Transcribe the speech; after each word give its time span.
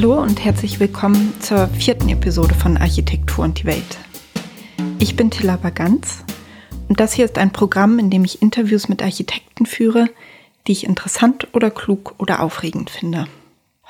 Hallo 0.00 0.22
und 0.22 0.44
herzlich 0.44 0.78
willkommen 0.78 1.34
zur 1.40 1.66
vierten 1.66 2.08
Episode 2.08 2.54
von 2.54 2.76
Architektur 2.76 3.44
und 3.44 3.58
die 3.58 3.64
Welt. 3.64 3.98
Ich 5.00 5.16
bin 5.16 5.28
Tilla 5.28 5.56
Baganz 5.56 6.22
und 6.88 7.00
das 7.00 7.14
hier 7.14 7.24
ist 7.24 7.36
ein 7.36 7.52
Programm, 7.52 7.98
in 7.98 8.08
dem 8.08 8.24
ich 8.24 8.40
Interviews 8.40 8.88
mit 8.88 9.02
Architekten 9.02 9.66
führe, 9.66 10.08
die 10.68 10.70
ich 10.70 10.84
interessant 10.84 11.48
oder 11.52 11.72
klug 11.72 12.14
oder 12.18 12.42
aufregend 12.42 12.90
finde. 12.90 13.26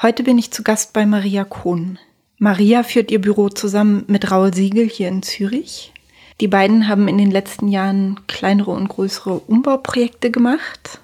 Heute 0.00 0.22
bin 0.22 0.38
ich 0.38 0.50
zu 0.50 0.62
Gast 0.62 0.94
bei 0.94 1.04
Maria 1.04 1.44
Kohn. 1.44 1.98
Maria 2.38 2.84
führt 2.84 3.10
ihr 3.10 3.20
Büro 3.20 3.50
zusammen 3.50 4.04
mit 4.06 4.30
Raul 4.30 4.54
Siegel 4.54 4.88
hier 4.88 5.08
in 5.08 5.22
Zürich. 5.22 5.92
Die 6.40 6.48
beiden 6.48 6.88
haben 6.88 7.06
in 7.06 7.18
den 7.18 7.30
letzten 7.30 7.68
Jahren 7.68 8.18
kleinere 8.28 8.70
und 8.70 8.88
größere 8.88 9.40
Umbauprojekte 9.40 10.30
gemacht, 10.30 11.00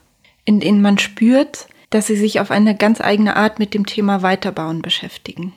in 0.47 0.61
denen 0.61 0.81
man 0.81 0.97
spürt, 0.97 1.67
dass 1.91 2.07
sie 2.07 2.17
sich 2.17 2.41
auf 2.41 2.51
eine 2.51 2.77
ganz 2.77 3.01
eigene 3.01 3.37
Art 3.37 3.59
mit 3.59 3.75
dem 3.75 3.87
Thema 3.87 4.23
Weiterbauen 4.23 4.83
beschäftigen. 4.83 5.53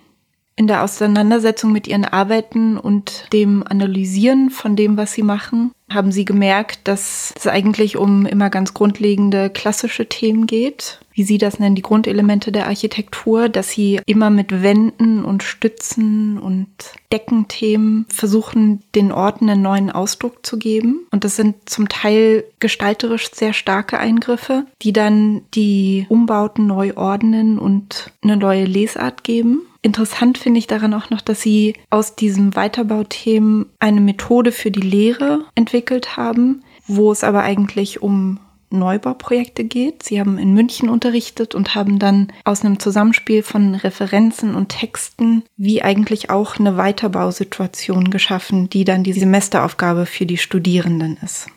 In 0.57 0.65
der 0.65 0.83
Auseinandersetzung 0.83 1.71
mit 1.71 1.87
ihren 1.87 2.03
Arbeiten 2.03 2.79
und 2.79 3.31
dem 3.31 3.63
Analysieren 3.63 4.49
von 4.49 4.75
dem, 4.75 4.97
was 4.97 5.13
sie 5.13 5.21
machen, 5.21 5.71
haben 5.87 6.11
sie 6.11 6.25
gemerkt, 6.25 6.87
dass 6.87 7.31
es 7.37 7.45
eigentlich 7.45 7.95
um 7.95 8.25
immer 8.25 8.49
ganz 8.49 8.73
grundlegende 8.73 9.51
klassische 9.51 10.09
Themen 10.09 10.47
geht, 10.47 10.99
wie 11.13 11.23
sie 11.23 11.37
das 11.37 11.59
nennen, 11.59 11.75
die 11.75 11.83
Grundelemente 11.83 12.51
der 12.51 12.65
Architektur, 12.65 13.49
dass 13.49 13.69
sie 13.69 14.01
immer 14.07 14.31
mit 14.31 14.63
Wänden 14.63 15.23
und 15.23 15.43
Stützen 15.43 16.39
und 16.39 16.67
Deckenthemen 17.13 18.07
versuchen, 18.09 18.81
den 18.95 19.11
Orten 19.11 19.49
einen 19.49 19.61
neuen 19.61 19.91
Ausdruck 19.91 20.43
zu 20.43 20.57
geben. 20.57 21.05
Und 21.11 21.23
das 21.23 21.35
sind 21.35 21.69
zum 21.69 21.87
Teil 21.87 22.43
gestalterisch 22.59 23.29
sehr 23.31 23.53
starke 23.53 23.99
Eingriffe, 23.99 24.65
die 24.81 24.91
dann 24.91 25.43
die 25.53 26.07
Umbauten 26.09 26.65
neu 26.65 26.93
ordnen 26.95 27.59
und 27.59 28.11
eine 28.23 28.37
neue 28.37 28.65
Lesart 28.65 29.23
geben. 29.23 29.61
Interessant 29.87 30.37
finde 30.37 30.59
ich 30.59 30.67
daran 30.67 30.93
auch 30.93 31.11
noch, 31.11 31.21
dass 31.21 31.41
sie 31.41 31.73
aus 31.89 32.17
diesem 32.17 32.57
Weiterbauthemen 32.57 33.67
eine 33.79 34.01
Methode 34.01 34.51
für 34.51 34.69
die 34.69 34.81
Lehre 34.81 35.45
entwickelt 35.55 36.17
haben, 36.17 36.61
wo 36.87 37.09
es 37.09 37.23
aber 37.23 37.43
eigentlich 37.43 38.01
um 38.01 38.41
Neubauprojekte 38.69 39.63
geht. 39.63 40.03
Sie 40.03 40.19
haben 40.19 40.37
in 40.37 40.53
München 40.53 40.89
unterrichtet 40.89 41.55
und 41.55 41.73
haben 41.73 41.99
dann 41.99 42.33
aus 42.43 42.65
einem 42.65 42.79
Zusammenspiel 42.81 43.43
von 43.43 43.75
Referenzen 43.75 44.55
und 44.55 44.67
Texten 44.67 45.43
wie 45.55 45.81
eigentlich 45.81 46.29
auch 46.29 46.59
eine 46.59 46.75
Weiterbausituation 46.75 48.09
geschaffen, 48.09 48.69
die 48.69 48.83
dann 48.83 49.05
die 49.05 49.13
Semesteraufgabe 49.13 50.05
für 50.05 50.25
die 50.25 50.37
Studierenden 50.37 51.17
ist. 51.23 51.47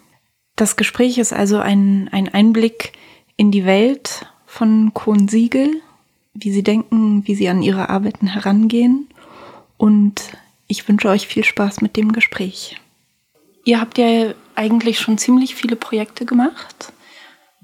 Das 0.54 0.76
Gespräch 0.76 1.18
ist 1.18 1.32
also 1.32 1.58
ein, 1.58 2.08
ein 2.12 2.28
Einblick 2.28 2.92
in 3.34 3.50
die 3.50 3.64
Welt 3.64 4.32
von 4.46 4.94
Kohn 4.94 5.26
Siegel, 5.26 5.82
wie 6.34 6.52
sie 6.52 6.62
denken, 6.62 7.26
wie 7.26 7.34
sie 7.34 7.48
an 7.48 7.62
ihre 7.62 7.88
Arbeiten 7.88 8.26
herangehen. 8.26 9.08
Und 9.76 10.22
ich 10.66 10.86
wünsche 10.88 11.08
euch 11.08 11.26
viel 11.26 11.44
Spaß 11.44 11.80
mit 11.80 11.96
dem 11.96 12.12
Gespräch. 12.12 12.76
Ihr 13.64 13.80
habt 13.80 13.98
ja 13.98 14.32
eigentlich 14.54 15.00
schon 15.00 15.18
ziemlich 15.18 15.54
viele 15.54 15.76
Projekte 15.76 16.24
gemacht. 16.24 16.92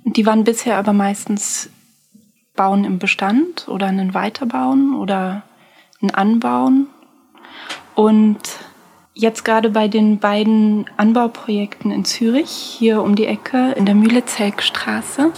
Die 0.04 0.26
waren 0.26 0.44
bisher 0.44 0.76
aber 0.76 0.92
meistens 0.92 1.70
Bauen 2.54 2.84
im 2.84 2.98
Bestand 2.98 3.68
oder 3.68 3.86
einen 3.86 4.14
Weiterbauen 4.14 4.94
oder 4.94 5.42
ein 6.02 6.10
Anbauen. 6.10 6.88
Und 7.94 8.38
jetzt 9.14 9.44
gerade 9.44 9.70
bei 9.70 9.88
den 9.88 10.18
beiden 10.18 10.86
Anbauprojekten 10.96 11.90
in 11.90 12.04
Zürich, 12.04 12.50
hier 12.50 13.02
um 13.02 13.14
die 13.14 13.26
Ecke 13.26 13.72
in 13.72 13.86
der 13.86 13.94
Mühle-Zelk-Straße 13.94 15.32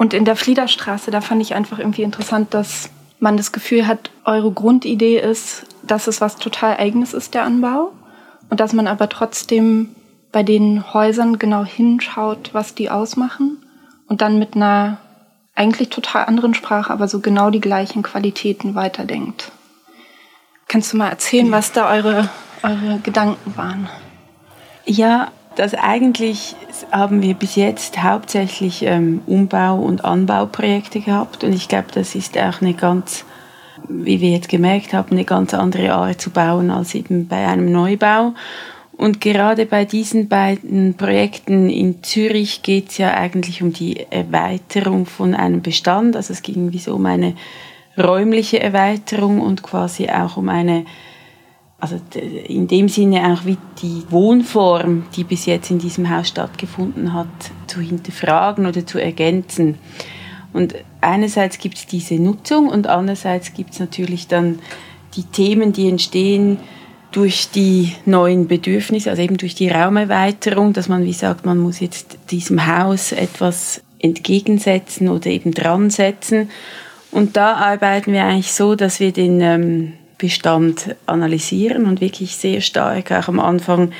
und 0.00 0.14
in 0.14 0.24
der 0.24 0.34
Fliederstraße, 0.34 1.10
da 1.10 1.20
fand 1.20 1.42
ich 1.42 1.54
einfach 1.54 1.78
irgendwie 1.78 2.04
interessant, 2.04 2.54
dass 2.54 2.88
man 3.18 3.36
das 3.36 3.52
Gefühl 3.52 3.86
hat, 3.86 4.10
eure 4.24 4.50
Grundidee 4.50 5.18
ist, 5.18 5.66
dass 5.82 6.06
es 6.06 6.22
was 6.22 6.36
total 6.36 6.78
Eigenes 6.78 7.12
ist, 7.12 7.34
der 7.34 7.42
Anbau. 7.42 7.92
Und 8.48 8.60
dass 8.60 8.72
man 8.72 8.86
aber 8.86 9.10
trotzdem 9.10 9.94
bei 10.32 10.42
den 10.42 10.94
Häusern 10.94 11.38
genau 11.38 11.66
hinschaut, 11.66 12.54
was 12.54 12.74
die 12.74 12.88
ausmachen 12.88 13.58
und 14.06 14.22
dann 14.22 14.38
mit 14.38 14.56
einer 14.56 14.96
eigentlich 15.54 15.90
total 15.90 16.24
anderen 16.24 16.54
Sprache, 16.54 16.90
aber 16.90 17.06
so 17.06 17.20
genau 17.20 17.50
die 17.50 17.60
gleichen 17.60 18.02
Qualitäten 18.02 18.74
weiterdenkt. 18.74 19.52
Kannst 20.66 20.94
du 20.94 20.96
mal 20.96 21.10
erzählen, 21.10 21.52
was 21.52 21.72
da 21.72 21.90
eure, 21.90 22.30
eure 22.62 23.00
Gedanken 23.02 23.54
waren? 23.54 23.90
Ja, 24.86 25.30
das 25.60 25.74
eigentlich 25.74 26.56
haben 26.90 27.20
wir 27.20 27.34
bis 27.34 27.54
jetzt 27.54 28.02
hauptsächlich 28.02 28.82
ähm, 28.82 29.20
Umbau- 29.26 29.78
und 29.78 30.06
Anbauprojekte 30.06 31.00
gehabt 31.00 31.44
und 31.44 31.52
ich 31.52 31.68
glaube, 31.68 31.88
das 31.92 32.14
ist 32.14 32.38
auch 32.38 32.62
eine 32.62 32.72
ganz, 32.72 33.26
wie 33.86 34.22
wir 34.22 34.30
jetzt 34.30 34.48
gemerkt 34.48 34.94
haben, 34.94 35.10
eine 35.10 35.26
ganz 35.26 35.52
andere 35.52 35.92
Art 35.92 36.18
zu 36.18 36.30
bauen 36.30 36.70
als 36.70 36.94
eben 36.94 37.28
bei 37.28 37.46
einem 37.46 37.70
Neubau. 37.70 38.32
Und 38.92 39.20
gerade 39.20 39.66
bei 39.66 39.84
diesen 39.84 40.28
beiden 40.28 40.94
Projekten 40.94 41.68
in 41.68 42.02
Zürich 42.02 42.62
geht 42.62 42.88
es 42.88 42.96
ja 42.96 43.12
eigentlich 43.12 43.62
um 43.62 43.74
die 43.74 44.06
Erweiterung 44.08 45.04
von 45.04 45.34
einem 45.34 45.60
Bestand. 45.60 46.16
Also 46.16 46.32
es 46.32 46.40
ging 46.40 46.72
wie 46.72 46.78
so 46.78 46.94
um 46.94 47.04
eine 47.04 47.34
räumliche 47.98 48.60
Erweiterung 48.60 49.42
und 49.42 49.62
quasi 49.62 50.08
auch 50.08 50.38
um 50.38 50.48
eine, 50.48 50.86
also 51.80 51.98
in 52.46 52.68
dem 52.68 52.88
Sinne 52.88 53.32
auch 53.32 53.46
wie 53.46 53.56
die 53.82 54.02
Wohnform, 54.10 55.04
die 55.16 55.24
bis 55.24 55.46
jetzt 55.46 55.70
in 55.70 55.78
diesem 55.78 56.10
Haus 56.10 56.28
stattgefunden 56.28 57.14
hat, 57.14 57.28
zu 57.66 57.80
hinterfragen 57.80 58.66
oder 58.66 58.86
zu 58.86 58.98
ergänzen. 58.98 59.78
Und 60.52 60.74
einerseits 61.00 61.58
gibt 61.58 61.76
es 61.76 61.86
diese 61.86 62.16
Nutzung 62.16 62.68
und 62.68 62.86
andererseits 62.86 63.54
gibt 63.54 63.72
es 63.72 63.80
natürlich 63.80 64.28
dann 64.28 64.58
die 65.16 65.24
Themen, 65.24 65.72
die 65.72 65.88
entstehen, 65.88 66.58
durch 67.12 67.50
die 67.50 67.92
neuen 68.04 68.46
Bedürfnisse, 68.46 69.10
also 69.10 69.22
eben 69.22 69.36
durch 69.36 69.54
die 69.54 69.68
Raumerweiterung, 69.68 70.72
dass 70.72 70.88
man 70.88 71.04
wie 71.04 71.12
sagt, 71.12 71.44
man 71.44 71.58
muss 71.58 71.80
jetzt 71.80 72.18
diesem 72.30 72.66
Haus 72.66 73.10
etwas 73.10 73.82
entgegensetzen 73.98 75.08
oder 75.08 75.26
eben 75.26 75.52
dran 75.52 75.90
setzen. 75.90 76.50
Und 77.10 77.36
da 77.36 77.54
arbeiten 77.54 78.12
wir 78.12 78.24
eigentlich 78.24 78.52
so, 78.52 78.76
dass 78.76 79.00
wir 79.00 79.12
den 79.12 79.40
ähm, 79.40 79.92
Bestand 80.20 80.94
analysieren 81.06 81.86
und 81.86 82.00
wirklich 82.00 82.36
sehr 82.36 82.60
stark 82.60 83.10
auch 83.10 83.28
am 83.28 83.40
Anfang 83.40 83.92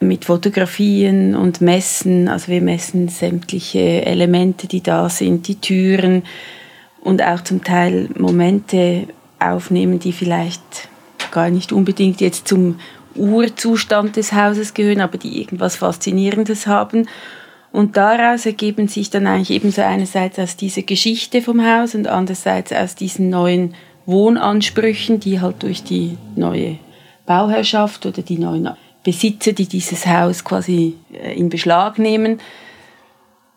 mit 0.00 0.26
Fotografien 0.26 1.34
und 1.34 1.60
Messen, 1.60 2.28
also 2.28 2.48
wir 2.48 2.60
messen 2.60 3.08
sämtliche 3.08 4.04
Elemente, 4.06 4.68
die 4.68 4.82
da 4.82 5.08
sind, 5.08 5.48
die 5.48 5.56
Türen 5.56 6.22
und 7.00 7.22
auch 7.22 7.42
zum 7.42 7.64
Teil 7.64 8.08
Momente 8.16 9.08
aufnehmen, 9.40 9.98
die 9.98 10.12
vielleicht 10.12 10.88
gar 11.30 11.50
nicht 11.50 11.72
unbedingt 11.72 12.20
jetzt 12.20 12.46
zum 12.46 12.78
Urzustand 13.14 14.16
des 14.16 14.32
Hauses 14.32 14.74
gehören, 14.74 15.00
aber 15.00 15.18
die 15.18 15.40
irgendwas 15.40 15.76
Faszinierendes 15.76 16.66
haben. 16.66 17.08
Und 17.72 17.96
daraus 17.96 18.46
ergeben 18.46 18.88
sich 18.88 19.10
dann 19.10 19.26
eigentlich 19.26 19.50
ebenso 19.50 19.82
einerseits 19.82 20.38
aus 20.38 20.56
dieser 20.56 20.82
Geschichte 20.82 21.42
vom 21.42 21.64
Haus 21.64 21.94
und 21.94 22.06
andererseits 22.06 22.72
aus 22.72 22.94
diesen 22.94 23.30
neuen 23.30 23.74
Wohnansprüchen, 24.08 25.20
die 25.20 25.40
halt 25.40 25.62
durch 25.62 25.84
die 25.84 26.16
neue 26.34 26.78
Bauherrschaft 27.26 28.06
oder 28.06 28.22
die 28.22 28.38
neuen 28.38 28.70
Besitzer, 29.04 29.52
die 29.52 29.66
dieses 29.66 30.06
Haus 30.06 30.44
quasi 30.44 30.96
äh, 31.12 31.38
in 31.38 31.50
Beschlag 31.50 31.98
nehmen, 31.98 32.40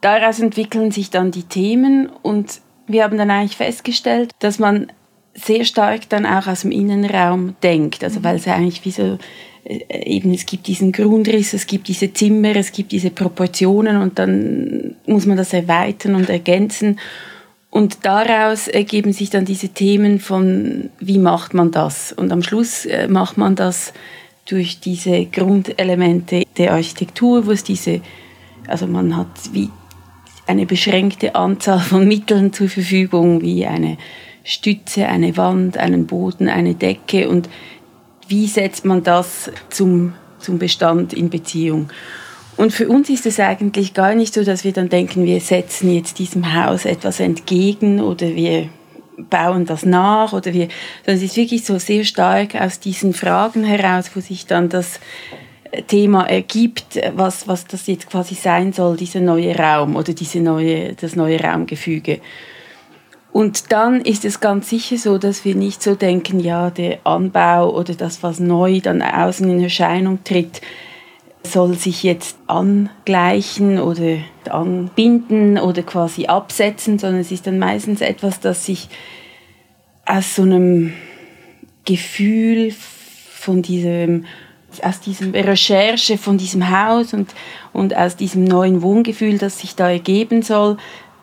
daraus 0.02 0.40
entwickeln 0.40 0.92
sich 0.92 1.10
dann 1.10 1.32
die 1.32 1.44
Themen 1.44 2.10
und 2.22 2.60
wir 2.86 3.04
haben 3.04 3.18
dann 3.18 3.32
eigentlich 3.32 3.56
festgestellt, 3.56 4.32
dass 4.40 4.60
man 4.60 4.92
sehr 5.34 5.64
stark 5.64 6.10
dann 6.10 6.26
auch 6.26 6.48
aus 6.48 6.62
dem 6.62 6.72
Innenraum 6.72 7.56
denkt. 7.64 8.04
Also 8.04 8.24
weil 8.24 8.36
es 8.36 8.48
eigentlich 8.48 8.84
wie 8.84 8.92
so 8.92 9.18
äh, 9.64 10.04
eben 10.04 10.34
es 10.34 10.46
gibt 10.46 10.68
diesen 10.68 10.92
Grundriss, 10.92 11.54
es 11.54 11.66
gibt 11.66 11.88
diese 11.88 12.12
Zimmer, 12.12 12.56
es 12.58 12.74
gibt 12.74 12.92
diese 12.92 13.12
Proportionen 13.12 14.02
und 14.02 14.20
dann 14.20 14.96
muss 15.06 15.26
man 15.26 15.38
das 15.38 15.54
erweitern 15.54 16.16
und 16.16 16.30
ergänzen. 16.30 17.00
Und 17.72 18.06
daraus 18.06 18.68
ergeben 18.68 19.14
sich 19.14 19.30
dann 19.30 19.46
diese 19.46 19.70
Themen 19.70 20.20
von, 20.20 20.90
wie 21.00 21.18
macht 21.18 21.54
man 21.54 21.72
das? 21.72 22.12
Und 22.12 22.32
am 22.32 22.44
Schluss 22.44 22.86
äh, 22.86 23.08
macht 23.08 23.38
man 23.38 23.56
das 23.56 23.94
durch 24.46 24.82
diese 24.82 25.26
Grundelemente 25.26 26.44
der 26.58 26.74
Architektur, 26.74 27.48
wo 27.48 27.52
es 27.52 27.64
diese, 27.64 28.02
also 28.68 28.88
man 28.88 29.16
hat 29.16 29.28
wie 29.54 29.70
eine 30.48 30.66
beschränkte 30.66 31.34
Anzahl 31.36 31.80
von 31.80 32.06
Mitteln 32.06 32.52
zur 32.52 32.68
Verfügung, 32.68 33.42
wie 33.42 33.66
eine 33.66 33.98
Stütze, 34.44 35.08
eine 35.08 35.38
Wand, 35.38 35.78
einen 35.78 36.08
Boden, 36.08 36.50
eine 36.50 36.76
Decke 36.76 37.30
und 37.30 37.48
wie 38.28 38.48
setzt 38.48 38.84
man 38.84 39.04
das 39.04 39.50
zum, 39.70 40.14
zum 40.40 40.60
Bestand 40.60 41.14
in 41.14 41.30
Beziehung? 41.30 41.90
Und 42.62 42.72
für 42.72 42.88
uns 42.88 43.10
ist 43.10 43.26
es 43.26 43.40
eigentlich 43.40 43.96
gar 43.96 44.14
nicht 44.14 44.36
so, 44.36 44.44
dass 44.44 44.64
wir 44.64 44.72
dann 44.72 44.88
denken, 44.88 45.26
wir 45.26 45.40
setzen 45.40 45.92
jetzt 45.92 46.20
diesem 46.20 46.54
Haus 46.54 46.86
etwas 46.86 47.20
entgegen 47.20 48.00
oder 48.00 48.36
wir 48.36 48.70
bauen 49.18 49.66
das 49.66 49.84
nach 49.84 50.32
oder 50.32 50.54
wir, 50.54 50.68
sondern 51.04 51.16
es 51.16 51.32
ist 51.32 51.38
wirklich 51.38 51.66
so 51.66 51.80
sehr 51.80 52.04
stark 52.04 52.54
aus 52.54 52.80
diesen 52.80 53.16
Fragen 53.16 53.64
heraus, 53.64 54.12
wo 54.14 54.20
sich 54.20 54.46
dann 54.46 54.70
das 54.70 55.00
Thema 55.88 56.30
ergibt, 56.30 57.02
was, 57.16 57.48
was 57.48 57.66
das 57.66 57.88
jetzt 57.88 58.08
quasi 58.08 58.36
sein 58.36 58.74
soll, 58.74 58.96
dieser 58.96 59.22
neue 59.22 59.58
Raum 59.58 59.96
oder 59.96 60.14
diese 60.14 60.40
neue, 60.40 60.94
das 60.94 61.16
neue 61.16 61.40
Raumgefüge. 61.42 62.20
Und 63.32 63.72
dann 63.72 64.02
ist 64.02 64.24
es 64.24 64.40
ganz 64.40 64.70
sicher 64.70 65.00
so, 65.00 65.18
dass 65.18 65.46
wir 65.46 65.56
nicht 65.56 65.82
so 65.82 65.96
denken, 65.96 66.40
ja, 66.40 66.70
der 66.70 67.00
Anbau 67.06 67.76
oder 67.76 67.96
das, 67.96 68.22
was 68.22 68.40
neu 68.40 68.82
dann 68.82 69.02
außen 69.02 69.50
in 69.50 69.64
Erscheinung 69.64 70.24
tritt, 70.24 70.62
soll 71.44 71.76
sich 71.76 72.04
jetzt 72.04 72.38
angleichen 72.48 73.80
oder 73.80 74.18
anbinden 74.50 75.58
oder 75.58 75.84
quasi 75.84 76.28
absetzen, 76.28 77.00
sondern 77.00 77.22
es 77.22 77.32
ist 77.32 77.48
dann 77.48 77.60
meistens 77.60 78.02
etwas, 78.02 78.40
das 78.40 78.66
sich 78.66 78.90
aus 80.06 80.36
so 80.36 80.44
einem 80.44 80.94
Gefühl 81.86 82.74
von 83.34 83.62
diesem, 83.62 84.26
aus 84.84 85.00
diesem 85.00 85.32
Recherche 85.34 86.18
von 86.18 86.38
diesem 86.38 86.70
Haus 86.70 87.14
und, 87.14 87.34
und 87.74 87.96
aus 87.96 88.16
diesem 88.16 88.44
neuen 88.44 88.82
Wohngefühl, 88.82 89.38
das 89.38 89.60
sich 89.60 89.76
da 89.76 89.90
ergeben 89.90 90.42
soll, 90.44 90.78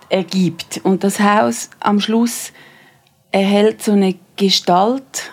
ergibt. 0.08 0.80
Und 0.82 1.04
das 1.04 1.20
Haus 1.20 1.70
am 1.80 2.00
Schluss 2.00 2.52
erhält 3.30 3.82
so 3.82 3.92
eine 3.92 4.16
Gestalt, 4.36 5.32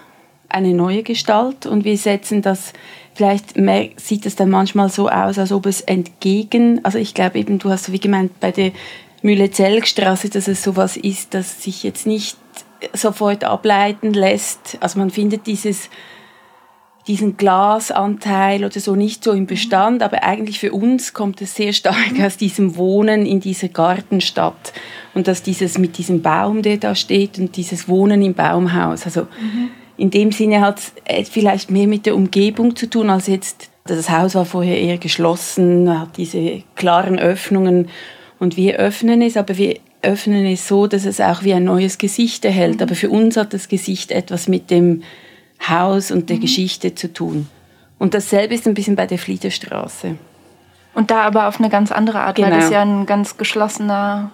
eine 0.50 0.74
neue 0.74 1.04
Gestalt 1.04 1.66
und 1.66 1.86
wir 1.86 1.98
setzen 1.98 2.42
das 2.42 2.74
Vielleicht 3.16 3.54
sieht 3.96 4.26
es 4.26 4.36
dann 4.36 4.50
manchmal 4.50 4.90
so 4.90 5.08
aus, 5.10 5.40
als 5.40 5.54
ob 5.54 5.66
es 5.66 5.80
entgegen, 5.80 6.82
also 6.84 6.98
ich 6.98 7.14
glaube 7.14 7.40
eben, 7.40 7.60
du 7.60 7.70
hast 7.70 7.92
wie 7.94 8.00
gemeint 8.00 8.42
bei 8.42 8.52
der 8.52 8.72
Mühle-Zelgstraße, 9.22 10.30
dass 10.30 10.50
es 10.50 10.62
sowas 10.62 10.98
ist, 10.98 11.34
das 11.34 11.64
sich 11.64 11.84
jetzt 11.84 12.06
nicht 12.06 12.38
sofort 12.94 13.46
ableiten 13.46 14.14
lässt. 14.14 14.78
Also 14.82 15.00
man 15.00 15.12
findet 15.12 15.48
dieses, 15.48 15.90
diesen 17.08 17.38
Glasanteil 17.38 18.66
oder 18.66 18.82
so 18.82 18.96
nicht 18.96 19.24
so 19.24 19.32
im 19.32 19.48
Bestand, 19.48 20.04
aber 20.04 20.24
eigentlich 20.24 20.60
für 20.60 20.74
uns 20.74 21.14
kommt 21.14 21.42
es 21.42 21.56
sehr 21.56 21.72
stark 21.72 22.20
aus 22.22 22.36
diesem 22.36 22.76
Wohnen 22.76 23.26
in 23.26 23.40
dieser 23.40 23.70
Gartenstadt. 23.70 24.74
Und 25.14 25.30
dass 25.30 25.42
dieses 25.42 25.78
mit 25.78 25.98
diesem 25.98 26.22
Baum, 26.22 26.62
der 26.62 26.78
da 26.78 26.96
steht 26.96 27.40
und 27.40 27.56
dieses 27.56 27.88
Wohnen 27.88 28.22
im 28.22 28.34
Baumhaus, 28.34 29.06
also 29.06 29.22
mhm 29.22 29.70
in 29.98 30.12
dem 30.12 30.32
Sinne 30.32 30.62
hat 30.62 30.82
es 31.06 31.30
vielleicht 31.30 31.72
mehr 31.72 31.88
mit 31.88 32.06
der 32.06 32.16
Umgebung 32.16 32.76
zu 32.76 32.90
tun, 32.90 33.10
als 33.10 33.28
jetzt, 33.28 33.70
das 33.86 34.10
Haus 34.10 34.36
war 34.36 34.46
vorher 34.46 34.80
eher 34.80 34.98
geschlossen, 34.98 36.00
hat 36.00 36.18
diese 36.18 36.64
klaren 36.76 37.20
Öffnungen 37.20 37.90
und 38.40 38.58
wir 38.58 38.76
öffnen 38.76 39.22
es, 39.22 39.38
aber 39.38 39.58
wir 39.58 39.78
öffnen 40.02 40.46
es 40.46 40.68
so, 40.68 40.88
dass 40.88 41.06
es 41.06 41.20
auch 41.20 41.44
wie 41.44 41.54
ein 41.54 41.64
neues 41.64 41.98
Gesicht 41.98 42.46
erhält. 42.46 42.82
Aber 42.82 42.96
für 42.96 43.10
uns 43.10 43.38
hat 43.38 43.54
das 43.54 43.68
Gesicht 43.68 44.12
etwas 44.12 44.48
mit 44.48 44.70
dem 44.70 45.04
Haus 45.68 46.12
und 46.12 46.30
der 46.30 46.38
mhm. 46.38 46.42
Geschichte 46.42 46.96
zu 46.96 47.12
tun. 47.12 47.48
Und 47.98 48.14
dasselbe 48.14 48.54
ist 48.54 48.68
ein 48.68 48.74
bisschen 48.74 48.96
bei 48.96 49.08
der 49.08 49.18
Fliederstraße. 49.18 50.16
Und 50.94 51.12
da 51.12 51.22
aber 51.22 51.48
auf 51.48 51.60
eine 51.60 51.70
ganz 51.70 51.92
andere 51.92 52.22
Art, 52.22 52.36
genau. 52.36 52.50
weil 52.50 52.60
das 52.60 52.70
ja 52.70 52.82
ein 52.82 53.06
ganz 53.06 53.38
geschlossener, 53.38 54.32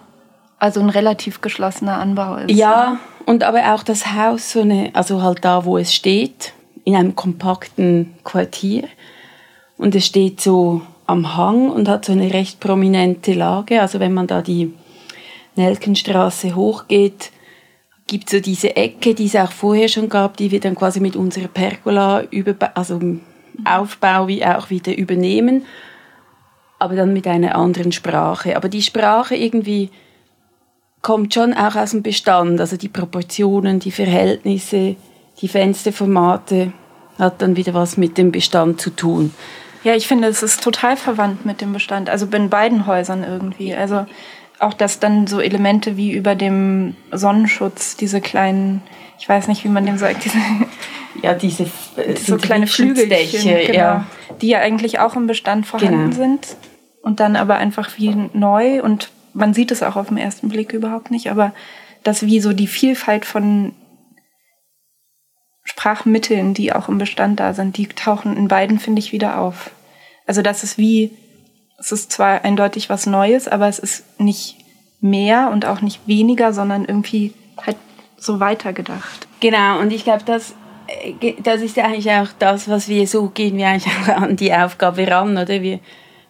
also 0.62 0.80
ein 0.80 0.92
relativ 0.92 1.42
geschlossener 1.42 1.98
Anbau 1.98 2.36
ist. 2.36 2.52
Ja, 2.52 3.00
und 3.25 3.44
aber 3.44 3.74
auch 3.74 3.81
das 3.81 4.13
Haus, 4.13 4.52
so 4.52 4.62
eine, 4.62 4.92
also 4.94 5.24
halt 5.24 5.44
da, 5.44 5.66
wo 5.66 5.80
es 5.80 5.92
steht, 5.92 6.54
in 6.84 6.96
einem 6.96 7.16
kompakten 7.16 8.13
Quartier. 8.24 8.84
Und 9.80 9.96
es 9.96 10.06
steht 10.06 10.40
so 10.40 10.84
am 11.08 11.36
Hang 11.36 11.72
und 11.72 11.90
hat 11.90 12.06
so 12.06 12.12
eine 12.12 12.31
recht 12.31 12.60
prominente 12.60 13.34
Lage. 13.34 13.81
Also 13.81 14.00
wenn 14.00 14.13
man 14.13 14.28
da 14.28 14.44
die 14.44 14.72
Nelkenstraße 15.56 16.54
hochgeht, 16.56 17.31
gibt 18.06 18.30
so 18.30 18.40
diese 18.40 18.75
Ecke, 18.75 19.16
die 19.16 19.25
es 19.25 19.36
auch 19.36 19.52
vorher 19.52 19.88
schon 19.88 20.10
gab, 20.10 20.38
die 20.38 20.52
wir 20.52 20.60
dann 20.60 20.75
quasi 20.75 21.00
mit 21.00 21.16
unserer 21.16 21.48
Pergola 21.48 22.22
über, 22.30 22.56
also 22.78 23.00
Aufbau 23.66 24.28
wie 24.28 24.46
auch 24.46 24.69
wieder 24.69 24.96
übernehmen, 24.96 25.66
aber 26.78 26.96
dann 26.96 27.14
mit 27.14 27.25
einer 27.25 27.56
anderen 27.56 27.92
Sprache. 27.92 28.56
Aber 28.56 28.69
die 28.69 28.84
Sprache 28.84 29.36
irgendwie 29.36 29.90
kommt 31.01 31.33
schon 31.33 31.53
auch 31.53 31.75
aus 31.75 31.92
dem 31.92 32.03
Bestand. 32.03 32.59
Also 32.59 32.77
die 32.77 32.89
Proportionen, 32.89 33.80
die 33.80 33.92
Verhältnisse, 33.92 34.95
die 35.42 35.48
Fensterformate 35.48 36.74
hat 37.18 37.42
dann 37.42 37.56
wieder 37.56 37.74
was 37.74 37.98
mit 37.98 38.18
dem 38.18 38.31
Bestand 38.31 38.81
zu 38.81 38.89
tun. 38.92 39.33
Ja, 39.83 39.95
ich 39.95 40.07
finde, 40.07 40.27
es 40.27 40.44
ist 40.44 40.63
total 40.63 40.95
verwandt 40.95 41.45
mit 41.45 41.62
dem 41.62 41.74
Bestand. 41.74 42.09
Also 42.09 42.27
in 42.27 42.50
beiden 42.50 42.86
Häusern 42.86 43.24
irgendwie. 43.24 43.74
Also 43.74 44.06
auch, 44.59 44.74
dass 44.74 45.00
dann 45.00 45.25
so 45.25 45.39
Elemente 45.39 45.98
wie 45.98 46.12
über 46.12 46.36
dem 46.36 46.95
Sonnenschutz, 47.12 47.97
diese 47.97 48.21
kleinen, 48.21 48.83
ich 49.19 49.27
weiß 49.27 49.47
nicht, 49.47 49.63
wie 49.63 49.69
man 49.69 49.88
dem 49.88 49.97
sagt, 49.97 50.24
diese, 50.24 50.38
ja, 51.24 51.33
diese 51.33 51.65
so 52.15 52.38
kleine 52.38 52.68
Flügeldächer, 52.68 53.59
genau, 53.62 53.74
ja. 53.74 54.06
die 54.39 54.50
ja 54.50 54.59
eigentlich 54.59 55.00
auch 55.00 55.15
im 55.15 55.25
Bestand 55.25 55.65
vorhanden 55.65 56.12
genau. 56.12 56.15
sind 56.15 56.56
und 57.01 57.19
dann 57.19 57.36
aber 57.36 57.56
einfach 57.56 57.97
wie 57.97 58.15
neu 58.33 58.83
und 58.83 59.09
man 59.33 59.54
sieht 59.54 59.72
es 59.72 59.83
auch 59.83 59.95
auf 59.95 60.07
den 60.07 60.18
ersten 60.18 60.50
Blick 60.50 60.74
überhaupt 60.74 61.12
nicht, 61.12 61.30
aber 61.30 61.54
dass 62.04 62.25
wie 62.25 62.39
so 62.39 62.54
die 62.54 62.68
Vielfalt 62.68 63.25
von 63.25 63.74
Sprachmitteln, 65.63 66.54
die 66.54 66.74
auch 66.74 66.89
im 66.89 66.98
Bestand 66.98 67.39
da 67.39 67.54
sind, 67.54 67.78
die 67.78 67.88
tauchen 67.88 68.36
in 68.36 68.48
beiden, 68.48 68.80
finde 68.80 69.00
ich, 69.00 69.12
wieder 69.12 69.39
auf. 69.39 69.72
Also 70.25 70.42
das 70.42 70.63
ist 70.63 70.78
wie, 70.78 71.12
es 71.78 71.92
ist 71.92 72.12
zwar 72.12 72.44
eindeutig 72.44 72.89
was 72.89 73.06
Neues, 73.06 73.48
aber 73.48 73.68
es 73.68 73.80
ist 73.80 74.19
nicht 74.19 74.57
mehr 75.00 75.50
und 75.51 75.66
auch 75.66 75.81
nicht 75.81 76.07
weniger, 76.07 76.54
sondern 76.54 76.86
irgendwie 76.86 77.33
halt 77.66 77.78
so 78.18 78.39
weitergedacht. 78.39 79.28
Genau, 79.39 79.80
und 79.80 79.92
ich 79.92 80.04
glaube, 80.04 80.24
das, 80.25 80.56
äh, 80.88 81.33
das 81.42 81.62
ist 81.62 81.78
eigentlich 81.78 82.10
auch 82.12 82.30
das, 82.38 82.68
was 82.69 82.88
wir 82.88 83.07
so 83.07 83.30
gehen 83.30 83.57
wir 83.57 83.68
eigentlich 83.68 83.94
auch 83.94 84.22
an 84.22 84.36
die 84.36 84.54
Aufgabe 84.54 85.07
ran, 85.07 85.38
oder? 85.38 85.62
Wir 85.62 85.80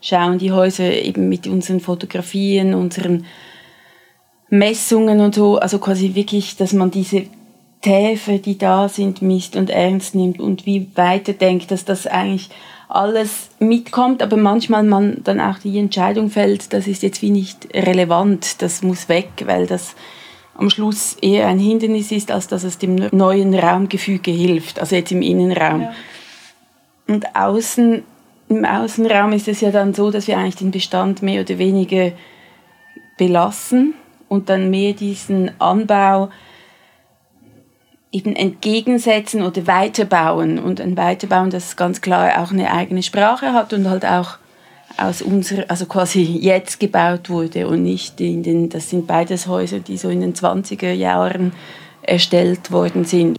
schauen 0.01 0.39
die 0.39 0.51
Häuser 0.51 0.91
eben 0.91 1.29
mit 1.29 1.47
unseren 1.47 1.79
Fotografien, 1.79 2.73
unseren 2.73 3.25
Messungen 4.49 5.21
und 5.21 5.35
so, 5.35 5.57
also 5.57 5.79
quasi 5.79 6.13
wirklich, 6.15 6.57
dass 6.57 6.73
man 6.73 6.91
diese 6.91 7.23
Täfe, 7.81 8.39
die 8.39 8.57
da 8.57 8.89
sind, 8.89 9.21
misst 9.21 9.55
und 9.55 9.69
ernst 9.69 10.13
nimmt 10.13 10.39
und 10.39 10.65
wie 10.65 10.87
weiterdenkt, 10.95 11.71
dass 11.71 11.85
das 11.85 12.05
eigentlich 12.05 12.49
alles 12.89 13.49
mitkommt, 13.59 14.21
aber 14.21 14.35
manchmal 14.35 14.83
man 14.83 15.23
dann 15.23 15.39
auch 15.39 15.57
die 15.59 15.79
Entscheidung 15.79 16.29
fällt, 16.29 16.73
das 16.73 16.87
ist 16.87 17.03
jetzt 17.03 17.21
wie 17.21 17.29
nicht 17.29 17.69
relevant, 17.73 18.61
das 18.61 18.83
muss 18.83 19.07
weg, 19.07 19.29
weil 19.45 19.65
das 19.65 19.95
am 20.55 20.69
Schluss 20.69 21.15
eher 21.21 21.47
ein 21.47 21.57
Hindernis 21.57 22.11
ist, 22.11 22.29
als 22.31 22.47
dass 22.47 22.63
es 22.63 22.77
dem 22.77 22.95
neuen 23.11 23.55
Raumgefüge 23.55 24.31
hilft, 24.31 24.79
also 24.79 24.95
jetzt 24.95 25.11
im 25.11 25.21
Innenraum. 25.21 25.81
Ja. 25.81 25.93
Und 27.07 27.35
außen 27.35 28.03
im 28.51 28.65
Außenraum 28.65 29.31
ist 29.31 29.47
es 29.47 29.61
ja 29.61 29.71
dann 29.71 29.93
so, 29.93 30.11
dass 30.11 30.27
wir 30.27 30.37
eigentlich 30.37 30.57
den 30.57 30.71
Bestand 30.71 31.21
mehr 31.21 31.41
oder 31.41 31.57
weniger 31.57 32.11
belassen 33.17 33.93
und 34.27 34.49
dann 34.49 34.69
mehr 34.69 34.91
diesen 34.91 35.51
Anbau 35.59 36.29
eben 38.11 38.35
entgegensetzen 38.35 39.41
oder 39.41 39.67
weiterbauen. 39.67 40.59
Und 40.59 40.81
ein 40.81 40.97
Weiterbauen, 40.97 41.49
das 41.49 41.77
ganz 41.77 42.01
klar 42.01 42.43
auch 42.43 42.51
eine 42.51 42.73
eigene 42.73 43.03
Sprache 43.03 43.53
hat 43.53 43.71
und 43.71 43.89
halt 43.89 44.05
auch 44.05 44.37
aus 44.97 45.21
unserer, 45.21 45.63
also 45.69 45.85
quasi 45.85 46.21
jetzt 46.21 46.81
gebaut 46.81 47.29
wurde 47.29 47.67
und 47.69 47.83
nicht 47.83 48.19
in 48.19 48.43
den, 48.43 48.67
das 48.67 48.89
sind 48.89 49.07
beides 49.07 49.47
Häuser, 49.47 49.79
die 49.79 49.95
so 49.95 50.09
in 50.09 50.19
den 50.19 50.33
20er 50.33 50.91
Jahren 50.91 51.53
erstellt 52.01 52.69
worden 52.71 53.05
sind. 53.05 53.37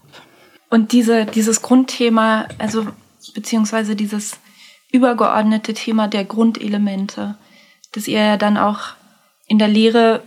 Und 0.70 0.92
diese, 0.92 1.26
dieses 1.26 1.60
Grundthema, 1.60 2.46
also 2.56 2.86
beziehungsweise 3.34 3.94
dieses 3.94 4.38
übergeordnete 4.92 5.74
Thema 5.74 6.06
der 6.06 6.24
Grundelemente, 6.24 7.34
das 7.92 8.06
ihr 8.06 8.20
ja 8.20 8.36
dann 8.36 8.56
auch 8.56 8.94
in 9.46 9.58
der 9.58 9.68
Lehre 9.68 10.22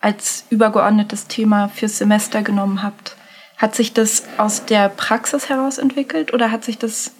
als 0.00 0.46
übergeordnetes 0.50 1.28
Thema 1.28 1.68
fürs 1.68 1.98
Semester 1.98 2.42
genommen 2.42 2.82
habt. 2.82 3.16
Hat 3.56 3.74
sich 3.74 3.92
das 3.92 4.24
aus 4.38 4.64
der 4.64 4.88
Praxis 4.88 5.50
heraus 5.50 5.78
entwickelt 5.78 6.32
oder 6.32 6.50
hat 6.50 6.64
sich 6.64 6.78
das 6.78 7.12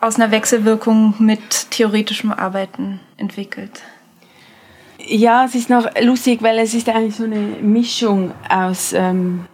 aus 0.00 0.16
einer 0.16 0.32
Wechselwirkung 0.32 1.14
mit 1.18 1.70
theoretischem 1.70 2.32
Arbeiten 2.32 3.00
entwickelt? 3.16 3.82
Ja, 4.98 5.44
es 5.44 5.54
ist 5.54 5.70
noch 5.70 5.88
lustig, 6.00 6.42
weil 6.42 6.58
es 6.58 6.74
ist 6.74 6.88
eigentlich 6.88 7.14
so 7.14 7.24
eine 7.24 7.38
Mischung 7.38 8.32
aus 8.48 8.92
ähm, 8.92 9.46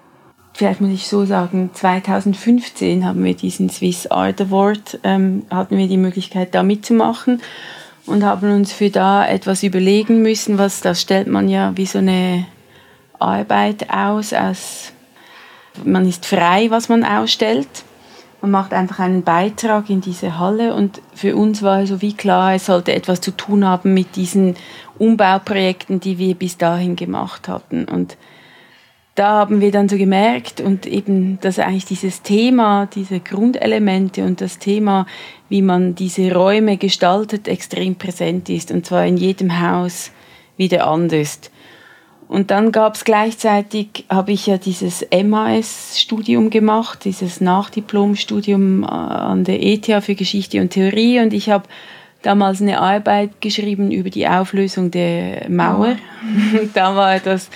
vielleicht 0.55 0.81
muss 0.81 0.91
ich 0.91 1.09
so 1.09 1.25
sagen, 1.25 1.71
2015 1.73 3.05
haben 3.05 3.25
wir 3.25 3.35
diesen 3.35 3.71
Swiss 3.71 4.07
Art 4.07 4.41
Award, 4.41 5.01
ähm, 5.05 5.45
hatten 5.51 5.77
wir 5.77 5.89
die 5.89 5.97
Möglichkeit 5.97 6.55
da 6.55 6.63
mitzumachen 6.63 7.41
und 8.07 8.25
haben 8.25 8.53
uns 8.53 8.73
für 8.73 8.91
da 8.91 9.27
etwas 9.27 9.63
überlegen 9.63 10.23
müssen, 10.23 10.59
was 10.59 10.81
das 10.81 11.01
stellt 11.01 11.29
man 11.29 11.49
ja 11.49 11.73
wie 11.77 11.87
so 11.87 11.99
eine 11.99 12.47
Arbeit 13.19 13.91
aus, 13.91 14.33
aus 14.33 14.93
man 15.85 16.07
ist 16.07 16.27
frei, 16.27 16.67
was 16.71 16.89
man 16.89 17.05
ausstellt. 17.05 17.69
Man 18.43 18.51
macht 18.51 18.75
einfach 18.75 18.99
einen 18.99 19.23
Beitrag 19.23 19.89
in 19.89 20.01
diese 20.01 20.39
Halle 20.39 20.75
und 20.75 21.01
für 21.15 21.37
uns 21.37 21.63
war 21.63 21.87
so 21.87 22.03
wie 22.03 22.13
klar, 22.13 22.55
es 22.55 22.67
sollte 22.67 22.93
etwas 22.93 23.21
zu 23.21 23.31
tun 23.31 23.65
haben 23.65 23.95
mit 23.95 24.17
diesen 24.17 24.57
Umbauprojekten, 24.99 26.01
die 26.01 26.19
wir 26.19 26.35
bis 26.35 26.59
dahin 26.59 26.97
gemacht 26.97 27.47
hatten 27.47 27.85
und 27.85 28.17
da 29.15 29.33
haben 29.33 29.61
wir 29.61 29.71
dann 29.71 29.89
so 29.89 29.99
gemerkt 29.99 30.61
und 30.61 30.87
eben, 30.87 31.39
dass 31.41 31.59
eigentlich 31.59 31.85
dieses 31.85 32.23
Thema, 32.23 32.87
diese 32.87 33.21
Grundelemente 33.21 34.25
und 34.25 34.41
das 34.41 34.59
Thema, 34.59 35.07
wie 35.51 35.61
man 35.61 35.95
diese 35.95 36.33
Räume 36.33 36.79
gestaltet, 36.79 37.47
extrem 37.47 37.97
präsent 37.97 38.49
ist 38.49 38.71
und 38.71 38.87
zwar 38.87 39.05
in 39.05 39.19
jedem 39.19 39.61
Haus 39.61 40.13
wieder 40.57 40.87
anders. 40.87 41.41
Und 42.33 42.51
dann 42.51 42.73
gab 42.73 42.95
es 42.95 43.05
gleichzeitig, 43.05 44.07
habe 44.09 44.33
ich 44.33 44.47
ja 44.47 44.57
dieses 44.57 45.07
MAS-Studium 45.13 46.49
gemacht, 46.49 47.05
dieses 47.05 47.43
Nachdiplom-Studium 47.43 48.85
äh, 48.85 48.87
an 48.87 49.45
der 49.45 49.63
ETH 49.63 50.03
für 50.03 50.15
Geschichte 50.15 50.63
und 50.63 50.71
Theorie. 50.71 51.21
Und 51.21 51.35
ich 51.35 51.51
habe 51.51 51.69
damals 52.23 52.61
eine 52.61 52.81
Arbeit 52.81 53.41
geschrieben 53.41 53.91
über 53.91 54.11
die 54.11 54.27
Auflösung 54.27 54.91
der 54.91 55.49
Mauer. 55.49 55.97
Oh. 55.97 56.59
da 56.75 56.97
war 56.97 57.19
das, 57.19 57.51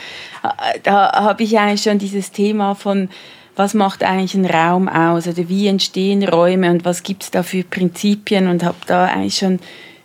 da 0.83 1.13
habe 1.13 1.43
ich 1.43 1.59
eigentlich 1.59 1.83
schon 1.83 1.99
dieses 1.99 2.33
Thema 2.33 2.75
von, 2.75 3.09
was 3.55 3.75
macht 3.75 4.05
eigentlich 4.05 4.35
ein 4.35 4.45
Raum 4.45 4.89
aus 4.89 5.27
oder 5.27 5.49
wie 5.49 5.67
entstehen 5.67 6.23
Räume 6.23 6.71
und 6.71 6.85
was 6.85 7.03
gibt 7.03 7.23
es 7.23 7.31
da 7.31 7.43
für 7.43 7.65
Prinzipien 7.65 8.49
und 8.49 8.65
habe 8.65 8.77
da 8.87 9.07
eigentlich 9.07 9.39
schon 9.39 9.61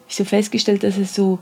so 0.08 0.24
festgestellt, 0.24 0.84
dass 0.84 0.98
es 0.98 1.14
so 1.14 1.40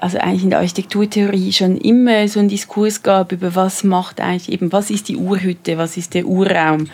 also 0.00 0.18
eigentlich 0.18 0.44
in 0.44 0.50
der 0.50 0.60
Architekturtheorie 0.60 1.52
schon 1.52 1.76
immer 1.76 2.28
so 2.28 2.40
einen 2.40 2.48
Diskurs 2.48 3.02
gab 3.02 3.32
über 3.32 3.54
was 3.54 3.84
macht 3.84 4.20
eigentlich 4.20 4.52
eben, 4.52 4.72
was 4.72 4.90
ist 4.90 5.08
die 5.08 5.16
Urhütte, 5.16 5.78
was 5.78 5.96
ist 5.96 6.14
der 6.14 6.26
Urraum. 6.26 6.88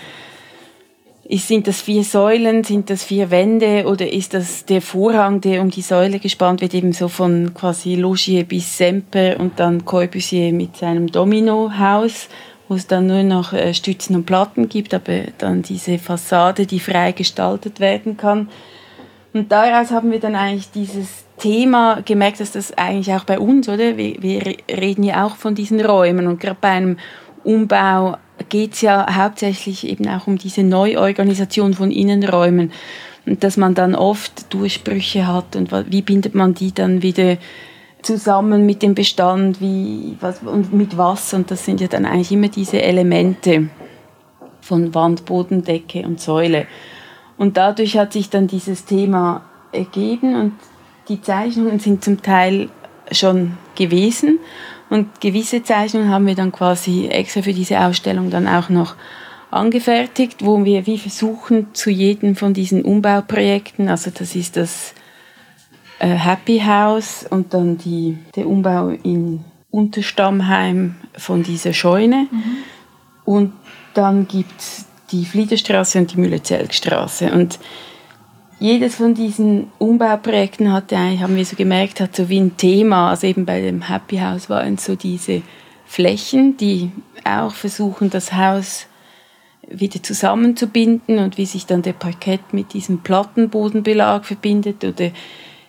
Ist, 1.27 1.49
sind 1.49 1.67
das 1.67 1.81
vier 1.81 2.05
Säulen, 2.05 2.65
sind 2.65 2.91
das 2.91 3.03
vier 3.03 3.31
Wände 3.31 3.87
oder 3.87 4.13
ist 4.13 4.35
das 4.35 4.67
der 4.67 4.83
Vorhang, 4.83 5.41
der 5.41 5.63
um 5.63 5.71
die 5.71 5.81
Säule 5.81 6.19
gespannt 6.19 6.61
wird, 6.61 6.75
eben 6.75 6.93
so 6.93 7.09
von 7.09 7.55
quasi 7.55 7.95
Logier 7.95 8.45
bis 8.45 8.77
Semper 8.77 9.41
und 9.41 9.59
dann 9.59 9.87
Corbusier 9.87 10.53
mit 10.53 10.77
seinem 10.77 11.07
Domino-Haus, 11.07 12.29
wo 12.69 12.75
es 12.75 12.87
dann 12.87 13.07
nur 13.07 13.23
noch 13.23 13.55
äh, 13.55 13.73
Stützen 13.73 14.17
und 14.17 14.27
Platten 14.27 14.69
gibt, 14.69 14.93
aber 14.93 15.23
dann 15.39 15.63
diese 15.63 15.99
Fassade, 15.99 16.67
die 16.67 16.81
frei 16.81 17.13
gestaltet 17.13 17.81
werden 17.81 18.19
kann. 18.19 18.51
Und 19.33 19.51
daraus 19.51 19.91
haben 19.91 20.13
wir 20.13 20.21
dann 20.21 20.37
eigentlich 20.37 20.71
dieses 20.71 21.25
Thema 21.39 22.03
gemerkt, 22.05 22.41
dass 22.41 22.53
das 22.53 22.77
eigentlich 22.77 23.13
auch 23.15 23.25
bei 23.25 23.39
uns, 23.39 23.69
oder? 23.69 23.97
Wir, 23.97 24.23
wir 24.23 24.43
reden 24.71 25.03
ja 25.03 25.27
auch 25.27 25.37
von 25.37 25.55
diesen 25.55 25.81
Räumen 25.81 26.27
und 26.27 26.39
gerade 26.39 26.59
bei 26.61 26.69
einem 26.69 26.99
Umbau 27.43 28.17
geht 28.49 28.75
es 28.75 28.81
ja 28.81 29.07
hauptsächlich 29.15 29.87
eben 29.87 30.09
auch 30.09 30.27
um 30.27 30.39
diese 30.39 30.63
Neuorganisation 30.63 31.75
von 31.75 31.91
Innenräumen. 31.91 32.73
Und 33.27 33.43
dass 33.43 33.57
man 33.57 33.75
dann 33.75 33.95
oft 33.95 34.53
Durchbrüche 34.53 35.27
hat 35.27 35.57
und 35.57 35.73
wie 35.91 36.03
bindet 36.03 36.35
man 36.35 36.55
die 36.55 36.75
dann 36.75 37.03
wieder 37.03 37.39
zusammen 38.03 38.67
mit 38.67 38.83
dem 38.83 38.95
Bestand, 38.95 39.61
wie, 39.63 40.17
was, 40.21 40.41
und 40.41 40.75
mit 40.75 40.99
was? 40.99 41.33
Und 41.33 41.51
das 41.51 41.65
sind 41.65 41.81
ja 41.81 41.89
dann 41.89 42.05
eigentlich 42.05 42.33
immer 42.33 42.49
diese 42.49 42.83
Elemente 42.83 43.69
von 44.61 44.95
Wand, 44.95 45.25
Boden, 45.25 45.65
Decke 45.65 46.03
und 46.03 46.21
Säule. 46.21 46.67
Und 47.39 47.57
dadurch 47.57 47.97
hat 47.97 48.13
sich 48.13 48.31
dann 48.31 48.47
dieses 48.47 48.85
Thema 48.85 49.43
ergeben 49.73 50.37
und 50.37 50.53
die 51.09 51.21
Zeichnungen 51.21 51.79
sind 51.79 52.05
zum 52.05 52.23
Teil 52.23 52.69
schon 53.11 53.57
gewesen 53.75 54.39
und 54.95 55.21
gewisse 55.21 55.65
Zeichnungen 55.65 56.09
haben 56.09 56.25
wir 56.29 56.37
dann 56.37 56.53
quasi 56.53 57.09
extra 57.09 57.43
für 57.43 57.53
diese 57.53 57.81
Ausstellung 57.81 58.31
dann 58.31 58.47
auch 58.47 58.69
noch 58.69 58.95
angefertigt, 59.51 60.45
wo 60.45 60.65
wir 60.65 60.87
wie 60.87 60.99
versuchen 60.99 61.75
zu 61.75 61.91
jedem 61.91 62.37
von 62.37 62.55
diesen 62.55 62.83
Umbauprojekten, 62.83 63.89
also 63.89 64.13
das 64.17 64.37
ist 64.37 64.57
das 64.57 64.95
äh, 65.99 66.07
Happy 66.07 66.61
House 66.61 67.27
und 67.29 67.55
dann 67.55 67.77
die, 67.77 68.19
der 68.37 68.47
Umbau 68.47 68.91
in 68.91 69.45
Unterstammheim 69.73 70.95
von 71.17 71.43
dieser 71.43 71.73
Scheune 71.73 72.29
mhm. 72.31 72.57
und 73.25 73.53
dann 73.95 74.29
gibt 74.29 74.61
es 74.61 74.87
die 75.11 75.25
Fliederstraße 75.25 75.99
und 75.99 76.13
die 76.13 76.21
Mühle-Zelgstraße 76.21 77.33
und 77.33 77.59
jedes 78.61 78.97
von 78.97 79.15
diesen 79.15 79.69
Umbauprojekten 79.79 80.73
hatte 80.73 80.97
eigentlich, 80.97 81.21
haben 81.21 81.37
wir 81.37 81.45
so 81.45 81.57
gemerkt, 81.57 82.01
hat 82.01 82.17
so 82.17 82.29
wie 82.29 82.41
ein 82.41 82.57
Thema. 82.57 83.11
Also 83.11 83.27
eben 83.27 83.45
bei 83.45 83.61
dem 83.61 83.83
Happy 83.83 84.19
House 84.19 84.49
waren 84.49 84.79
so 84.79 84.97
diese 84.97 85.43
Flächen, 85.87 86.57
die 86.57 86.91
auch 87.25 87.55
versuchen, 87.55 88.11
das 88.11 88.33
Haus 88.33 88.87
wieder 89.69 90.03
zusammenzubinden 90.03 91.19
und 91.19 91.39
wie 91.39 91.47
sich 91.47 91.67
dann 91.67 91.83
der 91.83 91.93
Parkett 91.95 92.53
mit 92.53 92.75
diesem 92.75 92.99
Plattenbodenbelag 93.03 94.25
verbindet 94.25 94.85
oder 94.85 95.11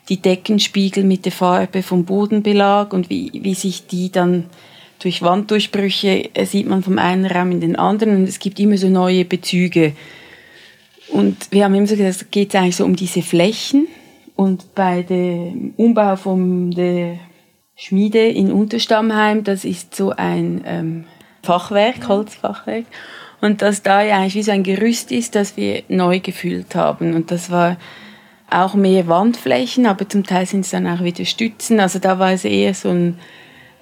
die 0.09 0.21
Deckenspiegel 0.21 1.03
mit 1.03 1.25
der 1.25 1.31
Farbe 1.31 1.81
vom 1.81 2.05
Bodenbelag 2.05 2.93
und 2.93 3.09
wie, 3.09 3.31
wie 3.33 3.55
sich 3.55 3.87
die 3.87 4.11
dann 4.11 4.45
durch 4.99 5.21
Wanddurchbrüche 5.21 6.35
äh, 6.35 6.45
sieht 6.45 6.67
man 6.67 6.83
vom 6.83 6.99
einen 6.99 7.25
Raum 7.25 7.51
in 7.51 7.61
den 7.61 7.75
anderen 7.75 8.15
und 8.17 8.29
es 8.29 8.39
gibt 8.39 8.59
immer 8.59 8.77
so 8.77 8.89
neue 8.89 9.25
Bezüge. 9.25 9.93
Und 11.09 11.51
wir 11.51 11.63
haben 11.63 11.75
immer 11.75 11.87
so 11.87 11.95
gesagt, 11.95 12.21
es 12.21 12.31
geht 12.31 12.55
eigentlich 12.55 12.75
so 12.75 12.85
um 12.85 12.95
diese 12.95 13.21
Flächen. 13.21 13.87
Und 14.35 14.75
bei 14.75 15.03
dem 15.03 15.73
Umbau 15.77 16.15
von 16.15 16.71
der 16.71 17.19
Schmiede 17.75 18.27
in 18.27 18.51
Unterstammheim, 18.51 19.43
das 19.43 19.65
ist 19.65 19.95
so 19.95 20.11
ein 20.11 20.61
ähm, 20.65 21.05
Fachwerk, 21.43 22.07
Holzfachwerk. 22.07 22.85
Und 23.41 23.61
dass 23.61 23.83
da 23.83 24.01
ja 24.01 24.17
eigentlich 24.17 24.35
wie 24.35 24.43
so 24.43 24.51
ein 24.51 24.63
Gerüst 24.63 25.11
ist, 25.11 25.35
das 25.35 25.55
wir 25.57 25.83
neu 25.87 26.19
gefüllt 26.19 26.75
haben. 26.75 27.13
Und 27.13 27.31
das 27.31 27.51
war 27.51 27.77
auch 28.49 28.73
mehr 28.75 29.07
Wandflächen, 29.07 29.85
aber 29.85 30.07
zum 30.07 30.23
Teil 30.25 30.45
sind 30.45 30.61
es 30.61 30.71
dann 30.71 30.87
auch 30.87 31.03
wieder 31.03 31.25
Stützen. 31.25 31.79
Also 31.79 31.99
da 31.99 32.19
war 32.19 32.31
es 32.31 32.45
eher 32.45 32.73
so 32.73 32.89
ein 32.89 33.19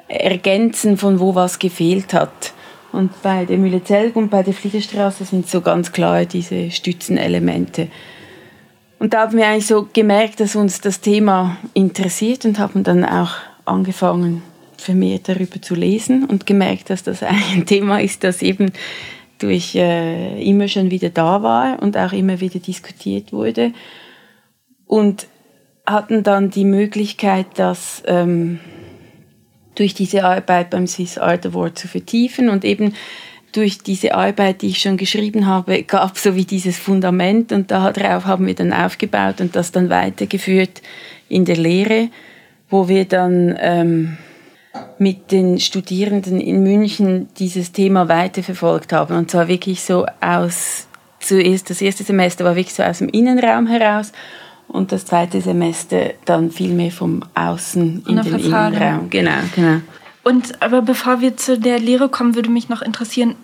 Ergänzen 0.07 0.97
von 0.97 1.19
wo 1.19 1.35
was 1.35 1.59
gefehlt 1.59 2.13
hat. 2.13 2.53
Und 2.93 3.21
bei 3.23 3.43
der 3.45 3.57
Mühle 3.57 3.83
Zelg 3.83 4.15
und 4.15 4.29
bei 4.29 4.43
der 4.43 4.53
Fliederstraße 4.53 5.25
sind 5.25 5.49
so 5.49 5.61
ganz 5.61 5.91
klar 5.91 6.25
diese 6.25 6.69
Stützenelemente. 6.69 7.87
Und 8.99 9.13
da 9.13 9.21
haben 9.21 9.35
wir 9.35 9.47
eigentlich 9.47 9.67
so 9.67 9.89
gemerkt, 9.91 10.39
dass 10.39 10.55
uns 10.55 10.79
das 10.79 11.01
Thema 11.01 11.57
interessiert 11.73 12.45
und 12.45 12.59
haben 12.59 12.83
dann 12.83 13.03
auch 13.03 13.31
angefangen, 13.65 14.43
vermehrt 14.77 15.27
darüber 15.27 15.61
zu 15.61 15.75
lesen 15.75 16.25
und 16.25 16.45
gemerkt, 16.45 16.91
dass 16.91 17.03
das 17.03 17.23
ein 17.53 17.65
Thema 17.65 17.99
ist, 17.99 18.23
das 18.23 18.41
eben 18.41 18.71
durch 19.39 19.75
äh, 19.75 20.41
immer 20.47 20.67
schon 20.67 20.91
wieder 20.91 21.09
da 21.09 21.41
war 21.41 21.81
und 21.81 21.97
auch 21.97 22.13
immer 22.13 22.39
wieder 22.39 22.59
diskutiert 22.59 23.33
wurde. 23.33 23.73
Und 24.85 25.27
hatten 25.85 26.23
dann 26.23 26.51
die 26.51 26.63
Möglichkeit, 26.63 27.47
dass 27.55 28.03
ähm, 28.05 28.59
durch 29.75 29.93
diese 29.93 30.23
Arbeit 30.23 30.69
beim 30.69 30.87
Swiss 30.87 31.17
Art 31.17 31.45
Award 31.45 31.77
zu 31.77 31.87
vertiefen 31.87 32.49
und 32.49 32.63
eben 32.65 32.93
durch 33.53 33.77
diese 33.79 34.15
Arbeit, 34.15 34.61
die 34.61 34.69
ich 34.69 34.79
schon 34.79 34.97
geschrieben 34.97 35.45
habe, 35.45 35.83
gab 35.83 36.17
so 36.17 36.35
wie 36.35 36.45
dieses 36.45 36.77
Fundament 36.77 37.51
und 37.51 37.69
darauf 37.71 38.25
haben 38.25 38.47
wir 38.47 38.55
dann 38.55 38.73
aufgebaut 38.73 39.41
und 39.41 39.55
das 39.55 39.71
dann 39.71 39.89
weitergeführt 39.89 40.81
in 41.29 41.45
der 41.45 41.57
Lehre, 41.57 42.09
wo 42.69 42.87
wir 42.87 43.05
dann 43.05 43.55
ähm, 43.59 44.17
mit 44.97 45.31
den 45.31 45.59
Studierenden 45.59 46.41
in 46.41 46.63
München 46.63 47.29
dieses 47.37 47.71
Thema 47.71 48.09
weiterverfolgt 48.09 48.91
haben. 48.91 49.15
Und 49.15 49.29
zwar 49.29 49.47
wirklich 49.47 49.81
so 49.81 50.07
aus 50.19 50.87
zuerst 51.19 51.69
das 51.69 51.81
erste 51.81 52.03
Semester 52.03 52.43
war 52.43 52.55
wirklich 52.55 52.73
so 52.73 52.83
aus 52.83 52.97
dem 52.97 53.09
Innenraum 53.09 53.67
heraus 53.67 54.11
und 54.67 54.91
das 54.91 55.05
zweite 55.05 55.41
Semester 55.41 56.11
dann 56.25 56.51
viel 56.51 56.73
mehr 56.73 56.91
vom 56.91 57.23
Außen 57.35 58.03
in 58.07 58.15
den 58.15 58.23
Fassade. 58.23 58.75
Innenraum. 58.75 59.09
Genau, 59.09 59.37
genau. 59.55 59.81
Und 60.23 60.61
aber 60.61 60.81
bevor 60.81 61.21
wir 61.21 61.37
zu 61.37 61.59
der 61.59 61.79
Lehre 61.79 62.09
kommen, 62.09 62.35
würde 62.35 62.49
mich 62.49 62.69
noch 62.69 62.81
interessieren, 62.81 63.35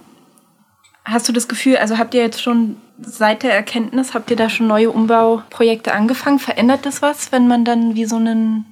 hast 1.06 1.28
du 1.28 1.34
das 1.34 1.48
Gefühl, 1.48 1.78
also 1.78 1.98
habt 1.98 2.14
ihr 2.14 2.22
jetzt 2.22 2.42
schon 2.42 2.78
seit 3.02 3.44
der 3.44 3.54
Erkenntnis, 3.54 4.14
habt 4.14 4.30
ihr 4.32 4.38
da 4.38 4.50
schon 4.50 4.68
neue 4.68 4.92
Umbauprojekte 4.92 5.94
angefangen? 5.94 6.40
Verändert 6.40 6.86
das 6.86 7.02
was, 7.02 7.32
wenn 7.32 7.48
man 7.48 7.66
dann 7.66 7.96
wie 7.96 8.06
so 8.06 8.16
einen, 8.16 8.66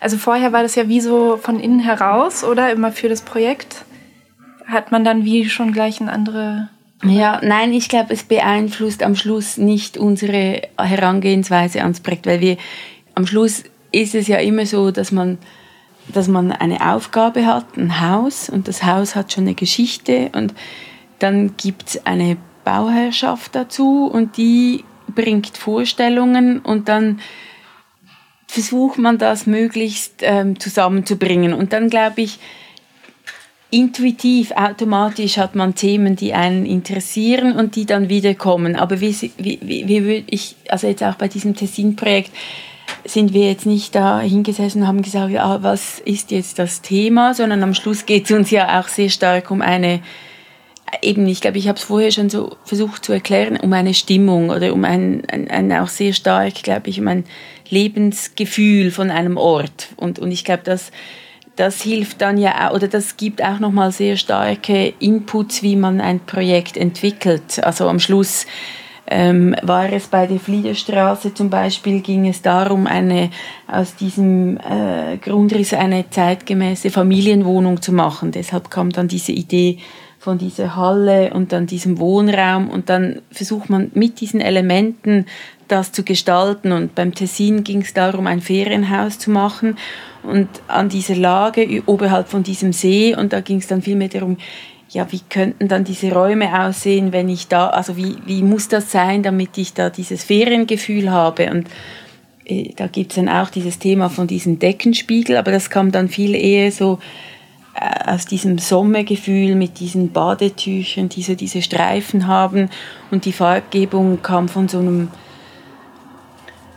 also 0.00 0.16
vorher 0.16 0.52
war 0.52 0.62
das 0.62 0.74
ja 0.74 0.88
wie 0.88 1.00
so 1.00 1.38
von 1.40 1.60
innen 1.60 1.80
heraus, 1.80 2.44
oder 2.44 2.72
immer 2.72 2.92
für 2.92 3.08
das 3.08 3.22
Projekt? 3.22 3.84
Hat 4.66 4.92
man 4.92 5.04
dann 5.04 5.24
wie 5.24 5.48
schon 5.48 5.72
gleich 5.72 6.00
eine 6.00 6.12
andere 6.12 6.70
ja, 7.06 7.40
nein, 7.42 7.72
ich 7.72 7.88
glaube, 7.88 8.12
es 8.12 8.22
beeinflusst 8.22 9.02
am 9.02 9.16
Schluss 9.16 9.56
nicht 9.56 9.96
unsere 9.96 10.62
Herangehensweise 10.78 11.82
ans 11.82 12.00
Projekt, 12.00 12.26
weil 12.26 12.40
wir 12.40 12.56
am 13.14 13.26
Schluss 13.26 13.64
ist 13.92 14.14
es 14.14 14.26
ja 14.26 14.38
immer 14.38 14.66
so, 14.66 14.90
dass 14.90 15.12
man, 15.12 15.38
dass 16.08 16.28
man 16.28 16.52
eine 16.52 16.92
Aufgabe 16.92 17.46
hat, 17.46 17.76
ein 17.76 18.00
Haus 18.00 18.48
und 18.48 18.68
das 18.68 18.82
Haus 18.82 19.14
hat 19.14 19.32
schon 19.32 19.44
eine 19.44 19.54
Geschichte 19.54 20.30
und 20.34 20.54
dann 21.18 21.56
gibt 21.56 21.88
es 21.90 22.06
eine 22.06 22.36
Bauherrschaft 22.64 23.54
dazu 23.54 24.06
und 24.06 24.36
die 24.36 24.84
bringt 25.14 25.56
Vorstellungen 25.56 26.58
und 26.60 26.88
dann 26.88 27.20
versucht 28.46 28.98
man 28.98 29.18
das 29.18 29.46
möglichst 29.46 30.14
ähm, 30.20 30.58
zusammenzubringen. 30.60 31.52
Und 31.52 31.72
dann 31.72 31.90
glaube 31.90 32.22
ich, 32.22 32.38
intuitiv, 33.74 34.52
automatisch 34.52 35.36
hat 35.36 35.56
man 35.56 35.74
Themen, 35.74 36.14
die 36.14 36.32
einen 36.32 36.64
interessieren 36.64 37.56
und 37.56 37.74
die 37.74 37.86
dann 37.86 38.08
wiederkommen. 38.08 38.76
Aber 38.76 39.00
wie, 39.00 39.12
wie, 39.36 39.58
wie, 39.60 40.24
ich, 40.28 40.54
also 40.68 40.86
jetzt 40.86 41.02
auch 41.02 41.16
bei 41.16 41.26
diesem 41.26 41.56
Tessin-Projekt, 41.56 42.30
sind 43.04 43.34
wir 43.34 43.48
jetzt 43.48 43.66
nicht 43.66 43.94
da 43.94 44.20
hingesessen 44.20 44.82
und 44.82 44.88
haben 44.88 45.02
gesagt, 45.02 45.32
ja, 45.32 45.62
was 45.62 45.98
ist 45.98 46.30
jetzt 46.30 46.58
das 46.58 46.82
Thema, 46.82 47.34
sondern 47.34 47.62
am 47.64 47.74
Schluss 47.74 48.06
geht 48.06 48.26
es 48.26 48.30
uns 48.30 48.50
ja 48.50 48.80
auch 48.80 48.86
sehr 48.86 49.10
stark 49.10 49.50
um 49.50 49.60
eine, 49.60 50.00
eben, 51.02 51.26
ich 51.26 51.40
glaube, 51.40 51.58
ich 51.58 51.66
habe 51.66 51.76
es 51.76 51.84
vorher 51.84 52.12
schon 52.12 52.30
so 52.30 52.56
versucht 52.64 53.04
zu 53.04 53.12
erklären, 53.12 53.56
um 53.56 53.72
eine 53.72 53.92
Stimmung 53.92 54.50
oder 54.50 54.72
um 54.72 54.84
ein, 54.84 55.24
ein, 55.28 55.50
ein 55.50 55.72
auch 55.72 55.88
sehr 55.88 56.12
stark, 56.12 56.62
glaube 56.62 56.88
ich, 56.88 57.00
um 57.00 57.08
ein 57.08 57.24
Lebensgefühl 57.68 58.92
von 58.92 59.10
einem 59.10 59.36
Ort. 59.36 59.88
Und, 59.96 60.20
und 60.20 60.30
ich 60.30 60.44
glaube, 60.44 60.62
dass 60.62 60.92
das 61.56 61.82
hilft 61.82 62.20
dann 62.20 62.36
ja 62.36 62.68
auch, 62.68 62.74
oder 62.74 62.88
das 62.88 63.16
gibt 63.16 63.42
auch 63.42 63.60
nochmal 63.60 63.92
sehr 63.92 64.16
starke 64.16 64.92
Inputs, 64.98 65.62
wie 65.62 65.76
man 65.76 66.00
ein 66.00 66.20
Projekt 66.20 66.76
entwickelt. 66.76 67.62
Also 67.62 67.88
am 67.88 68.00
Schluss 68.00 68.46
ähm, 69.06 69.54
war 69.62 69.92
es 69.92 70.08
bei 70.08 70.26
der 70.26 70.40
Fliederstraße 70.40 71.34
zum 71.34 71.50
Beispiel, 71.50 72.00
ging 72.00 72.26
es 72.26 72.42
darum, 72.42 72.86
eine, 72.86 73.30
aus 73.68 73.94
diesem 73.94 74.56
äh, 74.58 75.18
Grundriss 75.18 75.74
eine 75.74 76.08
zeitgemäße 76.10 76.90
Familienwohnung 76.90 77.80
zu 77.82 77.92
machen. 77.92 78.32
Deshalb 78.32 78.70
kam 78.70 78.90
dann 78.90 79.06
diese 79.06 79.32
Idee 79.32 79.78
von 80.18 80.38
dieser 80.38 80.74
Halle 80.74 81.34
und 81.34 81.52
dann 81.52 81.66
diesem 81.66 81.98
Wohnraum 81.98 82.70
und 82.70 82.88
dann 82.88 83.20
versucht 83.30 83.68
man 83.68 83.90
mit 83.94 84.22
diesen 84.22 84.40
Elementen 84.40 85.26
das 85.68 85.92
zu 85.92 86.02
gestalten 86.02 86.72
und 86.72 86.94
beim 86.94 87.14
Tessin 87.14 87.62
ging 87.62 87.82
es 87.82 87.92
darum, 87.92 88.26
ein 88.26 88.40
Ferienhaus 88.40 89.18
zu 89.18 89.30
machen 89.30 89.76
und 90.24 90.48
an 90.68 90.88
dieser 90.88 91.16
Lage 91.16 91.82
oberhalb 91.86 92.28
von 92.28 92.42
diesem 92.42 92.72
See. 92.72 93.14
Und 93.14 93.32
da 93.32 93.40
ging 93.40 93.58
es 93.58 93.66
dann 93.66 93.82
viel 93.82 93.96
mehr 93.96 94.08
darum, 94.08 94.36
ja, 94.90 95.10
wie 95.10 95.20
könnten 95.28 95.68
dann 95.68 95.84
diese 95.84 96.12
Räume 96.12 96.66
aussehen, 96.66 97.12
wenn 97.12 97.28
ich 97.28 97.48
da, 97.48 97.68
also 97.68 97.96
wie, 97.96 98.16
wie 98.26 98.42
muss 98.42 98.68
das 98.68 98.92
sein, 98.92 99.22
damit 99.22 99.58
ich 99.58 99.74
da 99.74 99.90
dieses 99.90 100.24
Feriengefühl 100.24 101.10
habe? 101.10 101.50
Und 101.50 101.68
äh, 102.44 102.72
da 102.76 102.86
gibt 102.86 103.12
es 103.12 103.16
dann 103.16 103.28
auch 103.28 103.50
dieses 103.50 103.78
Thema 103.78 104.08
von 104.08 104.26
diesem 104.26 104.58
Deckenspiegel, 104.58 105.36
aber 105.36 105.50
das 105.50 105.68
kam 105.70 105.90
dann 105.90 106.08
viel 106.08 106.34
eher 106.34 106.70
so 106.70 107.00
äh, 107.74 108.10
aus 108.10 108.26
diesem 108.26 108.58
Sommergefühl 108.58 109.56
mit 109.56 109.80
diesen 109.80 110.12
Badetüchern, 110.12 111.08
die 111.08 111.22
so 111.22 111.34
diese 111.34 111.60
Streifen 111.60 112.26
haben. 112.28 112.70
Und 113.10 113.24
die 113.24 113.32
Farbgebung 113.32 114.22
kam 114.22 114.48
von 114.48 114.68
so 114.68 114.78
einem 114.78 115.08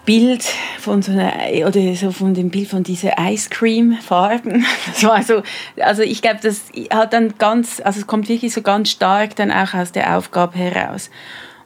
Bild 0.07 0.45
von 0.79 1.01
so 1.01 1.11
einer 1.11 1.67
oder 1.67 1.93
so 1.95 2.11
von 2.11 2.33
dem 2.33 2.49
Bild 2.49 2.69
von 2.69 2.81
dieser 2.81 3.15
Ice 3.19 3.49
Cream 3.49 3.97
Farben. 4.01 4.65
Das 4.87 5.03
war 5.03 5.21
so, 5.21 5.43
also 5.81 6.01
ich 6.01 6.21
glaube, 6.21 6.39
das 6.41 6.63
hat 6.89 7.11
dann 7.11 7.33
ganz, 7.37 7.81
also 7.83 7.99
es 7.99 8.07
kommt 8.07 8.29
wirklich 8.29 8.53
so 8.53 8.61
ganz 8.61 8.89
stark 8.89 9.35
dann 9.35 9.51
auch 9.51 9.73
aus 9.73 9.91
der 9.91 10.17
Aufgabe 10.17 10.57
heraus. 10.57 11.11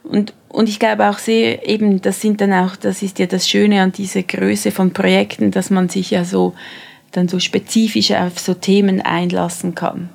Und 0.02 0.34
und 0.48 0.68
ich 0.68 0.78
glaube 0.78 1.08
auch 1.08 1.18
sehr 1.18 1.66
eben, 1.66 2.02
das 2.02 2.20
sind 2.20 2.42
dann 2.42 2.52
auch, 2.52 2.76
das 2.76 3.00
ist 3.00 3.18
ja 3.18 3.24
das 3.24 3.48
Schöne 3.48 3.80
an 3.80 3.92
dieser 3.92 4.22
Größe 4.22 4.70
von 4.70 4.92
Projekten, 4.92 5.50
dass 5.50 5.70
man 5.70 5.88
sich 5.88 6.10
ja 6.10 6.24
so 6.24 6.52
dann 7.12 7.28
so 7.28 7.38
spezifisch 7.38 8.10
auf 8.10 8.38
so 8.38 8.52
Themen 8.52 9.00
einlassen 9.00 9.74
kann. 9.74 10.10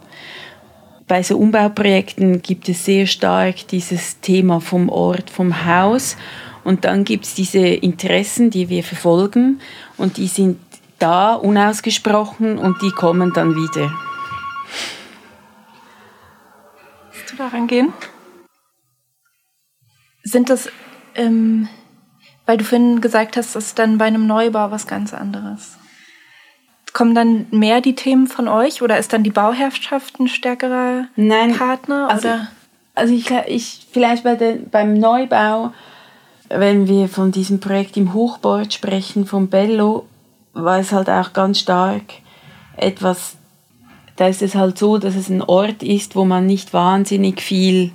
Bei 1.08 1.24
so 1.24 1.38
Umbauprojekten 1.38 2.42
gibt 2.42 2.70
es 2.70 2.86
sehr 2.86 3.08
stark 3.08 3.68
dieses 3.70 4.20
Thema 4.20 4.60
vom 4.60 4.90
Ort, 4.90 5.30
vom 5.30 5.66
Haus 5.66 6.18
und 6.68 6.84
dann 6.84 7.06
gibt 7.06 7.24
es 7.24 7.34
diese 7.34 7.60
Interessen, 7.60 8.50
die 8.50 8.68
wir 8.68 8.84
verfolgen 8.84 9.62
und 9.96 10.18
die 10.18 10.28
sind 10.28 10.60
da 11.00 11.34
unausgesprochen 11.34 12.58
und 12.58 12.82
die 12.82 12.92
kommen 12.92 13.32
dann 13.32 13.56
wieder. 13.56 13.90
Willst 17.14 17.32
du 17.32 17.38
daran 17.38 17.68
gehen? 17.68 17.94
Sind 20.24 20.50
das, 20.50 20.70
ähm, 21.16 21.70
weil 22.46 22.58
du 22.58 22.66
vorhin 22.66 23.00
gesagt 23.00 23.38
hast, 23.38 23.56
das 23.56 23.68
ist 23.68 23.80
dann 23.80 23.98
bei 23.98 24.04
einem 24.04 24.28
Neubau 24.28 24.70
was 24.70 24.88
ganz 24.88 25.14
anderes. 25.14 25.78
Kommen 26.92 27.16
dann 27.16 27.46
mehr 27.52 27.80
die 27.80 27.96
Themen 27.96 28.28
von 28.28 28.50
euch 28.50 28.82
oder 28.82 28.98
ist 28.98 29.14
dann 29.14 29.24
die 29.24 29.30
Bauherrschaft 29.30 30.20
ein 30.20 30.28
stärkerer 30.28 31.08
Nein, 31.16 31.56
Partner? 31.56 32.10
Also, 32.10 32.28
also 32.94 33.14
ich, 33.14 33.32
ich 33.48 33.88
vielleicht 33.94 34.26
bei 34.26 34.36
den, 34.36 34.70
beim 34.70 34.96
Neubau 34.96 35.72
wenn 36.50 36.88
wir 36.88 37.10
von 37.10 37.32
diesem 37.32 37.60
Projekt 37.60 37.98
im 37.98 38.14
Hochbord 38.14 38.74
sprechen, 38.74 39.26
von 39.26 39.48
Bello, 39.48 40.06
war 40.54 40.80
es 40.80 40.92
halt 40.92 41.10
auch 41.10 41.34
ganz 41.34 41.60
stark 41.60 42.04
etwas, 42.76 43.38
da 44.16 44.28
ist 44.28 44.42
es 44.42 44.56
halt 44.56 44.78
so, 44.78 44.98
dass 44.98 45.16
es 45.16 45.30
ein 45.30 45.42
Ort 45.42 45.84
ist, 45.84 46.16
wo 46.16 46.26
man 46.26 46.46
nicht 46.46 46.74
wahnsinnig 46.74 47.42
viel 47.42 47.92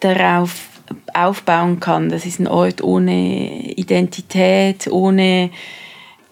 darauf 0.00 0.68
aufbauen 1.14 1.80
kann. 1.80 2.08
Das 2.08 2.26
ist 2.26 2.38
ein 2.38 2.48
Ort 2.48 2.82
ohne 2.82 3.72
Identität, 3.74 4.88
ohne, 4.90 5.50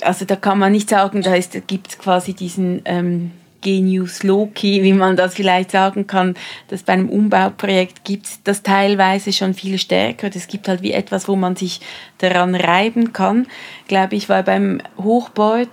also 0.03 0.25
da 0.25 0.37
kann 0.37 0.59
man 0.59 0.73
nicht 0.73 0.89
sagen, 0.89 1.23
da, 1.23 1.33
da 1.33 1.61
gibt 1.61 1.89
es 1.89 1.99
quasi 1.99 2.35
diesen 2.35 2.83
ähm, 2.85 3.33
Genius 3.61 4.23
Loki, 4.23 4.83
wie 4.83 4.93
man 4.93 5.17
das 5.17 5.35
vielleicht 5.35 5.71
sagen 5.71 6.07
kann, 6.07 6.35
dass 6.69 6.83
bei 6.83 6.93
einem 6.95 7.09
Umbauprojekt 7.09 8.05
gibt 8.05 8.27
es 8.27 8.43
das 8.43 8.63
teilweise 8.63 9.33
schon 9.33 9.55
viel 9.55 9.79
stärker. 9.79 10.31
Das 10.31 10.49
gibt 10.49 10.69
halt 10.69 10.83
wie 10.83 10.93
etwas, 10.93 11.29
wo 11.29 11.37
man 11.37 11.57
sich 11.57 11.81
daran 12.19 12.55
reiben 12.55 13.13
kann. 13.13 13.47
Glaube 13.89 14.17
ich, 14.17 14.29
war 14.29 14.43
beim 14.43 14.81
Hochbord 14.97 15.69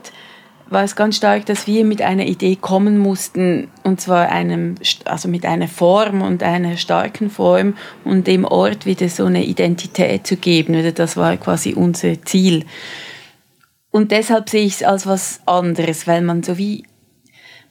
war 0.70 0.84
es 0.84 0.96
ganz 0.96 1.16
stark, 1.16 1.46
dass 1.46 1.68
wir 1.68 1.86
mit 1.86 2.02
einer 2.02 2.26
Idee 2.26 2.58
kommen 2.58 2.98
mussten, 2.98 3.70
und 3.84 4.02
zwar 4.02 4.30
einem, 4.30 4.76
also 5.06 5.30
mit 5.30 5.46
einer 5.46 5.68
Form 5.68 6.22
und 6.22 6.44
einer 6.44 6.78
starken 6.78 7.30
Form 7.30 7.76
und 8.04 8.28
dem 8.28 8.46
Ort 8.46 8.86
wieder 8.86 9.08
so 9.10 9.26
eine 9.26 9.46
Identität 9.46 10.28
zu 10.28 10.36
geben. 10.36 10.94
Das 10.94 11.18
war 11.18 11.38
quasi 11.38 11.74
unser 11.74 12.22
Ziel. 12.24 12.66
Und 13.92 14.12
deshalb 14.12 14.50
sehe 14.50 14.66
ich 14.66 14.76
es 14.76 14.84
als 14.84 15.08
was 15.08 15.40
anderes, 15.46 16.06
weil 16.08 16.22
man 16.22 16.44
so 16.44 16.58
wie 16.58 16.84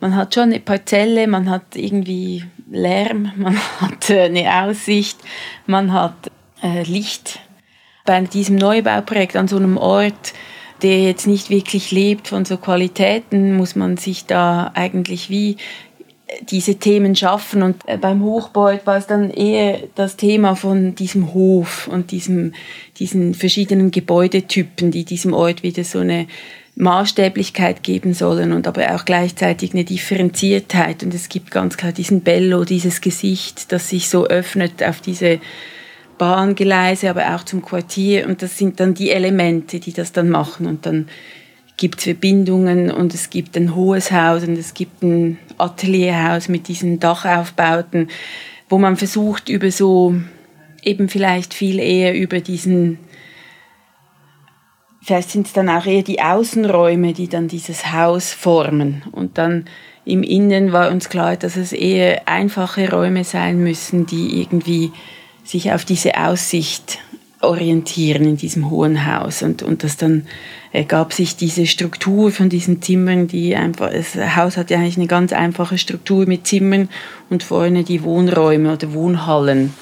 man 0.01 0.17
hat 0.17 0.35
schon 0.35 0.45
eine 0.45 0.61
Parzelle, 0.61 1.27
man 1.27 1.51
hat 1.51 1.75
irgendwie 1.75 2.45
Lärm, 2.71 3.33
man 3.37 3.59
hat 3.81 4.11
äh, 4.11 4.25
eine 4.25 4.65
Aussicht, 4.65 5.19
man 5.67 5.93
hat 5.93 6.31
äh, 6.63 6.83
Licht. 6.83 7.41
Bei 8.05 8.21
diesem 8.21 8.57
Neubauprojekt 8.57 9.37
an 9.37 9.49
so 9.49 9.57
einem 9.57 9.77
Ort, 9.77 10.33
der 10.83 11.03
jetzt 11.03 11.27
nicht 11.27 11.51
wirklich 11.51 11.91
lebt 11.91 12.29
von 12.29 12.45
so 12.45 12.57
Qualitäten, 12.57 13.57
muss 13.57 13.75
man 13.75 13.97
sich 13.97 14.27
da 14.27 14.71
eigentlich 14.75 15.29
wie 15.29 15.57
äh, 16.29 16.45
diese 16.45 16.77
Themen 16.77 17.17
schaffen. 17.17 17.63
Und 17.63 17.83
beim 18.01 18.23
Hochbau 18.23 18.79
war 18.85 18.97
es 18.97 19.07
dann 19.07 19.31
eher 19.31 19.81
das 19.95 20.17
Thema 20.17 20.55
von 20.55 20.95
diesem 20.95 21.35
Hof 21.35 21.89
und 21.89 22.11
diesem, 22.13 22.53
diesen 22.99 23.35
verschiedenen 23.35 23.91
Gebäudetypen, 23.91 24.91
die 24.91 25.05
diesem 25.05 25.33
Ort 25.33 25.63
wieder 25.63 25.83
so 25.83 25.99
eine 25.99 26.27
Maßstäblichkeit 26.77 27.83
geben 27.83 28.13
sollen 28.13 28.53
und 28.53 28.67
aber 28.69 28.95
auch 28.95 29.07
gleichzeitig 29.07 29.73
eine 29.73 29.85
Differenziertheit. 29.85 31.03
Und 31.03 31.15
es 31.15 31.31
gibt 31.31 31.51
ganz 31.51 31.79
klar 31.79 31.93
diesen 31.93 32.21
Bello, 32.21 32.65
dieses 32.65 33.01
Gesicht, 33.01 33.73
das 33.73 33.89
sich 33.89 34.11
so 34.11 34.27
öffnet 34.27 34.83
auf 34.85 35.01
diese 35.01 35.41
Bahngeleise, 36.19 37.09
aber 37.09 37.35
auch 37.35 37.45
zum 37.45 37.63
Quartier. 37.63 38.29
Und 38.29 38.43
das 38.43 38.59
sind 38.59 38.79
dann 38.79 38.93
die 38.93 39.11
Elemente, 39.11 39.81
die 39.81 39.95
das 39.95 40.13
dann 40.13 40.29
machen. 40.29 40.67
Und 40.67 40.85
dann 40.85 41.09
gibt 41.79 41.99
es 41.99 42.05
Verbindungen 42.05 42.91
und 42.91 43.15
es 43.15 43.31
gibt 43.31 43.57
ein 43.57 43.75
hohes 43.75 44.13
Haus 44.13 44.45
und 44.45 44.59
es 44.59 44.75
gibt 44.75 45.03
ein 45.03 45.39
Atelierhaus 45.59 46.49
mit 46.49 46.69
diesen 46.69 47.01
Dachaufbauten, 47.01 48.09
wo 48.69 48.79
man 48.79 48.97
versucht, 48.97 49.49
über 49.49 49.71
so 49.71 50.15
eben 50.83 51.09
vielleicht 51.09 51.55
viel 51.55 51.79
eher 51.79 52.15
über 52.15 52.41
diesen 52.41 52.99
Vielleicht 55.07 55.31
sind 55.31 55.47
es 55.47 55.53
dann 55.53 55.69
auch 55.69 55.87
eher 55.87 56.03
die 56.03 56.21
Außenräume, 56.21 57.13
die 57.13 57.29
dann 57.29 57.47
dieses 57.47 57.93
Haus 57.93 58.33
formen. 58.33 59.05
Und 59.13 59.39
dann 59.39 59.67
im 60.05 60.25
Innen 60.25 60.73
war 60.73 60.91
uns 60.91 61.09
klar, 61.09 61.37
dass 61.37 61.57
es 61.57 61.73
eher 61.73 62.27
einfache 62.27 62.91
Räume 62.91 63.23
sein 63.23 63.63
müssen, 63.63 64.07
die 64.07 64.41
irgendwie 64.43 64.91
sich 65.45 65.71
auf 65.71 65.85
diese 65.85 66.17
Aussicht 66.19 66.99
orientieren 67.41 68.25
in 68.25 68.37
diesem 68.37 68.69
hohen 68.69 69.07
Haus. 69.07 69.45
Und, 69.45 69.63
und 69.63 69.85
das 69.85 69.97
dann 69.97 70.27
ergab 70.73 71.13
sich 71.13 71.37
diese 71.37 71.67
Struktur 71.67 72.33
von 72.33 72.49
diesen 72.49 72.83
Zimmern, 72.83 73.29
die 73.29 73.55
einfach, 73.55 73.93
das 73.93 74.17
Haus 74.35 74.57
hat 74.57 74.71
ja 74.73 74.79
eigentlich 74.79 74.97
eine 74.97 75.07
ganz 75.07 75.33
einfache 75.33 75.79
Struktur 75.79 76.27
mit 76.27 76.49
Zimmern 76.49 76.89
und 77.31 77.45
vorne 77.45 77.85
die 77.85 78.03
Wohnräume 78.03 78.73
oder 78.73 78.93
Wohnhallen. 78.93 79.73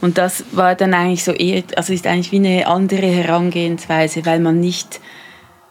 Und 0.00 0.18
das 0.18 0.44
war 0.52 0.74
dann 0.74 0.94
eigentlich 0.94 1.24
so 1.24 1.32
eher, 1.32 1.64
also 1.76 1.92
ist 1.92 2.06
eigentlich 2.06 2.32
wie 2.32 2.36
eine 2.36 2.66
andere 2.66 3.06
Herangehensweise, 3.06 4.24
weil 4.26 4.40
man 4.40 4.60
nicht, 4.60 5.00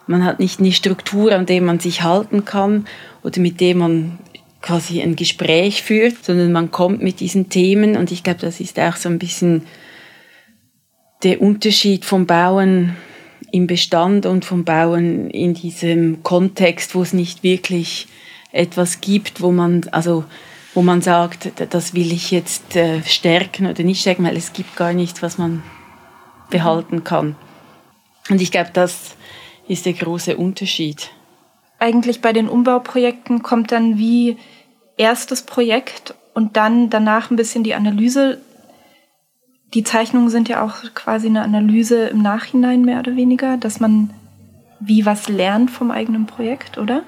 man 0.05 0.23
hat 0.23 0.39
nicht 0.39 0.59
eine 0.59 0.73
Struktur, 0.73 1.31
an 1.31 1.45
der 1.45 1.61
man 1.61 1.79
sich 1.79 2.03
halten 2.03 2.43
kann 2.43 2.87
oder 3.23 3.39
mit 3.39 3.61
der 3.61 3.75
man 3.75 4.19
quasi 4.61 5.01
ein 5.01 5.15
Gespräch 5.15 5.83
führt, 5.83 6.25
sondern 6.25 6.51
man 6.51 6.71
kommt 6.71 7.01
mit 7.01 7.21
diesen 7.21 7.49
Themen. 7.49 7.95
Und 7.95 8.11
ich 8.11 8.23
glaube, 8.23 8.39
das 8.41 8.59
ist 8.59 8.79
auch 8.79 8.97
so 8.97 9.07
ein 9.07 9.19
bisschen 9.19 9.63
der 11.23 11.41
Unterschied 11.41 12.03
vom 12.03 12.25
Bauen 12.25 12.95
im 13.51 13.65
Bestand 13.65 14.25
und 14.25 14.43
vom 14.43 14.65
Bauen 14.65 15.29
in 15.29 15.53
diesem 15.53 16.21
Kontext, 16.21 16.95
wo 16.95 17.01
es 17.01 17.13
nicht 17.13 17.43
wirklich 17.43 18.07
etwas 18.51 18.99
gibt, 18.99 19.41
wo 19.41 19.51
man, 19.51 19.85
also 19.91 20.25
wo 20.77 20.83
man 20.83 21.01
sagt, 21.01 21.53
das 21.73 21.95
will 21.95 22.11
ich 22.11 22.29
jetzt 22.29 22.75
äh, 22.75 23.01
stärken 23.01 23.65
oder 23.65 23.81
nicht 23.81 23.99
stärken, 23.99 24.25
weil 24.25 24.37
es 24.37 24.53
gibt 24.53 24.75
gar 24.75 24.93
nichts, 24.93 25.23
was 25.23 25.39
man 25.39 25.63
behalten 26.51 27.03
kann. 27.03 27.35
Und 28.29 28.43
ich 28.43 28.51
glaube, 28.51 28.69
das 28.73 29.15
ist 29.67 29.87
der 29.87 29.93
große 29.93 30.37
Unterschied. 30.37 31.09
Eigentlich 31.79 32.21
bei 32.21 32.31
den 32.31 32.47
Umbauprojekten 32.47 33.41
kommt 33.41 33.71
dann 33.71 33.97
wie 33.97 34.37
erstes 34.97 35.41
Projekt 35.41 36.13
und 36.35 36.57
dann 36.57 36.91
danach 36.91 37.31
ein 37.31 37.37
bisschen 37.37 37.63
die 37.63 37.73
Analyse. 37.73 38.39
Die 39.73 39.83
Zeichnungen 39.83 40.29
sind 40.29 40.47
ja 40.47 40.63
auch 40.63 40.93
quasi 40.93 41.25
eine 41.25 41.41
Analyse 41.41 42.09
im 42.09 42.21
Nachhinein 42.21 42.83
mehr 42.83 42.99
oder 42.99 43.15
weniger, 43.15 43.57
dass 43.57 43.79
man 43.79 44.11
wie 44.79 45.07
was 45.07 45.27
lernt 45.27 45.71
vom 45.71 45.89
eigenen 45.89 46.27
Projekt, 46.27 46.77
oder? 46.77 47.01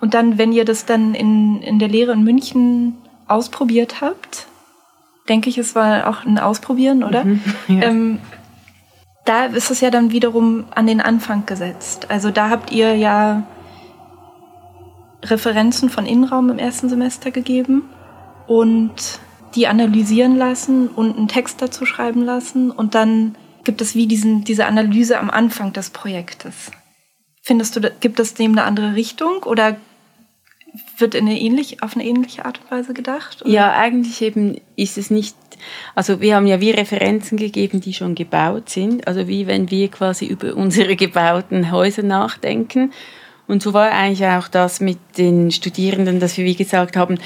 Und 0.00 0.14
dann, 0.14 0.38
wenn 0.38 0.52
ihr 0.52 0.64
das 0.64 0.84
dann 0.84 1.14
in, 1.14 1.62
in 1.62 1.78
der 1.78 1.88
Lehre 1.88 2.12
in 2.12 2.22
München 2.22 2.96
ausprobiert 3.26 4.00
habt, 4.00 4.46
denke 5.28 5.48
ich, 5.50 5.58
es 5.58 5.74
war 5.74 6.08
auch 6.08 6.24
ein 6.24 6.38
Ausprobieren, 6.38 7.02
oder? 7.02 7.24
Mhm, 7.24 7.42
ja. 7.68 7.82
ähm, 7.82 8.18
da 9.24 9.46
ist 9.46 9.70
es 9.70 9.80
ja 9.80 9.90
dann 9.90 10.12
wiederum 10.12 10.66
an 10.74 10.86
den 10.86 11.00
Anfang 11.00 11.46
gesetzt. 11.46 12.10
Also 12.10 12.30
da 12.30 12.48
habt 12.48 12.70
ihr 12.70 12.94
ja 12.94 13.42
Referenzen 15.24 15.90
von 15.90 16.06
Innenraum 16.06 16.50
im 16.50 16.58
ersten 16.58 16.88
Semester 16.88 17.32
gegeben 17.32 17.82
und 18.46 19.18
die 19.56 19.66
analysieren 19.66 20.36
lassen 20.36 20.88
und 20.88 21.16
einen 21.16 21.28
Text 21.28 21.60
dazu 21.60 21.86
schreiben 21.86 22.22
lassen 22.22 22.70
und 22.70 22.94
dann 22.94 23.34
gibt 23.64 23.80
es 23.80 23.94
wie 23.94 24.06
diesen, 24.06 24.44
diese 24.44 24.66
Analyse 24.66 25.18
am 25.18 25.30
Anfang 25.30 25.72
des 25.72 25.90
Projektes. 25.90 26.70
Findest 27.46 27.76
du, 27.76 27.92
gibt 28.00 28.18
es 28.18 28.34
dem 28.34 28.50
eine 28.50 28.64
andere 28.64 28.96
Richtung 28.96 29.44
oder 29.44 29.76
wird 30.98 31.14
in 31.14 31.28
eine 31.28 31.40
ähnlich, 31.40 31.80
auf 31.80 31.94
eine 31.94 32.04
ähnliche 32.04 32.44
Art 32.44 32.58
und 32.60 32.72
Weise 32.72 32.92
gedacht? 32.92 33.42
Oder? 33.42 33.50
Ja, 33.52 33.72
eigentlich 33.72 34.20
eben 34.20 34.60
ist 34.74 34.98
es 34.98 35.10
nicht, 35.10 35.36
also 35.94 36.20
wir 36.20 36.34
haben 36.34 36.48
ja 36.48 36.60
wie 36.60 36.72
Referenzen 36.72 37.38
gegeben, 37.38 37.80
die 37.80 37.94
schon 37.94 38.16
gebaut 38.16 38.68
sind, 38.68 39.06
also 39.06 39.28
wie 39.28 39.46
wenn 39.46 39.70
wir 39.70 39.88
quasi 39.92 40.26
über 40.26 40.56
unsere 40.56 40.96
gebauten 40.96 41.70
Häuser 41.70 42.02
nachdenken. 42.02 42.92
Und 43.46 43.62
so 43.62 43.72
war 43.72 43.92
eigentlich 43.92 44.26
auch 44.26 44.48
das 44.48 44.80
mit 44.80 44.98
den 45.16 45.52
Studierenden, 45.52 46.18
dass 46.18 46.36
wir 46.38 46.44
wie 46.44 46.56
gesagt 46.56 46.96
haben, 46.96 47.16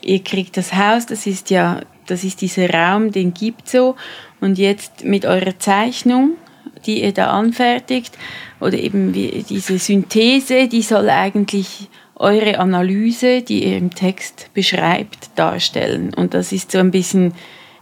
ihr 0.00 0.24
kriegt 0.24 0.56
das 0.56 0.72
Haus, 0.72 1.04
das 1.04 1.26
ist 1.26 1.50
ja, 1.50 1.82
das 2.06 2.24
ist 2.24 2.40
dieser 2.40 2.70
Raum, 2.70 3.12
den 3.12 3.34
gibt 3.34 3.68
so. 3.68 3.94
Und 4.40 4.56
jetzt 4.56 5.04
mit 5.04 5.26
eurer 5.26 5.58
Zeichnung, 5.58 6.38
die 6.86 7.02
ihr 7.02 7.12
da 7.12 7.30
anfertigt, 7.30 8.16
oder 8.60 8.78
eben 8.78 9.12
diese 9.12 9.78
Synthese, 9.78 10.68
die 10.68 10.82
soll 10.82 11.10
eigentlich 11.10 11.88
eure 12.14 12.58
Analyse, 12.58 13.42
die 13.42 13.64
ihr 13.64 13.76
im 13.76 13.94
Text 13.94 14.50
beschreibt, 14.54 15.30
darstellen. 15.36 16.14
Und 16.14 16.32
das 16.32 16.52
ist 16.52 16.72
so 16.72 16.78
ein 16.78 16.90
bisschen 16.90 17.34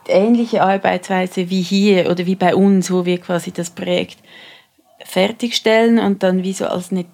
ähnliche 0.09 0.63
Arbeitsweise 0.63 1.51
wie 1.51 1.63
hier 1.63 2.11
oder 2.11 2.27
wie 2.27 2.35
bei 2.35 2.55
uns, 2.55 2.91
wo 2.91 3.05
wir 3.07 3.19
quasi 3.19 3.53
das 3.53 3.71
Projekt 3.71 4.19
fertigstellen 5.05 5.99
und 5.99 6.23
dann 6.23 6.43
wie 6.43 6.53
so 6.53 6.67
als 6.67 6.91
eine 6.91 7.05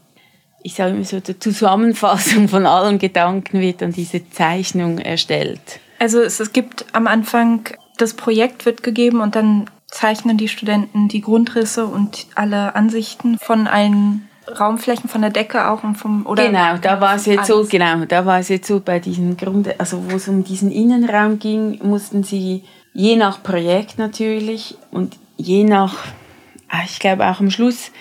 ich 0.63 0.75
sage 0.75 0.95
immer 0.95 1.05
so, 1.05 1.21
die 1.21 1.39
Zusammenfassung 1.39 2.49
von 2.49 2.67
allen 2.67 2.99
Gedanken 2.99 3.61
wird 3.61 3.81
dann 3.81 3.93
diese 3.93 4.29
Zeichnung 4.31 4.99
erstellt. 4.99 5.81
Also 5.99 6.21
es, 6.21 6.41
es 6.41 6.53
gibt 6.53 6.85
am 6.93 7.07
Anfang, 7.07 7.63
das 7.99 8.15
Projekt 8.15 8.67
wird 8.67 8.83
gegeben 8.83 9.21
und 9.21 9.37
dann 9.37 9.71
zeichnen 9.91 10.37
die 10.37 10.49
Studenten 10.49 11.09
die 11.09 11.21
Grundrisse 11.21 11.87
und 11.87 12.27
alle 12.35 12.75
Ansichten 12.75 13.39
von 13.39 13.67
allen 13.67 14.29
Raumflächen 14.59 15.09
von 15.09 15.21
der 15.21 15.31
Decke 15.31 15.69
auch 15.69 15.85
und 15.85 15.97
vom 15.97 16.27
oder 16.27 16.47
genau 16.47 16.77
da 16.79 17.01
war 17.01 17.15
es 17.15 17.27
jetzt 17.27 17.51
alles. 17.51 17.69
so 17.69 17.69
genau 17.71 18.05
da 18.05 18.27
war 18.27 18.41
es 18.41 18.49
jetzt 18.49 18.67
so 18.67 18.81
bei 18.81 18.99
diesen 18.99 19.37
Grund 19.37 19.79
also 19.79 20.11
wo 20.11 20.17
es 20.17 20.27
um 20.27 20.43
diesen 20.43 20.73
Innenraum 20.73 21.39
ging 21.39 21.79
mussten 21.83 22.25
sie 22.25 22.65
je 22.93 23.17
nach 23.17 23.43
Projekt 23.43 23.99
natürlich 23.99 24.77
und 24.91 25.19
je 25.37 25.63
nach 25.63 25.95
ah, 26.69 26.83
ich 26.85 26.99
glaube 26.99 27.27
auch 27.27 27.39
am 27.39 27.51
Schluss 27.51 27.93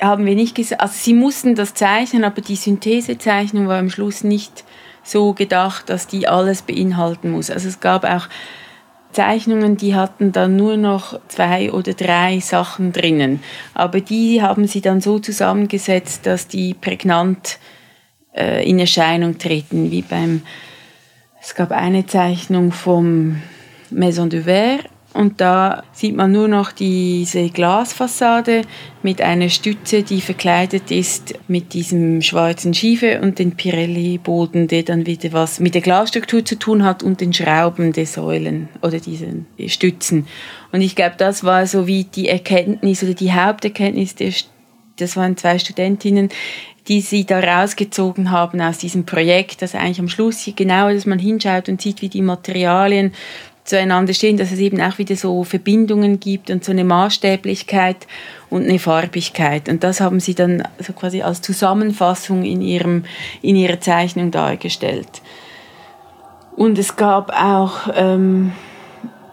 haben 0.00 0.26
wir 0.26 0.34
nicht 0.34 0.54
gesagt, 0.54 0.80
also 0.80 0.94
sie 0.94 1.14
mussten 1.14 1.54
das 1.54 1.74
zeichnen, 1.74 2.24
aber 2.24 2.40
die 2.40 2.56
Synthesezeichnung 2.56 3.66
war 3.66 3.78
am 3.78 3.90
Schluss 3.90 4.24
nicht 4.24 4.64
so 5.02 5.32
gedacht, 5.32 5.88
dass 5.88 6.06
die 6.06 6.28
alles 6.28 6.62
beinhalten 6.62 7.30
muss. 7.30 7.50
Also 7.50 7.68
es 7.68 7.80
gab 7.80 8.04
auch 8.04 8.28
Zeichnungen, 9.16 9.78
die 9.78 9.94
hatten 9.94 10.30
dann 10.30 10.56
nur 10.56 10.76
noch 10.76 11.18
zwei 11.28 11.72
oder 11.72 11.94
drei 11.94 12.38
Sachen 12.40 12.92
drinnen. 12.92 13.40
Aber 13.72 14.02
die 14.02 14.42
haben 14.42 14.66
sie 14.66 14.82
dann 14.82 15.00
so 15.00 15.18
zusammengesetzt, 15.18 16.26
dass 16.26 16.48
die 16.48 16.74
prägnant 16.74 17.58
äh, 18.34 18.68
in 18.68 18.78
Erscheinung 18.78 19.38
treten, 19.38 19.90
wie 19.90 20.02
beim, 20.02 20.42
es 21.40 21.54
gab 21.54 21.70
eine 21.72 22.04
Zeichnung 22.04 22.72
vom 22.72 23.40
Maison 23.90 24.28
de 24.28 24.42
Verre 24.42 24.80
und 25.16 25.40
da 25.40 25.82
sieht 25.92 26.14
man 26.14 26.30
nur 26.30 26.46
noch 26.46 26.72
diese 26.72 27.48
Glasfassade 27.48 28.62
mit 29.02 29.22
einer 29.22 29.48
Stütze, 29.48 30.02
die 30.02 30.20
verkleidet 30.20 30.90
ist 30.90 31.34
mit 31.48 31.72
diesem 31.72 32.20
schwarzen 32.22 32.74
Schiefe 32.74 33.20
und 33.22 33.38
den 33.38 33.56
Pirelli-Boden, 33.56 34.68
der 34.68 34.82
dann 34.82 35.06
wieder 35.06 35.32
was 35.32 35.58
mit 35.58 35.74
der 35.74 35.82
Glasstruktur 35.82 36.44
zu 36.44 36.58
tun 36.58 36.84
hat 36.84 37.02
und 37.02 37.20
den 37.20 37.32
Schrauben 37.32 37.92
der 37.92 38.06
Säulen 38.06 38.68
oder 38.82 39.00
diesen 39.00 39.46
Stützen. 39.66 40.26
Und 40.72 40.82
ich 40.82 40.94
glaube, 40.94 41.14
das 41.16 41.44
war 41.44 41.66
so 41.66 41.86
wie 41.86 42.04
die 42.04 42.28
Erkenntnis 42.28 43.02
oder 43.02 43.14
die 43.14 43.32
Haupterkenntnis 43.32 44.14
der 44.14 44.32
das 44.98 45.16
waren 45.16 45.36
zwei 45.36 45.58
Studentinnen, 45.58 46.30
die 46.88 47.00
sie 47.00 47.24
da 47.24 47.40
rausgezogen 47.40 48.30
haben 48.30 48.60
aus 48.60 48.78
diesem 48.78 49.04
Projekt, 49.04 49.62
dass 49.62 49.74
eigentlich 49.74 50.00
am 50.00 50.08
Schluss 50.08 50.48
genau, 50.54 50.90
dass 50.90 51.06
man 51.06 51.18
hinschaut 51.18 51.68
und 51.68 51.82
sieht, 51.82 52.00
wie 52.00 52.08
die 52.08 52.22
Materialien 52.22 53.12
zueinander 53.66 54.14
stehen, 54.14 54.36
dass 54.36 54.52
es 54.52 54.58
eben 54.58 54.80
auch 54.80 54.98
wieder 54.98 55.16
so 55.16 55.44
Verbindungen 55.44 56.20
gibt 56.20 56.50
und 56.50 56.64
so 56.64 56.72
eine 56.72 56.84
Maßstäblichkeit 56.84 58.06
und 58.48 58.64
eine 58.64 58.78
Farbigkeit. 58.78 59.68
Und 59.68 59.84
das 59.84 60.00
haben 60.00 60.20
sie 60.20 60.34
dann 60.34 60.62
so 60.78 60.92
quasi 60.92 61.22
als 61.22 61.42
Zusammenfassung 61.42 62.44
in, 62.44 62.60
ihrem, 62.60 63.04
in 63.42 63.56
ihrer 63.56 63.80
Zeichnung 63.80 64.30
dargestellt. 64.30 65.22
Und 66.56 66.78
es 66.78 66.96
gab 66.96 67.30
auch 67.30 67.92
ähm, 67.94 68.52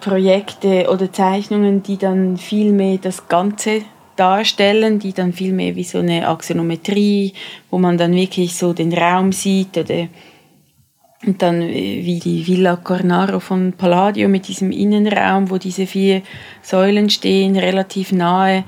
Projekte 0.01 0.89
oder 0.91 1.11
Zeichnungen, 1.11 1.81
die 1.83 1.97
dann 1.97 2.37
viel 2.37 2.73
mehr 2.73 2.97
das 2.97 3.29
Ganze 3.29 3.83
darstellen, 4.15 4.99
die 4.99 5.13
dann 5.13 5.33
viel 5.33 5.53
mehr 5.53 5.75
wie 5.75 5.83
so 5.83 5.99
eine 5.99 6.27
Axonometrie, 6.27 7.33
wo 7.71 7.77
man 7.77 7.97
dann 7.97 8.13
wirklich 8.13 8.55
so 8.55 8.73
den 8.73 8.93
Raum 8.93 9.31
sieht 9.31 9.77
oder 9.77 10.07
und 11.25 11.41
dann 11.41 11.61
äh, 11.61 12.01
wie 12.03 12.19
die 12.19 12.45
Villa 12.45 12.75
Cornaro 12.75 13.39
von 13.39 13.73
Palladio 13.73 14.27
mit 14.27 14.47
diesem 14.47 14.71
Innenraum, 14.71 15.49
wo 15.49 15.57
diese 15.57 15.87
vier 15.87 16.21
Säulen 16.61 17.09
stehen, 17.09 17.55
relativ 17.55 18.11
nahe 18.11 18.63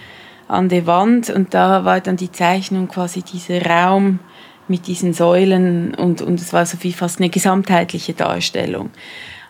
an 0.48 0.70
der 0.70 0.86
Wand. 0.88 1.30
Und 1.30 1.54
da 1.54 1.86
war 1.86 2.02
dann 2.02 2.18
die 2.18 2.32
Zeichnung 2.32 2.88
quasi 2.88 3.22
dieser 3.22 3.66
Raum 3.66 4.20
mit 4.68 4.88
diesen 4.88 5.14
Säulen 5.14 5.94
und, 5.94 6.22
und 6.22 6.40
es 6.40 6.52
war 6.52 6.66
so 6.66 6.78
wie 6.82 6.94
fast 6.94 7.20
eine 7.20 7.30
gesamtheitliche 7.30 8.14
Darstellung. 8.14 8.90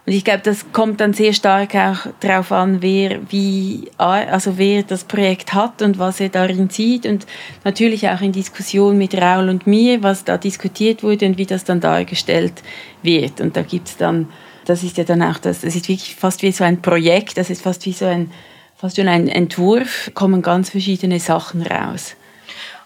Und 0.06 0.14
ich 0.14 0.24
glaube, 0.24 0.42
das 0.44 0.72
kommt 0.72 1.02
dann 1.02 1.14
sehr 1.14 1.34
stark 1.34 1.74
auch 1.74 2.06
darauf 2.20 2.52
an, 2.52 2.84
wer 2.84 3.20
wie, 3.32 3.90
also 3.98 4.60
wer 4.60 4.84
das 4.84 5.04
Projekt 5.04 5.56
hat 5.56 5.82
und 5.82 5.98
was 5.98 6.20
er 6.20 6.30
darin 6.30 6.70
sieht 6.70 7.08
und 7.08 7.26
natürlich 7.64 8.08
auch 8.08 8.22
in 8.22 8.32
Diskussion 8.32 9.00
mit 9.00 9.16
Raul 9.20 9.50
und 9.50 9.66
mir, 9.66 10.04
was 10.04 10.24
da 10.24 10.38
diskutiert 10.38 11.02
wurde 11.02 11.26
und 11.26 11.40
wie 11.40 11.48
das 11.48 11.64
dann 11.64 11.80
dargestellt 11.80 12.54
wird. 13.02 13.42
Und 13.42 13.58
da 13.58 13.64
gibt's 13.64 13.98
dann, 13.98 14.30
das 14.66 14.84
ist 14.84 14.98
ja 14.98 15.06
dann 15.06 15.24
auch 15.24 15.40
das, 15.40 15.62
das 15.62 15.76
ist 15.76 15.90
wirklich 15.90 16.16
fast 16.16 16.44
wie 16.44 16.52
so 16.52 16.64
ein 16.64 16.84
Projekt, 16.84 17.38
das 17.38 17.50
ist 17.50 17.64
fast 17.64 17.84
wie 17.88 17.94
so 17.94 18.06
ein, 18.06 18.30
fast 18.76 18.98
schon 18.98 19.08
ein 19.08 19.28
Entwurf, 19.28 20.12
kommen 20.14 20.44
ganz 20.44 20.70
verschiedene 20.70 21.20
Sachen 21.20 21.64
raus. 21.64 22.16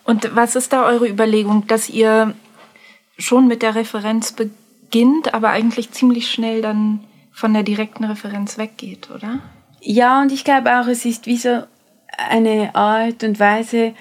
Und 0.06 0.34
was 0.36 0.56
ist 0.56 0.72
da 0.72 0.86
eure 0.86 1.10
Überlegung, 1.10 1.68
dass 1.68 1.90
ihr 1.90 2.34
schon 3.18 3.50
mit 3.50 3.62
der 3.62 3.76
Referenz 3.76 4.32
beginnt, 4.32 5.34
aber 5.34 5.50
eigentlich 5.50 5.92
ziemlich 5.92 6.32
schnell 6.32 6.62
dann 6.62 7.02
von 7.40 7.54
der 7.54 7.64
direkten 7.64 8.04
Referenz 8.04 8.58
weggeht, 8.58 9.10
oder? 9.10 9.40
Ja, 9.80 10.22
und 10.22 10.34
ich 10.34 10.44
glaube 10.44 10.78
auch, 10.78 10.88
es 10.88 11.06
ist 11.06 11.26
wie 11.26 11.38
so 11.38 11.64
eine 12.18 12.76
Art 12.76 13.24
und 13.24 13.40
Weise, 13.40 13.94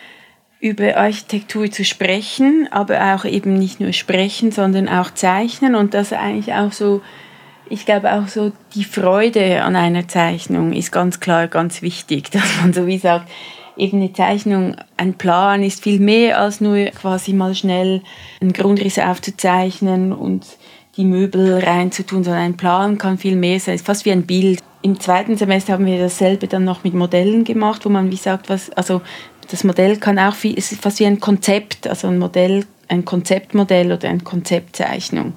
über 0.61 0.97
Architektur 0.97 1.71
zu 1.71 1.85
sprechen, 1.85 2.69
aber 2.73 3.15
auch 3.15 3.25
eben 3.25 3.55
nicht 3.55 3.79
nur 3.79 3.93
sprechen, 3.93 4.51
sondern 4.51 4.89
auch 4.89 5.13
zeichnen 5.13 5.77
und 5.77 5.95
das 5.95 6.13
eigentlich 6.13 6.53
auch 6.53 6.73
so, 6.73 7.01
ich 7.71 7.87
glaube 7.87 8.13
auch 8.13 8.27
so 8.27 8.51
die 8.75 8.83
Freude 8.83 9.63
an 9.63 9.77
einer 9.77 10.09
Zeichnung 10.09 10.73
ist 10.73 10.91
ganz 10.91 11.21
klar 11.21 11.47
ganz 11.47 11.81
wichtig, 11.81 12.31
dass 12.33 12.61
man 12.61 12.73
so 12.73 12.89
wie 12.89 12.99
sagt, 12.99 13.31
eben 13.77 13.99
eine 13.99 14.13
Zeichnung, 14.13 14.75
ein 14.97 15.15
Plan 15.15 15.63
ist 15.63 15.85
viel 15.85 16.01
mehr 16.01 16.41
als 16.41 16.61
nur 16.61 16.87
quasi 16.87 17.35
mal 17.35 17.55
schnell 17.55 18.03
einen 18.41 18.53
Grundriss 18.53 18.99
aufzuzeichnen 18.99 20.13
und 20.13 20.45
die 20.99 21.05
Möbel 21.05 21.59
reinzutun, 21.59 22.25
sondern 22.25 22.43
ein 22.43 22.57
Plan 22.57 22.99
kann 22.99 23.17
viel 23.17 23.37
mehr 23.37 23.61
sein. 23.61 23.77
Ist 23.77 23.87
fast 23.87 24.05
wie 24.05 24.13
ein 24.13 24.27
Bild. 24.27 24.61
Im 24.83 25.01
zweiten 25.01 25.37
Semester 25.37 25.73
haben 25.73 25.87
wir 25.87 25.99
dasselbe 25.99 26.49
dann 26.49 26.65
noch 26.65 26.85
mit 26.85 26.93
Modellen 26.93 27.45
gemacht, 27.45 27.85
wo 27.85 27.89
man 27.89 28.11
wie 28.11 28.17
sagt, 28.17 28.49
was, 28.51 28.71
also 28.71 29.01
das 29.51 29.65
Modell 29.65 29.97
kann 29.97 30.19
auch 30.19 30.35
viel, 30.35 30.59
ist 30.59 30.75
fast 30.75 31.01
wie 31.01 31.07
ein 31.07 31.21
Konzept, 31.21 31.87
also 31.87 32.09
ein 32.09 32.19
Modell, 32.19 32.67
ein 32.89 33.05
Konzeptmodell 33.05 33.93
oder 33.93 34.09
eine 34.09 34.21
Konzeptzeichnung. 34.21 35.35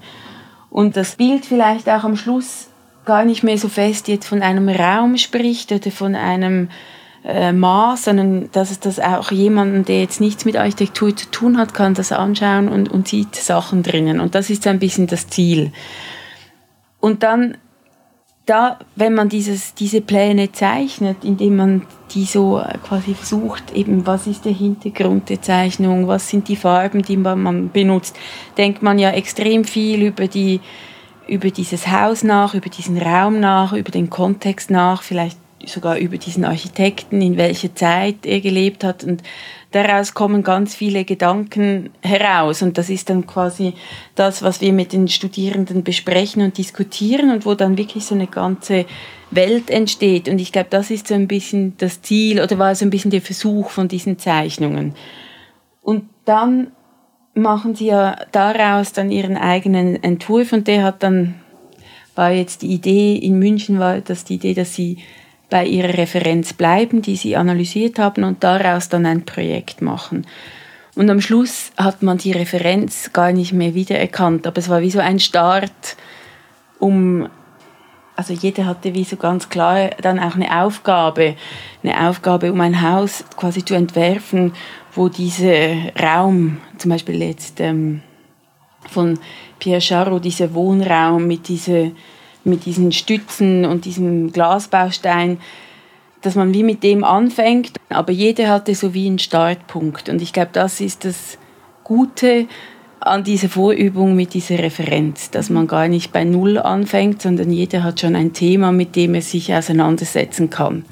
Und 0.70 0.98
das 0.98 1.16
Bild 1.16 1.46
vielleicht 1.46 1.88
auch 1.90 2.04
am 2.04 2.16
Schluss 2.16 2.68
gar 3.06 3.26
nicht 3.26 3.44
mehr 3.44 3.58
so 3.58 3.68
fest 3.68 4.08
jetzt 4.08 4.28
von 4.28 4.42
einem 4.42 4.68
Raum 4.68 5.18
spricht 5.18 5.72
oder 5.72 5.92
von 5.92 6.16
einem 6.16 6.70
äh, 7.24 7.52
Maß, 7.52 8.06
sondern 8.06 8.50
dass 8.52 8.72
es 8.72 8.80
das 8.80 9.00
auch 9.00 9.32
jemanden, 9.32 9.86
der 9.86 10.02
jetzt 10.02 10.22
nichts 10.22 10.46
mit 10.46 10.58
Architektur 10.58 11.16
zu 11.16 11.30
tun 11.30 11.58
hat, 11.58 11.74
kann 11.74 11.94
das 11.94 12.12
anschauen 12.12 12.68
und, 12.68 12.90
und 12.90 13.08
sieht 13.08 13.36
Sachen 13.36 13.84
drinnen. 13.84 14.20
Und 14.20 14.36
das 14.36 14.50
ist 14.50 14.64
so 14.64 14.70
ein 14.70 14.80
bisschen 14.80 15.08
das 15.08 15.28
Ziel. 15.28 15.72
Und 17.00 17.24
dann 17.24 17.58
da, 18.46 18.80
wenn 18.96 19.14
man 19.14 19.30
dieses, 19.30 19.76
diese 19.76 20.02
Pläne 20.02 20.52
zeichnet, 20.52 21.24
indem 21.24 21.56
man 21.56 21.82
die 22.14 22.26
so 22.26 22.60
äh, 22.60 22.78
quasi 22.80 23.14
versucht, 23.14 23.72
eben 23.74 24.06
was 24.08 24.28
ist 24.28 24.46
der 24.46 24.52
Hintergrund 24.52 25.30
der 25.30 25.42
Zeichnung, 25.42 26.08
was 26.08 26.28
sind 26.28 26.48
die 26.48 26.56
Farben, 26.56 27.04
die 27.04 27.18
man 27.18 27.70
benutzt, 27.70 28.18
denkt 28.58 28.82
man 28.82 29.00
ja 29.00 29.12
extrem 29.12 29.64
viel 29.64 30.02
über 30.04 30.28
die 30.28 30.60
über 31.28 31.50
dieses 31.50 31.88
Haus 31.88 32.24
nach, 32.24 32.56
über 32.56 32.70
diesen 32.70 32.98
Raum 32.98 33.40
nach, 33.40 33.72
über 33.72 33.92
den 33.92 34.10
Kontext 34.10 34.70
nach, 34.70 35.02
vielleicht 35.02 35.38
sogar 35.68 35.98
über 35.98 36.18
diesen 36.18 36.46
Architekten, 36.46 37.22
in 37.22 37.38
welcher 37.38 37.74
Zeit 37.76 38.26
er 38.26 38.42
gelebt 38.42 38.84
hat. 38.84 39.04
Und 39.04 39.24
daraus 39.72 40.14
kommen 40.14 40.44
ganz 40.44 40.76
viele 40.76 41.06
Gedanken 41.06 41.90
heraus. 42.02 42.62
Und 42.62 42.78
das 42.78 42.90
ist 42.90 43.10
dann 43.10 43.28
quasi 43.28 43.74
das, 44.16 44.42
was 44.42 44.62
wir 44.62 44.74
mit 44.74 44.94
den 44.94 45.08
Studierenden 45.08 45.84
besprechen 45.84 46.42
und 46.42 46.58
diskutieren 46.58 47.32
und 47.32 47.46
wo 47.46 47.56
dann 47.56 47.78
wirklich 47.78 48.06
so 48.06 48.16
eine 48.16 48.28
ganze 48.28 48.86
Welt 49.32 49.70
entsteht. 49.70 50.28
Und 50.28 50.40
ich 50.40 50.52
glaube, 50.52 50.68
das 50.70 50.92
ist 50.92 51.08
so 51.08 51.14
ein 51.14 51.28
bisschen 51.28 51.76
das 51.78 52.02
Ziel 52.02 52.42
oder 52.42 52.60
war 52.60 52.76
so 52.76 52.86
ein 52.86 52.90
bisschen 52.90 53.12
der 53.12 53.22
Versuch 53.22 53.70
von 53.70 53.88
diesen 53.88 54.20
Zeichnungen. 54.20 54.94
Und 55.82 56.04
dann 56.26 56.72
machen 57.34 57.76
sie 57.76 57.88
ja 57.88 58.18
daraus 58.32 58.94
dann 58.94 59.12
ihren 59.12 59.38
eigenen 59.38 60.02
Entwurf 60.04 60.54
und 60.54 60.68
der 60.68 60.84
hat 60.84 61.04
dann, 61.04 61.36
war 62.16 62.32
jetzt 62.32 62.62
die 62.62 62.74
Idee, 62.74 63.16
in 63.16 63.40
München 63.40 63.80
war 63.80 64.02
das 64.02 64.26
die 64.26 64.36
Idee, 64.36 64.54
dass 64.54 64.76
sie 64.76 64.98
bei 65.52 65.66
ihrer 65.66 65.98
Referenz 65.98 66.54
bleiben, 66.54 67.04
die 67.04 67.18
sie 67.18 67.36
analysiert 67.36 68.00
haben 68.00 68.24
und 68.24 68.44
daraus 68.44 68.90
dann 68.90 69.06
ein 69.06 69.26
Projekt 69.26 69.82
machen. 69.82 70.26
Und 70.96 71.10
am 71.10 71.22
Schluss 71.22 71.72
hat 71.78 72.02
man 72.02 72.18
die 72.18 72.32
Referenz 72.32 73.12
gar 73.14 73.34
nicht 73.34 73.54
mehr 73.54 73.76
wiedererkannt, 73.76 74.48
aber 74.48 74.58
es 74.58 74.70
war 74.70 74.82
wie 74.82 74.90
so 74.90 75.00
ein 75.00 75.20
Start, 75.20 75.98
um, 76.80 77.28
also 78.16 78.34
jeder 78.34 78.66
hatte 78.66 78.94
wie 78.94 79.04
so 79.04 79.18
ganz 79.18 79.50
klar 79.50 79.90
dann 80.02 80.20
auch 80.20 80.36
eine 80.36 80.64
Aufgabe, 80.64 81.36
eine 81.84 82.10
Aufgabe, 82.10 82.52
um 82.52 82.62
ein 82.62 82.82
Haus 82.82 83.26
quasi 83.36 83.64
zu 83.64 83.76
entwerfen, 83.76 84.54
wo 84.94 85.10
dieser 85.10 85.94
Raum, 86.02 86.60
zum 86.78 86.92
Beispiel 86.92 87.22
jetzt 87.22 87.60
ähm, 87.60 88.02
von 88.90 89.20
Pierre 89.60 89.82
Charot, 89.82 90.24
dieser 90.24 90.54
Wohnraum 90.54 91.28
mit 91.28 91.50
dieser 91.50 91.92
mit 92.44 92.66
diesen 92.66 92.92
Stützen 92.92 93.66
und 93.66 93.86
diesem 93.86 94.32
Glasbaustein, 94.32 95.40
dass 96.22 96.36
man 96.36 96.54
wie 96.54 96.64
mit 96.64 96.84
dem 96.84 97.04
anfängt, 97.04 97.78
aber 97.90 98.12
jeder 98.12 98.50
hatte 98.50 98.76
so 98.76 98.94
wie 98.94 99.08
einen 99.08 99.20
Startpunkt. 99.20 100.10
Und 100.10 100.22
ich 100.22 100.34
glaube, 100.34 100.52
das 100.54 100.80
ist 100.80 101.06
das 101.06 101.38
Gute 101.84 102.48
an 103.00 103.24
dieser 103.24 103.50
Vorübung 103.50 104.16
mit 104.16 104.36
dieser 104.36 104.60
Referenz, 104.60 105.32
dass 105.32 105.50
man 105.50 105.66
gar 105.66 105.88
nicht 105.88 106.12
bei 106.12 106.24
Null 106.24 106.60
anfängt, 106.60 107.24
sondern 107.24 107.52
jeder 107.52 107.84
hat 107.84 108.00
schon 108.00 108.16
ein 108.16 108.34
Thema, 108.34 108.72
mit 108.72 108.96
dem 108.96 109.16
er 109.16 109.24
sich 109.24 109.54
auseinandersetzen 109.54 110.52
kann. 110.52 110.86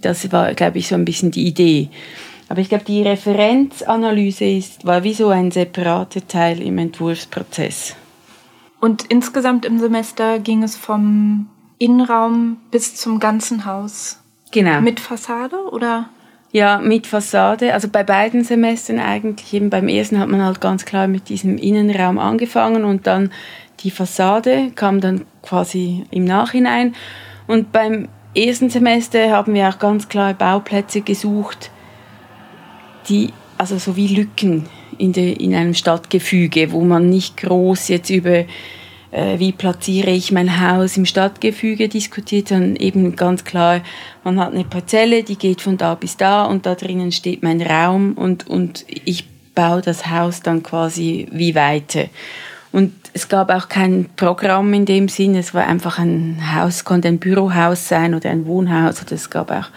Das 0.00 0.32
war, 0.32 0.54
glaube 0.54 0.78
ich, 0.78 0.88
so 0.88 0.94
ein 0.94 1.04
bisschen 1.04 1.30
die 1.30 1.46
Idee. 1.46 1.90
Aber 2.48 2.60
ich 2.60 2.68
glaube, 2.68 2.84
die 2.84 3.02
Referenzanalyse 3.02 4.44
ist, 4.44 4.84
war 4.84 5.04
wie 5.04 5.14
so 5.14 5.28
ein 5.28 5.50
separater 5.50 6.26
Teil 6.26 6.60
im 6.60 6.78
Entwurfsprozess. 6.78 7.96
Und 8.82 9.04
insgesamt 9.10 9.64
im 9.64 9.78
Semester 9.78 10.40
ging 10.40 10.64
es 10.64 10.74
vom 10.74 11.46
Innenraum 11.78 12.56
bis 12.72 12.96
zum 12.96 13.20
ganzen 13.20 13.64
Haus. 13.64 14.18
Genau. 14.50 14.80
Mit 14.80 14.98
Fassade 14.98 15.54
oder? 15.70 16.08
Ja, 16.50 16.78
mit 16.78 17.06
Fassade. 17.06 17.74
Also 17.74 17.86
bei 17.86 18.02
beiden 18.02 18.42
Semestern 18.42 18.98
eigentlich. 18.98 19.54
Eben 19.54 19.70
beim 19.70 19.86
ersten 19.86 20.18
hat 20.18 20.28
man 20.28 20.44
halt 20.44 20.60
ganz 20.60 20.84
klar 20.84 21.06
mit 21.06 21.28
diesem 21.28 21.58
Innenraum 21.58 22.18
angefangen 22.18 22.84
und 22.84 23.06
dann 23.06 23.30
die 23.80 23.92
Fassade 23.92 24.72
kam 24.74 25.00
dann 25.00 25.26
quasi 25.42 26.04
im 26.10 26.24
Nachhinein. 26.24 26.96
Und 27.46 27.70
beim 27.70 28.08
ersten 28.34 28.68
Semester 28.68 29.30
haben 29.30 29.54
wir 29.54 29.68
auch 29.68 29.78
ganz 29.78 30.08
klar 30.08 30.34
Bauplätze 30.34 31.02
gesucht, 31.02 31.70
die, 33.08 33.32
also 33.58 33.78
so 33.78 33.94
wie 33.94 34.08
Lücken 34.08 34.66
in, 34.98 35.12
de, 35.12 35.32
in 35.32 35.54
einem 35.54 35.74
Stadtgefüge, 35.74 36.72
wo 36.72 36.82
man 36.82 37.10
nicht 37.10 37.36
groß 37.38 37.88
jetzt 37.88 38.10
über 38.10 38.44
äh, 39.12 39.38
wie 39.38 39.52
platziere 39.52 40.10
ich 40.10 40.32
mein 40.32 40.60
Haus 40.60 40.96
im 40.96 41.04
Stadtgefüge 41.04 41.88
diskutiert, 41.88 42.48
sondern 42.48 42.76
eben 42.76 43.14
ganz 43.14 43.44
klar, 43.44 43.82
man 44.24 44.40
hat 44.40 44.52
eine 44.52 44.64
Parzelle, 44.64 45.22
die 45.22 45.36
geht 45.36 45.60
von 45.60 45.76
da 45.76 45.94
bis 45.94 46.16
da 46.16 46.44
und 46.44 46.66
da 46.66 46.74
drinnen 46.74 47.12
steht 47.12 47.42
mein 47.42 47.60
Raum 47.60 48.14
und, 48.14 48.48
und 48.48 48.84
ich 48.88 49.28
baue 49.54 49.82
das 49.82 50.08
Haus 50.08 50.40
dann 50.40 50.62
quasi 50.62 51.28
wie 51.30 51.54
weiter. 51.54 52.06
Und 52.72 52.94
es 53.12 53.28
gab 53.28 53.50
auch 53.50 53.68
kein 53.68 54.08
Programm 54.16 54.72
in 54.72 54.86
dem 54.86 55.08
Sinn, 55.08 55.34
es 55.34 55.52
war 55.52 55.66
einfach 55.66 55.98
ein 55.98 56.54
Haus, 56.54 56.84
konnte 56.84 57.08
ein 57.08 57.18
Bürohaus 57.18 57.86
sein 57.86 58.14
oder 58.14 58.30
ein 58.30 58.46
Wohnhaus 58.46 59.02
oder 59.02 59.12
es 59.12 59.28
gab 59.28 59.50
auch 59.50 59.68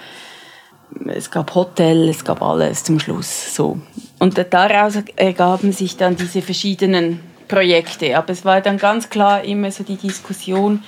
es 1.07 1.29
gab 1.29 1.53
Hotel, 1.55 2.07
es 2.07 2.23
gab 2.23 2.41
alles 2.41 2.85
zum 2.85 2.99
Schluss 2.99 3.53
so. 3.53 3.81
Und 4.19 4.43
daraus 4.51 4.97
ergaben 5.15 5.71
sich 5.71 5.97
dann 5.97 6.15
diese 6.15 6.41
verschiedenen 6.41 7.19
Projekte. 7.47 8.17
Aber 8.17 8.31
es 8.31 8.45
war 8.45 8.61
dann 8.61 8.77
ganz 8.77 9.09
klar 9.09 9.43
immer 9.43 9.71
so 9.71 9.83
die 9.83 9.97
Diskussion 9.97 10.83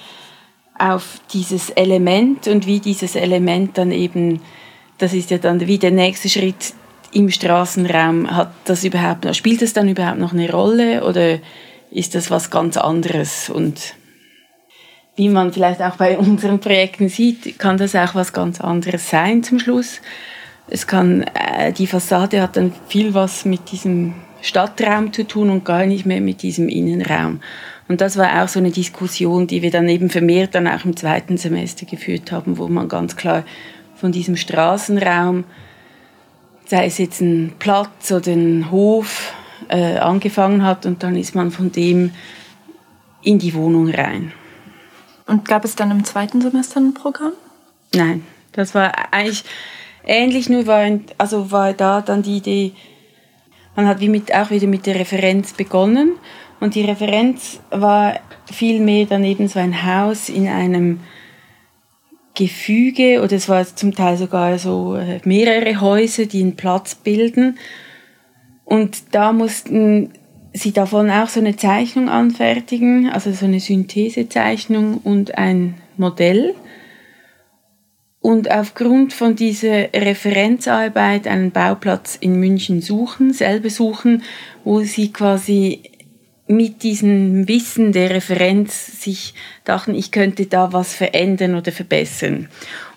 auf 0.80 1.20
dieses 1.34 1.70
Element 1.72 2.48
und 2.48 2.68
wie 2.68 2.80
dieses 2.80 3.16
Element 3.16 3.78
dann 3.78 3.92
eben, 3.92 4.42
das 4.98 5.13
ist 5.13 5.32
ja 5.32 5.40
dann 5.40 5.60
wie 5.66 5.78
der 5.78 5.92
nächste 5.92 6.30
Schritt 6.30 6.74
im 7.12 7.30
Straßenraum, 7.30 8.36
hat 8.36 8.52
das 8.66 8.84
überhaupt, 8.84 9.36
spielt 9.36 9.62
das 9.62 9.74
dann 9.74 9.90
überhaupt 9.90 10.20
noch 10.20 10.34
eine 10.34 10.52
Rolle 10.52 11.04
oder 11.04 11.40
ist 11.90 12.16
das 12.16 12.30
was 12.30 12.52
ganz 12.52 12.78
anderes? 12.78 13.50
Und 13.50 13.96
wie 15.16 15.30
man 15.30 15.52
vielleicht 15.52 15.82
auch 15.82 15.96
bei 15.96 16.18
unseren 16.18 16.60
Projekten 16.60 17.10
sieht, 17.10 17.58
kann 17.58 17.78
das 17.78 17.96
auch 17.96 18.13
was 18.13 18.34
ganz 18.34 18.62
anderes 18.62 19.10
sein 19.10 19.42
zum 19.42 19.60
Schluss. 19.60 20.00
Es 20.69 20.88
kann, 20.88 21.21
äh, 21.21 21.71
die 21.71 21.88
Fassade 21.88 22.41
hat 22.41 22.58
dann 22.58 22.73
viel 22.88 23.13
was 23.13 23.45
mit 23.45 23.71
diesem 23.71 24.13
Stadtraum 24.41 25.13
zu 25.13 25.25
tun 25.25 25.49
und 25.49 25.65
gar 25.65 25.86
nicht 25.86 26.06
mehr 26.06 26.21
mit 26.21 26.41
diesem 26.41 26.69
Innenraum. 26.69 27.39
Und 27.88 28.01
das 28.01 28.17
war 28.17 28.43
auch 28.43 28.47
so 28.47 28.60
eine 28.60 28.71
Diskussion, 28.71 29.47
die 29.47 29.62
wir 29.62 29.71
dann 29.71 29.88
eben 29.88 30.10
vermehrt 30.10 30.56
dann 30.56 30.67
auch 30.67 30.84
im 30.84 30.95
zweiten 30.95 31.38
Semester 31.38 31.86
geführt 31.86 32.32
haben, 32.32 32.58
wo 32.58 32.67
man 32.67 32.89
ganz 32.89 33.15
klar 33.15 33.43
von 33.95 34.12
diesem 34.12 34.36
Straßenraum, 34.36 35.45
sei 36.65 36.86
es 36.86 36.97
jetzt 36.97 37.21
ein 37.21 37.53
Platz 37.60 38.12
oder 38.12 38.32
ein 38.32 38.69
Hof, 38.71 39.34
äh, 39.69 39.97
angefangen 39.97 40.63
hat 40.63 40.86
und 40.86 41.03
dann 41.03 41.15
ist 41.15 41.34
man 41.34 41.51
von 41.51 41.71
dem 41.71 42.12
in 43.23 43.39
die 43.39 43.53
Wohnung 43.53 43.89
rein. 43.89 44.32
Und 45.25 45.47
gab 45.47 45.65
es 45.65 45.75
dann 45.75 45.91
im 45.91 46.03
zweiten 46.03 46.41
Semester 46.41 46.80
ein 46.80 46.93
Programm? 46.93 47.34
Nein, 47.93 48.23
das 48.53 48.75
war 48.75 49.13
eigentlich 49.13 49.43
ähnlich, 50.08 50.50
nur 50.50 50.65
war, 50.65 50.89
also 51.17 51.52
war 51.52 51.74
da 51.74 52.02
dann 52.02 52.24
die 52.24 52.38
Idee, 52.38 52.72
man 53.76 53.88
hat 53.88 54.00
wie 54.00 54.10
mit, 54.10 54.34
auch 54.34 54.50
wieder 54.50 54.67
mit 54.67 54.86
der 54.86 54.96
Referenz 54.96 55.54
begonnen 55.54 56.13
und 56.60 56.74
die 56.76 56.82
Referenz 56.82 57.60
war 57.70 58.20
vielmehr 58.52 59.06
dann 59.06 59.24
eben 59.24 59.48
so 59.48 59.60
ein 59.60 59.86
Haus 59.86 60.30
in 60.30 60.48
einem 60.48 61.02
Gefüge 62.34 63.22
oder 63.22 63.34
es 63.34 63.50
war 63.50 63.65
zum 63.65 63.93
Teil 63.93 64.17
sogar 64.17 64.58
so 64.58 64.96
äh, 64.96 65.20
mehrere 65.24 65.82
Häuser, 65.82 66.26
die 66.26 66.41
einen 66.41 66.56
Platz 66.56 66.96
bilden 66.96 67.58
und 68.65 69.15
da 69.15 69.32
mussten 69.32 70.12
sie 70.54 70.72
davon 70.72 71.10
auch 71.10 71.30
so 71.30 71.39
eine 71.39 71.56
Zeichnung 71.56 72.10
anfertigen, 72.10 73.10
also 73.10 73.32
so 73.32 73.46
eine 73.46 73.60
Synthesezeichnung 73.60 75.00
und 75.04 75.38
ein 75.38 75.76
Modell. 75.98 76.56
Und 78.28 78.52
aufgrund 78.52 79.13
von 79.13 79.38
dieser 79.38 79.94
Referenzarbeit 79.94 81.28
einen 81.28 81.52
Bauplatz 81.52 82.18
in 82.20 82.38
München 82.38 82.82
suchen, 82.82 83.32
selber 83.32 83.70
suchen, 83.70 84.22
wo 84.66 84.82
sie 84.82 85.13
quasi 85.13 85.84
mit 86.46 86.84
diesem 86.84 87.48
Wissen 87.48 87.94
der 87.94 88.10
Referenz 88.10 89.02
sich 89.02 89.34
dachten, 89.63 89.96
ich 89.96 90.12
könnte 90.12 90.46
da 90.46 90.74
was 90.74 90.94
verändern 90.94 91.56
oder 91.56 91.72
verbessern. 91.72 92.50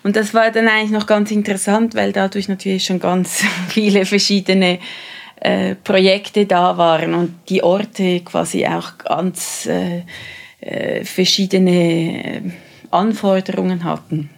Und 0.03 0.17
das 0.17 0.33
war 0.33 0.51
dann 0.51 0.67
eigentlich 0.67 0.91
noch 0.91 1.07
ganz 1.07 1.31
interessant, 1.31 1.95
weil 1.95 2.11
dadurch 2.11 2.49
natürlich 2.49 2.83
schon 2.83 2.99
ganz 2.99 3.41
viele 3.69 4.05
verschiedene 4.05 4.79
äh, 5.39 5.75
Projekte 5.75 6.45
da 6.45 6.77
waren 6.77 7.13
und 7.13 7.35
die 7.47 7.63
Orte 7.63 8.19
quasi 8.19 8.67
auch 8.67 8.97
ganz 8.97 9.65
äh, 9.65 10.01
äh, 10.59 11.05
verschiedene 11.05 11.71
äh, 11.71 12.41
Anforderungen 12.91 13.85
hatten. 13.85 14.29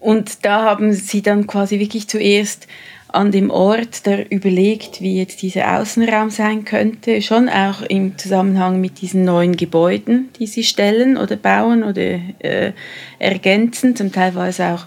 Und 0.00 0.44
da 0.44 0.64
haben 0.64 0.92
sie 0.92 1.22
dann 1.22 1.46
quasi 1.46 1.78
wirklich 1.80 2.08
zuerst 2.08 2.66
an 3.08 3.32
dem 3.32 3.50
Ort 3.50 4.04
der 4.04 4.30
überlegt, 4.30 5.00
wie 5.00 5.16
jetzt 5.16 5.40
dieser 5.40 5.78
Außenraum 5.78 6.30
sein 6.30 6.64
könnte, 6.64 7.22
schon 7.22 7.48
auch 7.48 7.80
im 7.82 8.18
Zusammenhang 8.18 8.80
mit 8.80 9.00
diesen 9.00 9.24
neuen 9.24 9.56
Gebäuden, 9.56 10.28
die 10.38 10.46
sie 10.46 10.62
stellen 10.62 11.16
oder 11.16 11.36
bauen 11.36 11.82
oder 11.82 12.20
äh, 12.40 12.72
ergänzen. 13.18 13.96
Zum 13.96 14.12
Teil 14.12 14.34
war 14.34 14.48
es 14.48 14.60
auch 14.60 14.84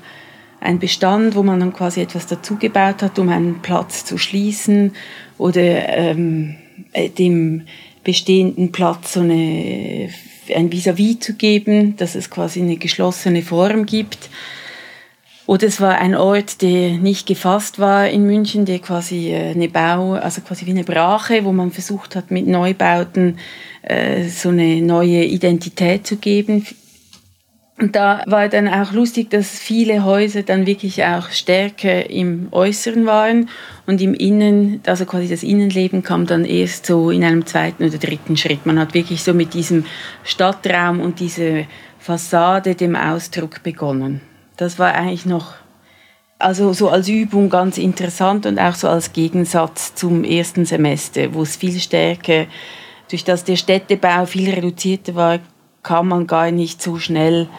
ein 0.60 0.78
Bestand, 0.78 1.36
wo 1.36 1.42
man 1.42 1.60
dann 1.60 1.74
quasi 1.74 2.02
etwas 2.02 2.28
dazugebaut 2.28 3.02
hat, 3.02 3.18
um 3.18 3.30
einen 3.30 3.62
Platz 3.64 4.06
zu 4.06 4.20
schließen 4.20 4.94
oder 5.40 5.90
ähm, 5.90 6.58
äh, 6.94 7.10
dem 7.10 7.64
bestehenden 8.04 8.72
Platz 8.72 9.14
so 9.14 9.22
eine 9.22 10.10
ein 10.54 10.70
Vis-à-vis 10.70 11.16
-vis 11.16 11.20
zu 11.22 11.34
geben, 11.36 11.96
dass 11.96 12.16
es 12.16 12.30
quasi 12.30 12.62
eine 12.62 12.76
geschlossene 12.76 13.42
Form 13.42 13.86
gibt. 13.86 14.30
Oder 15.52 15.68
es 15.68 15.82
war 15.82 15.98
ein 15.98 16.16
Ort, 16.16 16.62
der 16.62 16.92
nicht 16.92 17.28
gefasst 17.28 17.78
war 17.78 18.08
in 18.08 18.26
München, 18.26 18.64
der 18.64 18.80
quasi 18.80 19.34
äh, 19.34 19.52
eine 19.52 19.68
Bau, 19.68 20.14
also 20.14 20.40
quasi 20.40 20.66
wie 20.66 20.70
eine 20.72 20.86
Brache, 20.86 21.44
wo 21.44 21.52
man 21.52 21.72
versucht 21.72 22.16
hat, 22.16 22.32
mit 22.32 22.48
Neubauten 22.48 23.38
äh, 23.82 24.30
so 24.30 24.48
eine 24.48 24.82
neue 24.82 25.26
Identität 25.26 26.08
zu 26.08 26.16
geben 26.16 26.66
und 27.82 27.96
da 27.96 28.24
war 28.28 28.48
dann 28.48 28.68
auch 28.68 28.94
lustig, 28.94 29.32
dass 29.32 29.60
viele 29.60 30.06
Häuser 30.06 30.44
dann 30.44 30.68
wirklich 30.68 31.04
auch 31.04 31.32
stärker 31.32 32.10
im 32.10 32.48
Äußeren 32.52 33.08
waren 33.08 33.50
und 33.88 34.00
im 34.02 34.14
Innen, 34.14 34.82
also 34.86 35.06
quasi 35.06 35.28
das 35.28 35.42
Innenleben 35.42 36.04
kam 36.04 36.28
dann 36.28 36.46
erst 36.46 36.86
so 36.86 37.10
in 37.10 37.24
einem 37.24 37.46
zweiten 37.46 37.84
oder 37.84 37.98
dritten 37.98 38.38
Schritt. 38.38 38.68
Man 38.68 38.80
hat 38.80 38.94
wirklich 38.94 39.24
so 39.24 39.34
mit 39.34 39.56
diesem 39.56 39.86
Stadtraum 40.24 41.02
und 41.02 41.20
dieser 41.20 41.64
Fassade 41.98 42.76
dem 42.76 42.96
Ausdruck 42.96 43.64
begonnen. 43.64 44.22
Das 44.62 44.78
war 44.78 44.94
eigentlich 44.94 45.26
noch, 45.26 45.56
also 46.38 46.72
so 46.72 46.90
als 46.90 47.08
Übung 47.08 47.50
ganz 47.50 47.80
interessant 47.80 48.46
und 48.46 48.60
auch 48.60 48.76
so 48.76 48.88
als 48.88 49.12
Gegensatz 49.12 49.96
zum 49.96 50.24
ersten 50.24 50.66
Semester, 50.66 51.34
wo 51.34 51.42
es 51.42 51.56
viel 51.56 51.80
stärker, 51.80 52.46
durch 53.10 53.24
das 53.24 53.44
der 53.44 53.56
Städtebau 53.56 54.28
viel 54.28 54.54
reduzierter 54.54 55.16
war, 55.16 55.40
kam 55.82 56.10
man 56.10 56.28
gar 56.28 56.52
nicht 56.52 56.80
so 56.80 57.00
schnell 57.00 57.50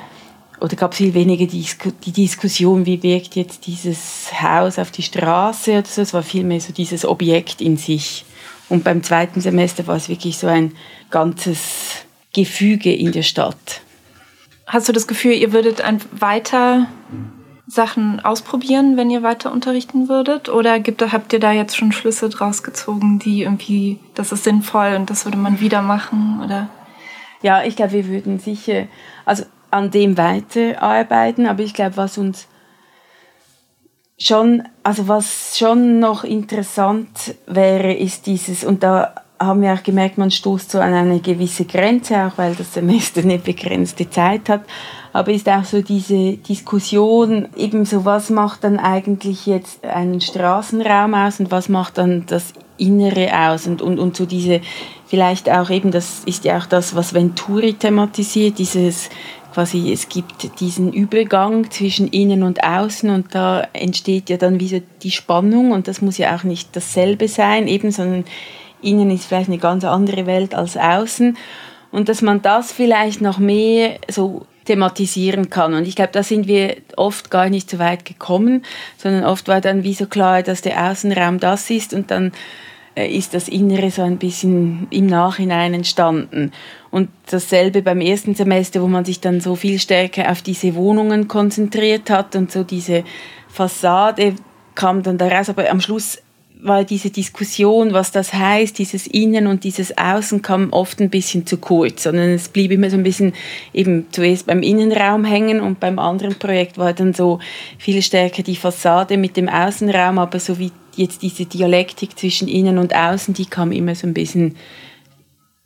oder 0.61 0.77
gab 0.77 0.95
viel 0.95 1.12
weniger 1.12 1.47
die, 1.47 1.67
die 2.05 2.12
Diskussion, 2.12 2.87
wie 2.87 3.03
wirkt 3.03 3.35
jetzt 3.35 3.67
dieses 3.67 4.31
Haus 4.41 4.79
auf 4.79 4.93
die 4.93 5.03
Straße 5.03 5.73
oder 5.79 5.85
so. 5.85 6.03
Es 6.03 6.15
war 6.15 6.23
vielmehr 6.23 6.61
so 6.61 6.73
dieses 6.73 7.05
Objekt 7.05 7.61
in 7.61 7.79
sich. 7.79 8.25
Und 8.69 8.85
beim 8.85 9.03
zweiten 9.03 9.41
Semester 9.41 9.88
war 9.88 9.97
es 9.97 10.09
wirklich 10.09 10.38
so 10.38 10.47
ein 10.47 10.71
ganzes 11.11 12.05
Gefüge 12.33 12.95
in 12.95 13.11
der 13.11 13.25
Stadt. 13.25 13.83
Hast 14.73 14.89
du 14.89 14.95
das 14.95 15.07
Gefühl, 15.07 15.33
ihr 15.33 15.53
würdet 15.53 15.83
weiter 16.13 16.87
Sachen 17.67 18.21
ausprobieren, 18.21 18.97
wenn 18.97 19.11
ihr 19.11 19.23
weiter 19.23 19.53
unterrichten 19.53 20.09
würdet? 20.09 20.49
Oder 20.49 20.81
gibt, 20.81 21.03
habt 21.13 21.35
ihr 21.35 21.41
da 21.41 21.53
jetzt 21.53 21.77
schon 21.77 21.93
Schlüsse 21.93 22.31
draus 22.31 22.63
gezogen, 22.63 23.19
die 23.19 23.43
irgendwie, 23.43 23.99
das 24.15 24.33
ist 24.33 24.45
sinnvoll 24.45 24.95
und 24.97 25.11
das 25.11 25.27
würde 25.27 25.37
man 25.37 25.61
wieder 25.61 25.83
machen? 25.83 26.41
Oder? 26.43 26.71
Ja, 27.43 27.63
ich 27.65 27.77
glaube, 27.77 27.93
wir 27.93 28.09
würden 28.09 28.39
sicher, 28.39 28.87
also 29.27 29.45
an 29.71 29.91
dem 29.91 30.17
weiterarbeiten. 30.17 31.47
Aber 31.47 31.63
ich 31.63 31.75
glaube, 31.75 31.99
was 31.99 32.17
uns 32.17 32.49
schon, 34.19 34.67
also 34.85 35.07
was 35.07 35.59
schon 35.59 35.99
noch 35.99 36.25
interessant 36.25 37.35
wäre, 37.47 37.93
ist 37.93 38.25
dieses, 38.25 38.65
und 38.65 38.83
da 38.83 39.22
haben 39.46 39.62
wir 39.62 39.72
auch 39.72 39.83
gemerkt, 39.83 40.18
man 40.18 40.31
stoßt 40.31 40.70
so 40.70 40.81
an 40.81 40.92
eine 40.92 41.20
gewisse 41.20 41.64
Grenze, 41.64 42.26
auch 42.26 42.38
weil 42.38 42.55
das 42.55 42.74
Semester 42.74 43.22
eine 43.22 43.38
begrenzte 43.38 44.09
Zeit 44.09 44.48
hat. 44.48 44.62
Aber 45.12 45.33
ist 45.33 45.48
auch 45.48 45.64
so 45.64 45.83
diese 45.83 46.38
Diskussion, 46.38 47.48
eben 47.57 47.85
so, 47.85 48.05
was 48.05 48.31
macht 48.31 48.64
dann 48.64 48.78
eigentlich 48.78 49.46
jetzt 49.46 49.85
einen 49.85 50.20
Straßenraum 50.20 51.14
aus 51.14 51.40
und 51.40 51.50
was 51.50 51.68
macht 51.68 51.98
dann 51.98 52.24
das 52.26 52.55
Innere 52.78 53.31
aus 53.48 53.66
und, 53.66 53.83
und, 53.83 53.98
und 53.98 54.16
so 54.16 54.26
diese, 54.26 54.61
vielleicht 55.07 55.50
auch 55.50 55.70
eben, 55.70 55.90
das 55.90 56.22
ist 56.24 56.44
ja 56.44 56.59
auch 56.59 56.66
das, 56.66 56.94
was 56.94 57.12
Venturi 57.12 57.74
thematisiert, 57.74 58.59
dieses 58.59 59.11
quasi, 59.52 59.92
es 59.92 60.09
gibt 60.09 60.61
diesen 60.61 60.92
Übergang 60.92 61.70
zwischen 61.70 62.09
innen 62.09 62.42
und 62.42 62.64
außen 62.64 63.11
und 63.11 63.35
da 63.35 63.68
entsteht 63.72 64.31
ja 64.31 64.37
dann 64.37 64.61
wieder 64.61 64.81
die 65.02 65.11
Spannung 65.11 65.72
und 65.72 65.88
das 65.88 66.00
muss 66.00 66.18
ja 66.18 66.35
auch 66.35 66.44
nicht 66.44 66.74
dasselbe 66.74 67.28
sein, 67.28 67.68
eben, 67.68 67.90
sondern 67.90 68.24
innen 68.83 69.11
ist 69.11 69.27
vielleicht 69.27 69.49
eine 69.49 69.59
ganz 69.59 69.85
andere 69.85 70.27
Welt 70.27 70.55
als 70.55 70.77
außen 70.77 71.37
und 71.90 72.09
dass 72.09 72.23
man 72.23 72.42
das 72.42 72.73
vielleicht 72.73 73.21
noch 73.21 73.38
mehr 73.38 73.99
so 74.09 74.47
thematisieren 74.64 75.51
kann. 75.51 75.75
Und 75.75 75.87
ich 75.87 75.97
glaube, 75.97 76.12
da 76.12 76.23
sind 76.23 76.47
wir 76.47 76.77
oft 76.97 77.31
gar 77.31 77.49
nicht 77.49 77.68
so 77.68 77.79
weit 77.79 78.05
gekommen, 78.05 78.64
sondern 78.97 79.25
oft 79.25 79.49
war 79.49 79.61
dann 79.61 79.83
wie 79.83 79.95
so 79.95 80.07
klar, 80.07 80.42
dass 80.42 80.62
der 80.62 80.90
Außenraum 80.90 81.40
das 81.40 81.68
ist 81.71 81.92
und 81.92 82.11
dann 82.11 82.33
äh, 82.95 83.07
ist 83.09 83.35
das 83.35 83.49
Innere 83.49 83.90
so 83.90 84.03
ein 84.03 84.18
bisschen 84.18 84.87
im 84.90 85.07
Nachhinein 85.07 85.75
entstanden. 85.75 86.53
Und 86.90 87.09
dasselbe 87.31 87.83
beim 87.83 88.01
ersten 88.01 88.35
Semester, 88.35 88.83
wo 88.83 88.87
man 88.87 89.05
sich 89.05 89.21
dann 89.21 89.40
so 89.40 89.57
viel 89.57 89.79
stärker 89.79 90.31
auf 90.31 90.42
diese 90.42 90.75
Wohnungen 90.75 91.27
konzentriert 91.27 92.11
hat 92.11 92.37
und 92.37 92.53
so 92.53 92.64
diese 92.64 93.05
Fassade 93.49 94.35
kam 94.75 95.03
dann 95.03 95.18
daraus. 95.18 95.49
Aber 95.49 95.68
am 95.71 95.81
Schluss 95.81 96.18
war 96.62 96.85
diese 96.85 97.11
Diskussion, 97.11 97.92
was 97.92 98.12
das 98.12 98.33
heißt, 98.33 98.79
dieses 98.79 99.09
Innen 99.09 99.48
und 99.48 99.64
dieses 99.64 99.98
Außen 99.98 100.42
kam 100.42 100.72
oft 100.72 101.01
ein 101.01 101.11
bisschen 101.11 101.44
zu 101.44 101.57
kurz, 101.57 102.05
sondern 102.05 102.31
es 102.31 102.48
blieb 102.48 102.70
immer 102.70 102.88
so 102.88 102.96
ein 102.96 103.03
bisschen 103.03 103.33
eben 103.75 104.07
zuerst 104.12 104.46
beim 104.46 104.62
Innenraum 104.62 105.25
hängen 105.25 105.61
und 105.61 105.81
beim 105.81 105.98
anderen 105.98 106.37
Projekt 106.37 106.79
war 106.79 106.92
dann 106.92 107.14
so 107.14 107.40
viel 107.79 108.01
stärker 108.01 108.44
die 108.44 108.55
Fassade 108.55 109.16
mit 109.16 109.37
dem 109.37 109.48
Außenraum, 109.48 110.20
aber 110.20 110.38
so 110.38 110.61
wie 110.61 110.70
jetzt 110.94 111.22
diese 111.22 111.46
Dialektik 111.46 112.16
zwischen 112.16 112.46
Innen 112.46 112.79
und 112.79 112.94
Außen, 112.94 113.35
die 113.35 113.46
kam 113.46 113.72
immer 113.72 113.96
so 113.96 114.07
ein 114.07 114.14
bisschen 114.14 114.55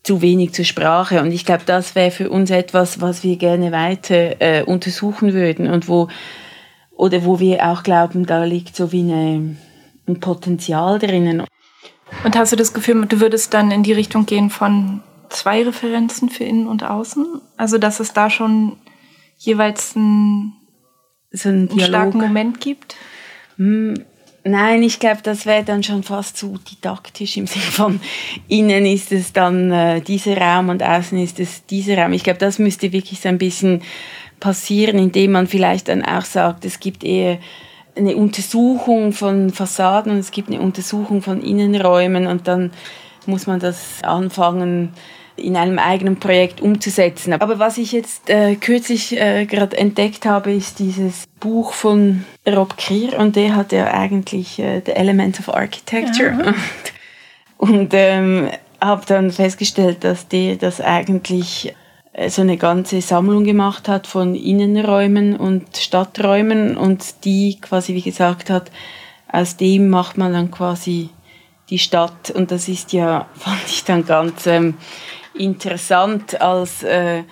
zu 0.02 0.22
wenig 0.22 0.54
zur 0.54 0.64
Sprache. 0.64 1.20
Und 1.20 1.30
ich 1.32 1.44
glaube, 1.44 1.64
das 1.66 1.94
wäre 1.94 2.11
für 2.11 2.30
uns 2.30 2.50
etwas, 2.50 3.02
was 3.02 3.22
wir 3.22 3.37
gerne 3.37 3.70
weiter 3.70 4.40
äh, 4.40 4.62
untersuchen 4.62 5.35
würden 5.35 5.68
und 5.68 5.88
wo, 5.88 6.09
oder 6.92 7.24
wo 7.24 7.38
wir 7.38 7.66
auch 7.66 7.82
glauben, 7.82 8.24
da 8.24 8.44
liegt 8.44 8.76
so 8.76 8.92
wie 8.92 9.00
eine, 9.00 9.56
ein 10.07 10.21
Potenzial 10.21 10.99
drinnen. 10.99 11.45
Und 12.25 12.37
hast 12.37 12.53
du 12.53 12.57
das 12.57 12.73
Gefühl, 12.73 13.07
du 13.07 13.21
würdest 13.21 13.53
dann 13.55 13.71
in 13.71 13.83
die 13.83 13.92
Richtung 13.92 14.27
gehen 14.27 14.51
von 14.51 15.03
zwei 15.29 15.64
Referenzen 15.64 16.31
für 16.31 16.45
Innen 16.45 16.69
und 16.69 16.85
Außen? 16.85 17.40
Also, 17.57 17.79
dass 17.79 18.01
es 18.01 18.12
da 18.12 18.31
schon 18.31 18.77
jeweils 19.38 19.97
ein, 19.97 20.53
so 21.33 21.49
einen, 21.49 21.71
einen 21.71 21.81
starken 21.81 22.21
Moment 22.21 22.61
gibt? 22.61 22.97
Hm, 23.57 24.05
Nein, 24.49 24.85
ich 24.85 25.01
glaube, 25.01 25.23
das 25.25 25.45
wäre 25.45 25.64
dann 25.64 25.83
schon 25.83 26.05
fast 26.05 26.37
zu 26.37 26.59
didaktisch 26.71 27.37
im 27.37 27.47
Sinne 27.49 27.64
von 27.64 28.01
innen 28.47 28.87
ist 28.87 29.11
es 29.11 29.33
dann 29.33 29.73
äh, 29.73 30.01
dieser 30.01 30.38
Raum 30.38 30.69
und 30.69 30.85
außen 30.85 31.19
ist 31.19 31.40
es 31.40 31.66
dieser 31.66 31.99
Raum. 31.99 32.12
Ich 32.12 32.23
glaube, 32.23 32.38
das 32.38 32.61
müsste 32.61 32.92
wirklich 32.92 33.21
so 33.21 33.29
ein 33.29 33.38
bisschen 33.38 33.83
passieren, 34.38 34.99
indem 34.99 35.33
man 35.33 35.49
vielleicht 35.49 35.88
dann 35.88 36.05
auch 36.05 36.25
sagt, 36.25 36.64
es 36.64 36.79
gibt 36.79 37.03
eher 37.03 37.38
eine 37.96 38.16
Untersuchung 38.16 39.12
von 39.12 39.50
Fassaden 39.50 40.12
und 40.12 40.18
es 40.18 40.30
gibt 40.30 40.50
eine 40.50 40.61
Untersuchung 40.61 41.22
von 41.22 41.42
Innenräumen 41.42 42.26
und 42.26 42.46
dann 42.46 42.72
muss 43.26 43.46
man 43.46 43.59
das 43.59 44.02
anfangen, 44.02 44.92
in 45.37 45.56
einem 45.56 45.78
eigenen 45.78 46.16
Projekt 46.16 46.61
umzusetzen. 46.61 47.35
Aber 47.35 47.59
was 47.59 47.76
ich 47.78 47.92
jetzt 47.92 48.30
äh, 48.30 48.56
kürzlich 48.56 49.20
äh, 49.20 49.44
gerade 49.44 49.76
entdeckt 49.76 50.24
habe, 50.24 50.52
ist 50.52 50.78
dieses 50.78 51.26
Buch 51.40 51.72
von 51.72 52.24
Rob 52.46 52.76
Krier 52.78 53.18
und 53.18 53.37
der 53.37 53.54
hat 53.54 53.72
ja 53.72 53.92
eigentlich 53.92 54.59
äh, 54.59 54.82
The 54.85 54.92
Elements 54.92 55.38
of 55.40 55.54
Architecture. 55.54 56.30
Ja. 56.30 56.46
Und, 56.46 56.56
und 57.59 57.90
ähm, 57.92 58.50
habe 58.80 59.02
dann 59.06 59.30
festgestellt, 59.30 60.04
dass 60.04 60.28
der 60.28 60.56
das 60.56 60.80
eigentlich 60.80 61.74
so 62.29 62.42
eine 62.42 62.57
ganze 62.57 63.00
Sammlung 63.02 63.44
gemacht 63.44 63.88
hat 63.88 64.07
von 64.07 64.35
Innenräumen 64.35 65.37
und 65.37 65.76
Stadträumen 65.76 66.76
und 66.76 67.24
die 67.24 67.59
quasi, 67.61 67.94
wie 67.94 68.02
gesagt 68.02 68.48
hat, 68.48 68.70
aus 69.31 69.57
dem 69.57 69.90
macht 69.90 70.16
man 70.16 70.33
dann 70.33 70.50
quasi 70.50 71.11
die 71.68 71.79
Stadt 71.79 72.31
und 72.31 72.50
das 72.50 72.68
ist 72.68 72.92
ja, 72.92 73.26
fand 73.35 73.66
ich 73.66 73.85
dann 73.85 74.07
ganz 74.07 74.46
ähm, 74.46 74.74
interessant 75.35 76.40
als, 76.40 76.83
äh, 76.83 77.24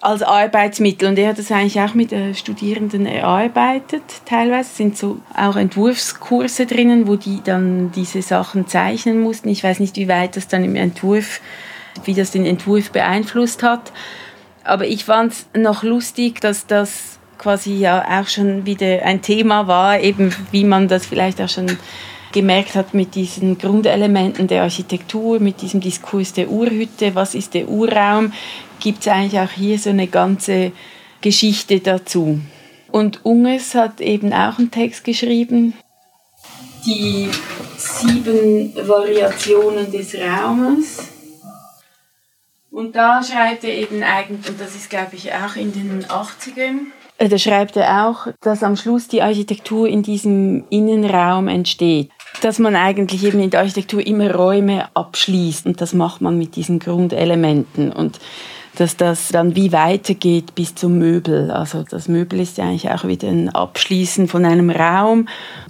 als 0.00 0.22
Arbeitsmittel. 0.22 1.08
Und 1.08 1.18
er 1.18 1.30
hat 1.30 1.38
das 1.38 1.50
eigentlich 1.50 1.80
auch 1.80 1.94
mit 1.94 2.12
äh, 2.12 2.34
Studierenden 2.34 3.06
erarbeitet, 3.06 4.02
teilweise. 4.26 4.68
Sind 4.74 4.98
so 4.98 5.20
auch 5.34 5.56
Entwurfskurse 5.56 6.66
drinnen, 6.66 7.06
wo 7.06 7.16
die 7.16 7.40
dann 7.42 7.92
diese 7.92 8.20
Sachen 8.20 8.66
zeichnen 8.66 9.20
mussten. 9.22 9.48
Ich 9.48 9.64
weiß 9.64 9.80
nicht, 9.80 9.96
wie 9.96 10.08
weit 10.08 10.36
das 10.36 10.48
dann 10.48 10.64
im 10.64 10.76
Entwurf, 10.76 11.40
wie 12.04 12.14
das 12.14 12.30
den 12.30 12.46
Entwurf 12.46 12.90
beeinflusst 12.90 13.62
hat. 13.62 13.92
Aber 14.64 14.86
ich 14.86 15.04
fand 15.04 15.32
es 15.32 15.46
noch 15.54 15.82
lustig, 15.82 16.40
dass 16.40 16.66
das 16.66 17.18
quasi 17.38 17.74
ja 17.74 18.20
auch 18.20 18.28
schon 18.28 18.66
wieder 18.66 19.02
ein 19.04 19.20
Thema 19.20 19.66
war, 19.66 20.00
eben 20.00 20.34
wie 20.52 20.64
man 20.64 20.88
das 20.88 21.04
vielleicht 21.04 21.40
auch 21.40 21.48
schon 21.48 21.76
gemerkt 22.32 22.74
hat 22.74 22.94
mit 22.94 23.14
diesen 23.14 23.58
Grundelementen 23.58 24.46
der 24.46 24.62
Architektur, 24.62 25.38
mit 25.38 25.60
diesem 25.60 25.80
Diskurs 25.80 26.32
der 26.32 26.48
Urhütte, 26.48 27.14
was 27.14 27.34
ist 27.34 27.54
der 27.54 27.68
Urraum, 27.68 28.32
gibt 28.80 29.00
es 29.00 29.08
eigentlich 29.08 29.40
auch 29.40 29.50
hier 29.50 29.78
so 29.78 29.90
eine 29.90 30.06
ganze 30.06 30.72
Geschichte 31.20 31.80
dazu. 31.80 32.40
Und 32.90 33.24
Unges 33.24 33.74
hat 33.74 34.00
eben 34.00 34.32
auch 34.32 34.58
einen 34.58 34.70
Text 34.70 35.04
geschrieben, 35.04 35.74
die 36.84 37.28
sieben 37.76 38.74
Variationen 38.74 39.90
des 39.90 40.14
Raumes. 40.14 41.11
Und 42.72 42.96
da 42.96 43.22
schreibt 43.22 43.64
er 43.64 43.74
eben 43.74 44.02
eigentlich, 44.02 44.48
und 44.48 44.60
das 44.60 44.74
ist 44.74 44.88
glaube 44.88 45.14
ich 45.14 45.32
auch 45.32 45.56
in 45.56 45.72
den 45.72 46.04
80ern, 46.06 46.86
äh, 47.18 47.28
da 47.28 47.38
schreibt 47.38 47.76
er 47.76 48.08
auch, 48.08 48.26
dass 48.40 48.62
am 48.62 48.76
Schluss 48.76 49.06
die 49.06 49.22
Architektur 49.22 49.86
in 49.86 50.02
diesem 50.02 50.64
Innenraum 50.70 51.46
entsteht. 51.46 52.10
Dass 52.40 52.58
man 52.58 52.74
eigentlich 52.74 53.24
eben 53.24 53.40
in 53.40 53.50
der 53.50 53.60
Architektur 53.60 54.04
immer 54.04 54.34
Räume 54.34 54.88
abschließt. 54.94 55.66
Und 55.66 55.80
das 55.80 55.92
macht 55.92 56.20
man 56.22 56.38
mit 56.38 56.56
diesen 56.56 56.78
Grundelementen. 56.78 57.92
Und 57.92 58.18
dass 58.76 58.96
das 58.96 59.28
dann 59.28 59.54
wie 59.54 59.72
weitergeht 59.72 60.54
bis 60.54 60.74
zum 60.74 60.98
Möbel. 60.98 61.50
Also 61.50 61.84
das 61.88 62.08
Möbel 62.08 62.40
ist 62.40 62.56
ja 62.56 62.64
eigentlich 62.64 62.90
auch 62.90 63.04
wieder 63.06 63.28
ein 63.28 63.50
Abschließen 63.50 64.28
von 64.28 64.44
einem 64.44 64.70
Raum. 64.70 65.28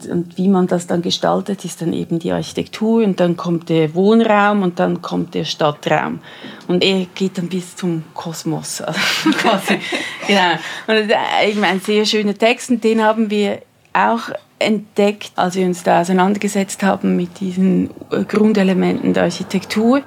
Und 0.09 0.39
wie 0.39 0.49
man 0.49 0.69
das 0.69 0.87
dann 0.87 1.03
gestaltet, 1.03 1.65
ist 1.65 1.83
dann 1.83 1.93
eben 1.93 2.21
die 2.21 2.33
Architektur 2.33 3.03
und 3.03 3.19
dann 3.19 3.37
kommt 3.37 3.69
der 3.69 3.95
Wohnraum 3.95 4.63
und 4.63 4.79
dann 4.79 5.03
kommt 5.03 5.35
der 5.35 5.45
Stadtraum. 5.45 6.21
Und 6.69 6.85
er 6.85 7.07
geht 7.15 7.39
dann 7.39 7.49
bis 7.49 7.75
zum 7.75 8.05
Kosmos. 8.15 8.81
Also 8.81 9.01
quasi. 9.33 9.79
genau. 10.27 10.53
Und 10.87 11.11
eben 11.45 11.65
ein 11.65 11.81
sehr 11.81 12.05
schöner 12.05 12.35
Text 12.35 12.71
und 12.71 12.85
den 12.85 13.03
haben 13.03 13.31
wir 13.31 13.63
auch 13.93 14.31
entdeckt, 14.61 15.33
als 15.37 15.57
wir 15.57 15.67
uns 15.67 15.83
da 15.83 16.01
auseinandergesetzt 16.01 16.83
haben 16.85 17.17
mit 17.17 17.41
diesen 17.41 17.91
Grundelementen 18.29 19.13
der 19.13 19.25
Architektur 19.25 20.03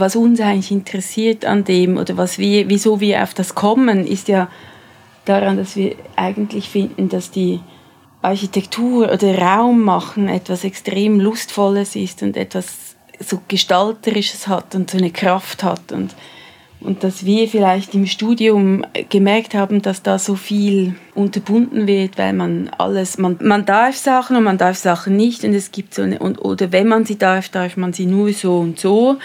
was 0.00 0.16
uns 0.16 0.40
eigentlich 0.40 0.70
interessiert 0.70 1.44
an 1.44 1.64
dem 1.64 1.96
oder 1.96 2.16
was 2.16 2.38
wir, 2.38 2.68
wieso 2.68 3.00
wir 3.00 3.22
auf 3.22 3.34
das 3.34 3.54
kommen, 3.54 4.06
ist 4.06 4.28
ja 4.28 4.48
daran, 5.24 5.56
dass 5.56 5.76
wir 5.76 5.94
eigentlich 6.16 6.68
finden, 6.68 7.08
dass 7.08 7.30
die 7.30 7.60
Architektur 8.22 9.12
oder 9.12 9.38
Raum 9.38 9.82
machen 9.82 10.28
etwas 10.28 10.64
extrem 10.64 11.20
Lustvolles 11.20 11.96
ist 11.96 12.22
und 12.22 12.36
etwas 12.36 12.96
so 13.18 13.40
Gestalterisches 13.48 14.48
hat 14.48 14.74
und 14.74 14.90
so 14.90 14.98
eine 14.98 15.10
Kraft 15.10 15.62
hat 15.62 15.92
und 15.92 16.14
und 16.80 17.04
dass 17.04 17.26
wir 17.26 17.46
vielleicht 17.46 17.94
im 17.94 18.06
Studium 18.06 18.86
gemerkt 19.10 19.54
haben, 19.54 19.82
dass 19.82 20.02
da 20.02 20.18
so 20.18 20.34
viel 20.34 20.94
unterbunden 21.14 21.86
wird, 21.86 22.16
weil 22.16 22.32
man 22.32 22.70
alles, 22.78 23.18
man, 23.18 23.36
man 23.42 23.66
darf 23.66 23.96
Sachen 23.96 24.36
und 24.36 24.44
man 24.44 24.56
darf 24.56 24.78
Sachen 24.78 25.14
nicht 25.14 25.44
und 25.44 25.52
es 25.52 25.72
gibt 25.72 25.92
so 25.92 26.02
eine, 26.02 26.18
und, 26.18 26.38
oder 26.38 26.72
wenn 26.72 26.88
man 26.88 27.04
sie 27.04 27.18
darf, 27.18 27.50
darf 27.50 27.76
man 27.76 27.92
sie 27.92 28.06
nur 28.06 28.32
so 28.32 28.58
und 28.58 28.80
so 28.80 29.18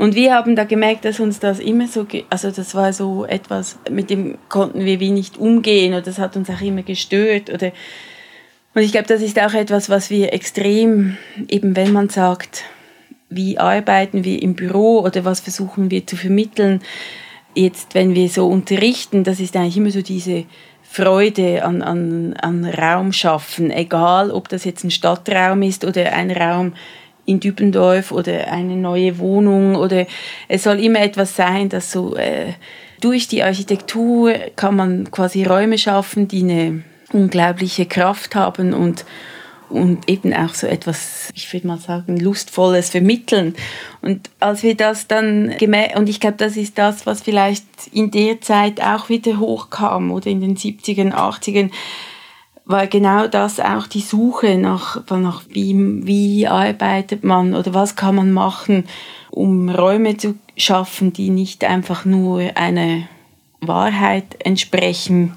und 0.00 0.14
wir 0.14 0.32
haben 0.32 0.56
da 0.56 0.64
gemerkt, 0.64 1.04
dass 1.04 1.20
uns 1.20 1.40
das 1.40 1.58
immer 1.58 1.86
so, 1.86 2.06
also 2.30 2.50
das 2.50 2.74
war 2.74 2.94
so 2.94 3.26
etwas, 3.26 3.78
mit 3.90 4.08
dem 4.08 4.38
konnten 4.48 4.86
wir 4.86 4.98
wie 4.98 5.10
nicht 5.10 5.36
umgehen 5.36 5.92
oder 5.92 6.00
das 6.00 6.18
hat 6.18 6.38
uns 6.38 6.48
auch 6.48 6.62
immer 6.62 6.82
gestört 6.82 7.50
oder 7.50 7.70
und 8.72 8.80
ich 8.80 8.92
glaube, 8.92 9.08
das 9.08 9.20
ist 9.20 9.38
auch 9.38 9.52
etwas, 9.52 9.90
was 9.90 10.08
wir 10.08 10.32
extrem, 10.32 11.18
eben 11.48 11.76
wenn 11.76 11.92
man 11.92 12.08
sagt, 12.08 12.64
wie 13.28 13.58
arbeiten 13.58 14.24
wir 14.24 14.40
im 14.40 14.54
Büro 14.54 15.00
oder 15.00 15.26
was 15.26 15.40
versuchen 15.40 15.90
wir 15.90 16.06
zu 16.06 16.16
vermitteln, 16.16 16.80
jetzt 17.54 17.94
wenn 17.94 18.14
wir 18.14 18.30
so 18.30 18.48
unterrichten, 18.48 19.22
das 19.22 19.38
ist 19.38 19.54
eigentlich 19.54 19.76
immer 19.76 19.90
so 19.90 20.00
diese 20.00 20.44
Freude 20.82 21.62
an, 21.62 21.82
an, 21.82 22.32
an 22.40 22.64
Raum 22.64 23.12
schaffen, 23.12 23.70
egal 23.70 24.30
ob 24.30 24.48
das 24.48 24.64
jetzt 24.64 24.82
ein 24.82 24.90
Stadtraum 24.90 25.60
ist 25.60 25.84
oder 25.84 26.14
ein 26.14 26.30
Raum, 26.30 26.72
in 27.26 27.40
Dübendorf 27.40 28.12
oder 28.12 28.52
eine 28.52 28.76
neue 28.76 29.18
Wohnung 29.18 29.76
oder 29.76 30.06
es 30.48 30.64
soll 30.64 30.80
immer 30.80 31.00
etwas 31.00 31.36
sein, 31.36 31.68
das 31.68 31.92
so 31.92 32.16
äh, 32.16 32.52
durch 33.00 33.28
die 33.28 33.42
Architektur 33.42 34.32
kann 34.56 34.76
man 34.76 35.10
quasi 35.10 35.44
Räume 35.44 35.78
schaffen, 35.78 36.28
die 36.28 36.42
eine 36.42 36.84
unglaubliche 37.12 37.86
Kraft 37.86 38.34
haben 38.34 38.74
und 38.74 39.04
und 39.70 40.08
eben 40.08 40.34
auch 40.34 40.52
so 40.52 40.66
etwas, 40.66 41.30
ich 41.34 41.52
würde 41.52 41.68
mal 41.68 41.78
sagen, 41.78 42.16
lustvolles 42.16 42.90
vermitteln. 42.90 43.54
Und 44.02 44.28
als 44.40 44.64
wir 44.64 44.74
das 44.74 45.06
dann 45.06 45.54
gemerkt, 45.58 45.96
und 45.96 46.08
ich 46.08 46.18
glaube, 46.18 46.36
das 46.38 46.56
ist 46.56 46.76
das, 46.76 47.06
was 47.06 47.22
vielleicht 47.22 47.64
in 47.92 48.10
der 48.10 48.40
Zeit 48.40 48.82
auch 48.82 49.08
wieder 49.08 49.38
hochkam 49.38 50.10
oder 50.10 50.26
in 50.26 50.40
den 50.40 50.56
70ern, 50.56 51.12
80ern, 51.12 51.70
war 52.70 52.86
genau 52.86 53.26
das 53.26 53.60
auch 53.60 53.86
die 53.86 54.00
Suche 54.00 54.56
nach, 54.56 55.02
nach 55.10 55.42
wie, 55.48 55.74
wie 56.06 56.46
arbeitet 56.46 57.24
man 57.24 57.54
oder 57.54 57.74
was 57.74 57.96
kann 57.96 58.14
man 58.14 58.32
machen, 58.32 58.84
um 59.30 59.68
Räume 59.68 60.16
zu 60.16 60.34
schaffen, 60.56 61.12
die 61.12 61.30
nicht 61.30 61.64
einfach 61.64 62.04
nur 62.04 62.56
eine 62.56 63.08
Wahrheit 63.60 64.36
entsprechen, 64.44 65.34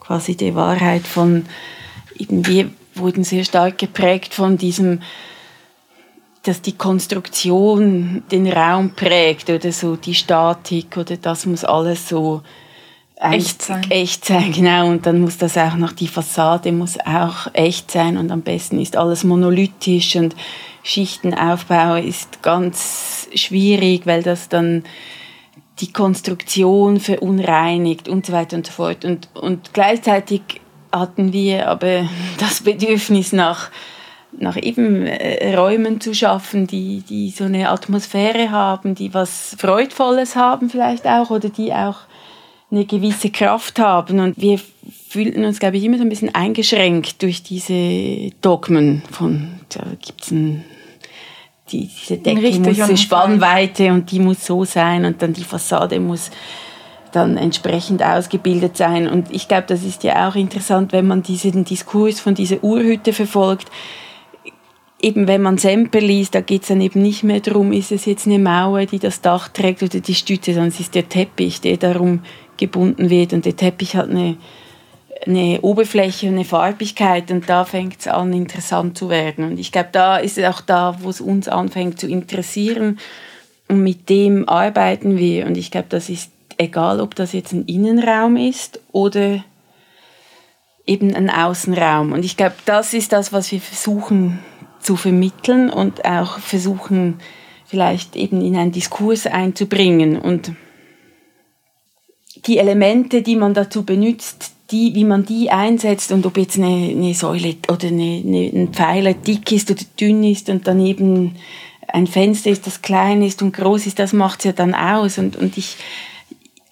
quasi 0.00 0.36
die 0.36 0.54
Wahrheit 0.54 1.06
von, 1.06 1.46
wir 2.18 2.70
wurden 2.94 3.24
sehr 3.24 3.44
stark 3.44 3.78
geprägt 3.78 4.34
von 4.34 4.58
diesem, 4.58 5.00
dass 6.42 6.60
die 6.60 6.76
Konstruktion 6.76 8.22
den 8.30 8.48
Raum 8.48 8.90
prägt 8.90 9.48
oder 9.48 9.72
so 9.72 9.96
die 9.96 10.14
Statik 10.14 10.96
oder 10.96 11.16
das 11.16 11.46
muss 11.46 11.64
alles 11.64 12.08
so 12.08 12.42
echt 13.30 13.62
sein. 13.62 13.90
Echt 13.90 14.24
sein, 14.24 14.52
genau. 14.52 14.88
Und 14.88 15.06
dann 15.06 15.20
muss 15.20 15.38
das 15.38 15.56
auch 15.56 15.76
noch, 15.76 15.92
die 15.92 16.08
Fassade 16.08 16.72
muss 16.72 16.98
auch 17.00 17.48
echt 17.52 17.90
sein 17.90 18.16
und 18.16 18.30
am 18.30 18.42
besten 18.42 18.80
ist 18.80 18.96
alles 18.96 19.24
monolithisch 19.24 20.16
und 20.16 20.34
Schichtenaufbau 20.82 21.96
ist 21.96 22.42
ganz 22.42 23.28
schwierig, 23.34 24.06
weil 24.06 24.22
das 24.22 24.48
dann 24.48 24.84
die 25.78 25.92
Konstruktion 25.92 27.00
verunreinigt 27.00 28.08
und 28.08 28.26
so 28.26 28.32
weiter 28.32 28.56
und 28.56 28.66
so 28.66 28.72
fort. 28.72 29.04
Und, 29.04 29.28
und 29.34 29.72
gleichzeitig 29.72 30.42
hatten 30.90 31.32
wir 31.32 31.68
aber 31.68 32.08
das 32.38 32.62
Bedürfnis 32.62 33.32
nach, 33.32 33.70
nach 34.32 34.56
eben 34.56 35.06
äh, 35.06 35.54
Räumen 35.56 36.00
zu 36.00 36.14
schaffen, 36.14 36.66
die, 36.66 37.02
die 37.08 37.30
so 37.30 37.44
eine 37.44 37.70
Atmosphäre 37.70 38.50
haben, 38.50 38.94
die 38.94 39.14
was 39.14 39.56
Freudvolles 39.58 40.36
haben 40.36 40.68
vielleicht 40.68 41.06
auch 41.06 41.30
oder 41.30 41.48
die 41.48 41.72
auch 41.72 41.98
eine 42.72 42.86
gewisse 42.86 43.30
Kraft 43.30 43.78
haben. 43.78 44.18
Und 44.18 44.40
wir 44.40 44.58
fühlten 45.08 45.44
uns, 45.44 45.60
glaube 45.60 45.76
ich, 45.76 45.84
immer 45.84 45.98
so 45.98 46.02
ein 46.02 46.08
bisschen 46.08 46.34
eingeschränkt 46.34 47.22
durch 47.22 47.42
diese 47.42 48.30
Dogmen 48.40 49.02
von, 49.10 49.60
da 49.68 49.84
gibt 50.00 50.22
es 50.22 50.28
die, 51.70 51.86
diese 51.86 52.18
Decke 52.18 52.58
muss 52.58 52.80
eine 52.80 52.96
Spannweite 52.96 53.92
und 53.92 54.10
die 54.10 54.18
muss 54.18 54.44
so 54.44 54.64
sein 54.64 55.04
und 55.04 55.22
dann 55.22 55.32
die 55.32 55.44
Fassade 55.44 56.00
muss 56.00 56.30
dann 57.12 57.36
entsprechend 57.36 58.02
ausgebildet 58.02 58.76
sein. 58.76 59.06
Und 59.08 59.30
ich 59.30 59.48
glaube, 59.48 59.64
das 59.66 59.84
ist 59.84 60.02
ja 60.02 60.28
auch 60.28 60.34
interessant, 60.34 60.92
wenn 60.92 61.06
man 61.06 61.22
diesen 61.22 61.64
Diskurs 61.64 62.20
von 62.20 62.34
dieser 62.34 62.64
Urhütte 62.64 63.12
verfolgt. 63.12 63.68
Eben 65.00 65.26
wenn 65.26 65.42
man 65.42 65.58
Semper 65.58 66.00
liest, 66.00 66.34
da 66.34 66.40
geht 66.40 66.62
es 66.62 66.68
dann 66.68 66.80
eben 66.80 67.02
nicht 67.02 67.22
mehr 67.22 67.40
darum, 67.40 67.72
ist 67.72 67.92
es 67.92 68.06
jetzt 68.06 68.26
eine 68.26 68.38
Mauer, 68.38 68.86
die 68.86 68.98
das 68.98 69.20
Dach 69.20 69.48
trägt 69.48 69.82
oder 69.82 70.00
die 70.00 70.14
Stütze, 70.14 70.52
sondern 70.54 70.68
es 70.68 70.80
ist 70.80 70.94
der 70.94 71.08
Teppich, 71.08 71.60
der 71.60 71.76
darum 71.76 72.20
gebunden 72.56 73.10
wird. 73.10 73.32
Und 73.32 73.44
der 73.44 73.56
Teppich 73.56 73.96
hat 73.96 74.10
eine, 74.10 74.36
eine 75.26 75.60
Oberfläche, 75.62 76.28
eine 76.28 76.44
Farbigkeit 76.44 77.30
und 77.30 77.48
da 77.48 77.64
fängt 77.64 78.00
es 78.00 78.08
an, 78.08 78.32
interessant 78.32 78.96
zu 78.96 79.08
werden. 79.08 79.44
Und 79.44 79.58
ich 79.58 79.72
glaube, 79.72 79.90
da 79.92 80.16
ist 80.16 80.38
es 80.38 80.44
auch 80.44 80.60
da, 80.60 80.96
wo 81.00 81.10
es 81.10 81.20
uns 81.20 81.48
anfängt 81.48 81.98
zu 81.98 82.08
interessieren. 82.08 82.98
Und 83.68 83.82
mit 83.82 84.08
dem 84.08 84.48
arbeiten 84.48 85.16
wir. 85.16 85.46
Und 85.46 85.56
ich 85.56 85.70
glaube, 85.70 85.86
das 85.88 86.08
ist 86.08 86.30
egal, 86.58 87.00
ob 87.00 87.14
das 87.14 87.32
jetzt 87.32 87.52
ein 87.52 87.64
Innenraum 87.64 88.36
ist 88.36 88.80
oder 88.92 89.44
eben 90.86 91.14
ein 91.14 91.30
Außenraum. 91.30 92.12
Und 92.12 92.24
ich 92.24 92.36
glaube, 92.36 92.56
das 92.64 92.94
ist 92.94 93.12
das, 93.12 93.32
was 93.32 93.52
wir 93.52 93.60
versuchen 93.60 94.40
zu 94.80 94.96
vermitteln 94.96 95.70
und 95.70 96.04
auch 96.04 96.38
versuchen, 96.38 97.20
vielleicht 97.66 98.16
eben 98.16 98.44
in 98.44 98.56
einen 98.56 98.72
Diskurs 98.72 99.26
einzubringen. 99.26 100.18
Und 100.18 100.52
die 102.46 102.58
Elemente, 102.58 103.22
die 103.22 103.36
man 103.36 103.54
dazu 103.54 103.84
benutzt, 103.84 104.52
die, 104.70 104.94
wie 104.94 105.04
man 105.04 105.24
die 105.24 105.50
einsetzt 105.50 106.12
und 106.12 106.24
ob 106.26 106.38
jetzt 106.38 106.56
eine, 106.56 106.90
eine 106.90 107.14
Säule 107.14 107.56
oder 107.70 107.88
eine, 107.88 108.22
eine, 108.24 108.50
ein 108.52 108.68
Pfeiler 108.72 109.14
dick 109.14 109.52
ist 109.52 109.70
oder 109.70 109.82
dünn 110.00 110.24
ist 110.24 110.48
und 110.48 110.66
daneben 110.66 111.36
ein 111.88 112.06
Fenster 112.06 112.50
ist, 112.50 112.66
das 112.66 112.80
klein 112.80 113.22
ist 113.22 113.42
und 113.42 113.54
groß 113.54 113.86
ist, 113.86 113.98
das 113.98 114.14
macht 114.14 114.40
es 114.40 114.44
ja 114.46 114.52
dann 114.52 114.74
aus 114.74 115.18
und, 115.18 115.36
und 115.36 115.58
ich, 115.58 115.76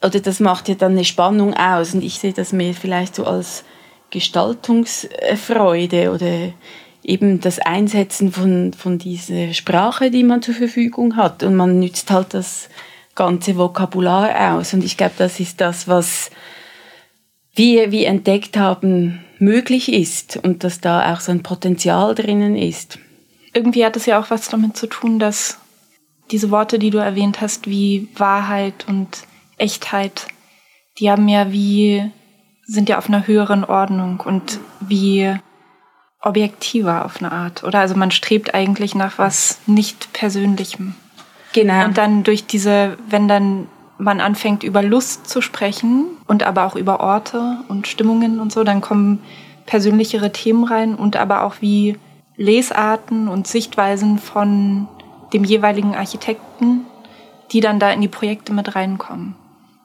oder 0.02 0.20
das 0.20 0.40
macht 0.40 0.68
ja 0.68 0.74
dann 0.74 0.92
eine 0.92 1.04
Spannung 1.04 1.54
aus 1.54 1.94
und 1.94 2.02
ich 2.02 2.18
sehe 2.18 2.32
das 2.32 2.52
mehr 2.52 2.72
vielleicht 2.72 3.16
so 3.16 3.24
als 3.24 3.64
Gestaltungsfreude 4.10 6.12
oder 6.12 6.52
eben 7.02 7.40
das 7.40 7.58
Einsetzen 7.58 8.32
von, 8.32 8.72
von 8.72 8.98
dieser 8.98 9.52
Sprache, 9.52 10.10
die 10.10 10.24
man 10.24 10.42
zur 10.42 10.54
Verfügung 10.54 11.16
hat 11.16 11.42
und 11.42 11.54
man 11.54 11.78
nützt 11.78 12.10
halt 12.10 12.34
das 12.34 12.68
ganze 13.20 13.56
Vokabular 13.56 14.54
aus. 14.54 14.72
Und 14.72 14.82
ich 14.82 14.96
glaube, 14.96 15.12
das 15.18 15.40
ist 15.40 15.60
das, 15.60 15.86
was 15.86 16.30
wir 17.54 17.92
wie 17.92 18.04
entdeckt 18.04 18.56
haben, 18.56 19.22
möglich 19.38 19.92
ist 19.92 20.38
und 20.42 20.64
dass 20.64 20.80
da 20.80 21.12
auch 21.12 21.20
so 21.20 21.30
ein 21.30 21.42
Potenzial 21.42 22.14
drinnen 22.14 22.56
ist. 22.56 22.98
Irgendwie 23.52 23.84
hat 23.84 23.96
es 23.96 24.06
ja 24.06 24.18
auch 24.18 24.30
was 24.30 24.48
damit 24.48 24.76
zu 24.76 24.86
tun, 24.86 25.18
dass 25.18 25.58
diese 26.30 26.50
Worte, 26.50 26.78
die 26.78 26.90
du 26.90 26.98
erwähnt 26.98 27.40
hast, 27.40 27.68
wie 27.68 28.08
Wahrheit 28.16 28.86
und 28.88 29.24
Echtheit, 29.58 30.28
die 30.98 31.10
haben 31.10 31.28
ja 31.28 31.52
wie, 31.52 32.10
sind 32.64 32.88
ja 32.88 32.96
auf 32.96 33.08
einer 33.08 33.26
höheren 33.26 33.64
Ordnung 33.64 34.20
und 34.20 34.60
wie 34.80 35.34
objektiver 36.22 37.04
auf 37.04 37.18
eine 37.18 37.32
Art. 37.32 37.64
Oder 37.64 37.80
also 37.80 37.96
man 37.96 38.10
strebt 38.10 38.54
eigentlich 38.54 38.94
nach 38.94 39.18
was 39.18 39.58
nicht 39.66 40.12
Persönlichem. 40.12 40.94
Genau. 41.52 41.84
Und 41.84 41.98
dann 41.98 42.22
durch 42.22 42.46
diese, 42.46 42.96
wenn 43.08 43.28
dann 43.28 43.66
man 43.98 44.20
anfängt 44.20 44.62
über 44.62 44.82
Lust 44.82 45.28
zu 45.28 45.42
sprechen 45.42 46.06
und 46.26 46.42
aber 46.42 46.64
auch 46.64 46.76
über 46.76 47.00
Orte 47.00 47.58
und 47.68 47.86
Stimmungen 47.86 48.40
und 48.40 48.52
so, 48.52 48.64
dann 48.64 48.80
kommen 48.80 49.20
persönlichere 49.66 50.32
Themen 50.32 50.64
rein 50.64 50.94
und 50.94 51.16
aber 51.16 51.44
auch 51.44 51.56
wie 51.60 51.98
Lesarten 52.36 53.28
und 53.28 53.46
Sichtweisen 53.46 54.18
von 54.18 54.88
dem 55.32 55.44
jeweiligen 55.44 55.94
Architekten, 55.94 56.86
die 57.52 57.60
dann 57.60 57.78
da 57.78 57.90
in 57.90 58.00
die 58.00 58.08
Projekte 58.08 58.52
mit 58.52 58.74
reinkommen. 58.74 59.34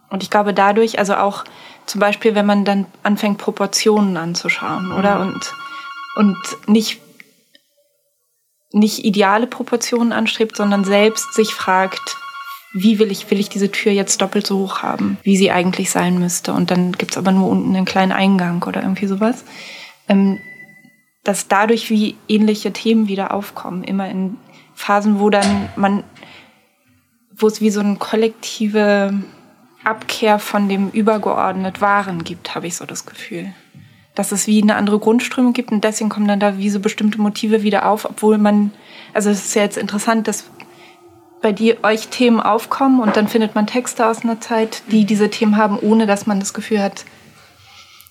Und 0.09 0.23
ich 0.23 0.29
glaube 0.29 0.53
dadurch, 0.53 0.97
also 0.97 1.15
auch 1.15 1.43
zum 1.85 1.99
Beispiel, 1.99 2.35
wenn 2.35 2.45
man 2.45 2.65
dann 2.65 2.85
anfängt, 3.03 3.37
Proportionen 3.37 4.17
anzuschauen, 4.17 4.91
oder? 4.91 5.19
Mhm. 5.19 5.33
Und, 5.33 5.53
und 6.15 6.37
nicht, 6.67 7.01
nicht 8.71 9.05
ideale 9.05 9.47
Proportionen 9.47 10.11
anstrebt, 10.11 10.55
sondern 10.55 10.83
selbst 10.83 11.33
sich 11.33 11.53
fragt, 11.53 12.17
wie 12.73 12.99
will 12.99 13.09
ich, 13.09 13.31
will 13.31 13.39
ich 13.39 13.47
diese 13.47 13.71
Tür 13.71 13.93
jetzt 13.93 14.21
doppelt 14.21 14.45
so 14.45 14.59
hoch 14.59 14.83
haben, 14.83 15.17
wie 15.23 15.37
sie 15.37 15.49
eigentlich 15.49 15.89
sein 15.91 16.19
müsste. 16.19 16.51
Und 16.51 16.71
dann 16.71 16.91
gibt's 16.91 17.17
aber 17.17 17.31
nur 17.31 17.49
unten 17.49 17.75
einen 17.75 17.85
kleinen 17.85 18.11
Eingang 18.11 18.61
oder 18.63 18.81
irgendwie 18.81 19.07
sowas. 19.07 19.45
Ähm, 20.09 20.39
dass 21.23 21.47
dadurch 21.47 21.89
wie 21.89 22.15
ähnliche 22.27 22.71
Themen 22.71 23.07
wieder 23.07 23.33
aufkommen, 23.33 23.83
immer 23.83 24.09
in 24.09 24.37
Phasen, 24.75 25.19
wo 25.19 25.29
dann 25.29 25.69
man, 25.75 26.03
wo 27.35 27.47
es 27.47 27.61
wie 27.61 27.71
so 27.71 27.79
eine 27.79 27.95
kollektive 27.95 29.13
Abkehr 29.83 30.37
von 30.37 30.67
dem 30.69 30.89
übergeordnet 30.89 31.81
Wahren 31.81 32.23
gibt, 32.23 32.55
habe 32.55 32.67
ich 32.67 32.75
so 32.75 32.85
das 32.85 33.05
Gefühl. 33.05 33.53
Dass 34.15 34.31
es 34.31 34.47
wie 34.47 34.61
eine 34.61 34.75
andere 34.75 34.99
Grundströmung 34.99 35.53
gibt 35.53 35.71
und 35.71 35.83
deswegen 35.83 36.09
kommen 36.09 36.27
dann 36.27 36.39
da 36.39 36.57
wie 36.57 36.69
so 36.69 36.79
bestimmte 36.79 37.19
Motive 37.19 37.63
wieder 37.63 37.87
auf, 37.87 38.05
obwohl 38.05 38.37
man, 38.37 38.71
also 39.13 39.29
es 39.29 39.45
ist 39.45 39.55
ja 39.55 39.63
jetzt 39.63 39.77
interessant, 39.77 40.27
dass 40.27 40.45
bei 41.45 41.51
dir 41.51 41.77
euch 41.83 42.07
Themen 42.07 42.39
aufkommen 42.39 42.99
und 42.99 43.15
dann 43.15 43.27
findet 43.27 43.53
man 43.53 43.67
Texte 43.67 44.07
aus 44.07 44.23
einer 44.23 44.41
Zeit, 44.41 44.81
die 44.91 45.05
diese 45.05 45.29
Themen 45.29 45.57
haben, 45.57 45.77
ohne 45.77 46.07
dass 46.07 46.25
man 46.25 46.39
das 46.39 46.55
Gefühl 46.55 46.81
hat, 46.81 47.05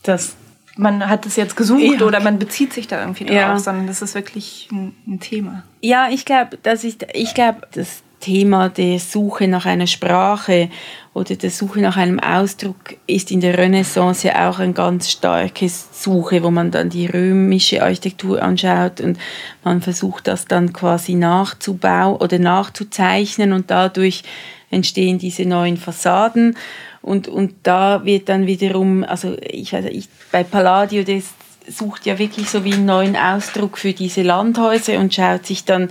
dass 0.05 0.37
man 0.77 1.09
hat 1.09 1.27
es 1.27 1.35
jetzt 1.35 1.57
gesucht 1.57 2.01
ja. 2.01 2.07
oder 2.07 2.21
man 2.21 2.39
bezieht 2.39 2.73
sich 2.73 2.87
da 2.87 3.01
irgendwie 3.01 3.25
drauf, 3.25 3.35
ja. 3.35 3.59
sondern 3.59 3.89
das 3.89 4.03
ist 4.03 4.15
wirklich 4.15 4.69
ein, 4.71 4.95
ein 5.09 5.19
Thema. 5.19 5.65
Ja, 5.81 6.11
ich 6.11 6.25
glaube, 6.25 6.59
dass 6.63 6.85
ich, 6.85 6.99
ich 7.13 7.35
glaube, 7.35 7.63
das 7.73 8.04
Thema 8.25 8.71
der 8.71 8.99
Suche 9.01 9.49
nach 9.49 9.67
einer 9.67 9.87
Sprache 9.87 10.71
oder 11.13 11.37
der 11.37 11.51
Suche 11.51 11.81
nach 11.81 11.99
einem 11.99 12.19
Ausdruck 12.21 12.97
ist 13.07 13.31
in 13.31 13.43
der 13.43 13.59
Renaissance 13.59 14.27
ja 14.27 14.49
auch 14.49 14.61
ein 14.61 14.73
ganz 14.73 15.11
starkes 15.11 15.89
Suche, 15.93 16.43
wo 16.43 16.51
man 16.51 16.71
dann 16.71 16.89
die 16.89 17.05
römische 17.05 17.83
Architektur 17.83 18.43
anschaut 18.43 19.03
und 19.03 19.19
man 19.63 19.83
versucht 19.83 20.27
das 20.27 20.47
dann 20.47 20.73
quasi 20.73 21.17
nachzubauen 21.17 22.17
oder 22.17 22.39
nachzuzeichnen 22.39 23.53
und 23.53 23.71
dadurch 23.71 24.23
entstehen 24.71 25.19
diese 25.19 25.45
neuen 25.45 25.77
Fassaden. 25.77 26.57
Und, 27.03 27.29
und 27.29 27.53
da 27.63 28.07
wird 28.07 28.31
dann 28.31 28.47
wiederum, 28.47 29.05
also 29.05 29.37
ich 29.43 29.75
weiß 29.75 29.85
ich, 29.91 30.09
bei 30.33 30.45
Palladio, 30.45 31.05
das 31.05 31.35
sucht 31.67 32.07
ja 32.07 32.19
wirklich 32.19 32.51
so 32.51 32.65
wie 32.65 32.75
einen 32.75 32.87
neuen 32.87 33.17
Ausdruck 33.17 33.79
für 33.79 33.93
diese 33.93 34.23
Landhäuser 34.23 34.99
und 34.99 35.15
schaut 35.15 35.47
sich 35.47 35.65
dann 35.65 35.91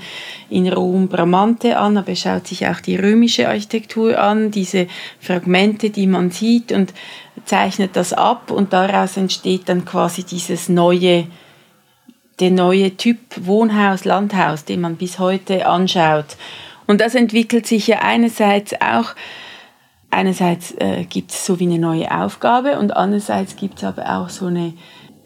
in 0.50 0.72
Rom 0.72 1.08
Bramante 1.08 1.78
an, 1.78 1.98
aber 1.98 2.16
schaut 2.16 2.48
sich 2.48 2.68
auch 2.68 2.80
die 2.80 2.96
römische 2.96 3.48
Architektur 3.48 4.20
an, 4.20 4.52
diese 4.52 4.88
Fragmente, 5.20 5.90
die 5.90 6.08
man 6.08 6.32
sieht 6.32 6.72
und 6.72 6.94
zeichnet 7.46 7.96
das 7.96 8.14
ab 8.14 8.52
und 8.52 8.74
daraus 8.74 9.18
entsteht 9.18 9.68
dann 9.70 9.86
quasi 9.86 10.24
dieses 10.24 10.70
neue, 10.70 11.28
der 12.40 12.52
neue 12.52 12.96
Typ 12.96 13.18
Wohnhaus, 13.38 14.06
Landhaus, 14.06 14.66
den 14.66 14.82
man 14.82 14.98
bis 14.98 15.20
heute 15.20 15.66
anschaut. 15.66 16.38
Und 16.86 17.02
das 17.02 17.16
entwickelt 17.16 17.66
sich 17.66 17.88
ja 17.88 18.00
einerseits 18.00 18.74
auch 18.82 19.16
einerseits 20.14 20.72
äh, 20.78 21.06
gibt 21.10 21.32
es 21.32 21.46
so 21.46 21.60
wie 21.60 21.66
eine 21.66 21.80
neue 21.80 22.12
Aufgabe 22.12 22.78
und 22.78 22.96
andererseits 22.96 23.56
gibt 23.56 23.80
es 23.80 23.84
aber 23.84 24.18
auch 24.18 24.30
so 24.30 24.46
eine, 24.46 24.74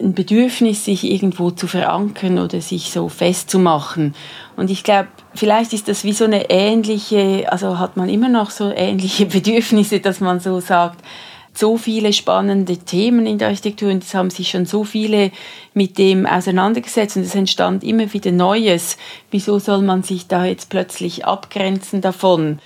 ein 0.00 0.14
Bedürfnis, 0.14 0.84
sich 0.84 1.04
irgendwo 1.04 1.50
zu 1.50 1.66
verankern 1.66 2.38
oder 2.38 2.60
sich 2.60 2.90
so 2.90 3.08
festzumachen. 3.08 4.14
Und 4.56 4.70
ich 4.70 4.84
glaube, 4.84 5.08
vielleicht 5.34 5.72
ist 5.72 5.88
das 5.88 6.04
wie 6.04 6.12
so 6.12 6.24
eine 6.24 6.50
ähnliche, 6.50 7.50
also 7.50 7.78
hat 7.78 7.96
man 7.96 8.08
immer 8.08 8.28
noch 8.28 8.50
so 8.50 8.70
ähnliche 8.70 9.26
Bedürfnisse, 9.26 10.00
dass 10.00 10.20
man 10.20 10.40
so 10.40 10.60
sagt, 10.60 11.04
so 11.52 11.76
viele 11.76 12.12
spannende 12.12 12.76
Themen 12.76 13.26
in 13.26 13.38
der 13.38 13.48
Architektur 13.48 13.90
und 13.90 14.04
es 14.04 14.14
haben 14.14 14.30
sich 14.30 14.50
schon 14.50 14.64
so 14.64 14.84
viele 14.84 15.32
mit 15.74 15.98
dem 15.98 16.24
auseinandergesetzt 16.24 17.16
und 17.16 17.22
es 17.22 17.34
entstand 17.34 17.82
immer 17.82 18.12
wieder 18.12 18.30
Neues. 18.30 18.96
Wieso 19.32 19.58
soll 19.58 19.82
man 19.82 20.04
sich 20.04 20.28
da 20.28 20.44
jetzt 20.44 20.70
plötzlich 20.70 21.24
abgrenzen 21.24 22.00
davon? 22.00 22.60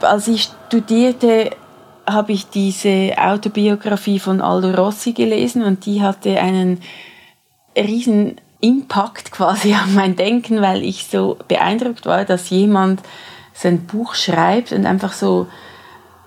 als 0.00 0.28
ich 0.28 0.48
studierte, 0.68 1.50
habe 2.06 2.32
ich 2.32 2.48
diese 2.48 3.12
Autobiografie 3.16 4.18
von 4.18 4.40
Aldo 4.40 4.70
Rossi 4.70 5.12
gelesen 5.12 5.62
und 5.62 5.86
die 5.86 6.02
hatte 6.02 6.40
einen 6.40 6.80
riesen 7.76 8.36
Impact 8.60 9.32
quasi 9.32 9.74
auf 9.74 9.92
mein 9.94 10.16
Denken, 10.16 10.60
weil 10.60 10.82
ich 10.82 11.06
so 11.06 11.38
beeindruckt 11.48 12.06
war, 12.06 12.24
dass 12.24 12.50
jemand 12.50 13.02
sein 13.54 13.86
Buch 13.86 14.14
schreibt 14.14 14.72
und 14.72 14.86
einfach 14.86 15.12
so 15.12 15.46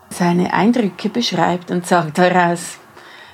seine 0.10 0.54
Eindrücke 0.54 1.10
beschreibt 1.10 1.72
und 1.72 1.86
sagt 1.86 2.18
daraus, 2.18 2.78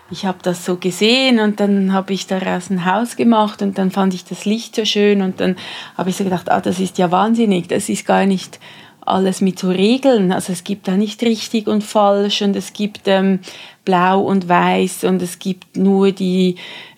ich 0.09 0.25
habe 0.25 0.39
das 0.41 0.65
so 0.65 0.75
gesehen 0.75 1.39
und 1.39 1.59
dann 1.59 1.93
habe 1.93 2.13
ich 2.13 2.27
daraus 2.27 2.69
ein 2.69 2.85
Haus 2.85 3.15
gemacht 3.15 3.61
und 3.61 3.77
dann 3.77 3.91
fand 3.91 4.13
ich 4.13 4.25
das 4.25 4.45
Licht 4.45 4.75
so 4.75 4.83
schön 4.83 5.21
und 5.21 5.39
dann 5.39 5.55
habe 5.97 6.09
ich 6.09 6.17
so 6.17 6.23
gedacht, 6.23 6.51
ah, 6.51 6.59
das 6.59 6.79
ist 6.79 6.97
ja 6.97 7.11
wahnsinnig, 7.11 7.69
das 7.69 7.87
ist 7.87 8.05
gar 8.05 8.25
nicht 8.25 8.59
alles 9.01 9.41
mit 9.41 9.59
so 9.59 9.69
Regeln. 9.69 10.31
Also 10.31 10.53
es 10.53 10.63
gibt 10.63 10.87
da 10.87 10.95
nicht 10.95 11.21
richtig 11.23 11.67
und 11.67 11.83
falsch 11.83 12.41
und 12.41 12.55
es 12.55 12.73
gibt 12.73 13.01
ähm, 13.05 13.39
blau 13.83 14.21
und 14.21 14.47
weiß 14.47 15.03
und 15.05 15.21
es 15.21 15.39
gibt 15.39 15.75
nur 15.77 16.11
die 16.11 16.55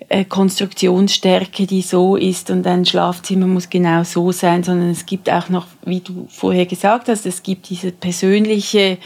äh, 0.09 0.25
Konstruktionsstärke, 0.25 1.65
die 1.65 1.81
so 1.81 2.15
ist 2.15 2.49
und 2.49 2.67
ein 2.67 2.85
Schlafzimmer 2.85 3.47
muss 3.47 3.69
genau 3.69 4.03
so 4.03 4.31
sein, 4.31 4.63
sondern 4.63 4.89
es 4.89 5.05
gibt 5.05 5.29
auch 5.29 5.49
noch, 5.49 5.67
wie 5.85 6.01
du 6.01 6.27
vorher 6.29 6.65
gesagt 6.65 7.07
hast, 7.07 7.25
es 7.25 7.41
gibt 7.41 7.69
diese 7.69 7.91
persönliche, 7.91 8.97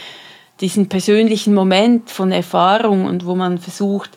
diesen 0.60 0.88
persönlichen 0.88 1.54
Moment 1.54 2.10
von 2.10 2.32
Erfahrung 2.32 3.06
und 3.06 3.24
wo 3.24 3.34
man 3.34 3.58
versucht, 3.58 4.10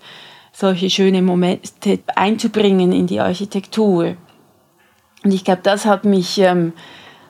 solche 0.52 0.90
schöne 0.90 1.22
Momente 1.22 2.00
einzubringen 2.16 2.92
in 2.92 3.08
die 3.08 3.20
Architektur. 3.20 4.16
Und 5.24 5.34
ich 5.34 5.44
glaube, 5.44 5.62
das 5.64 5.86
hat 5.86 6.04
mich 6.04 6.40
ähm, 6.40 6.74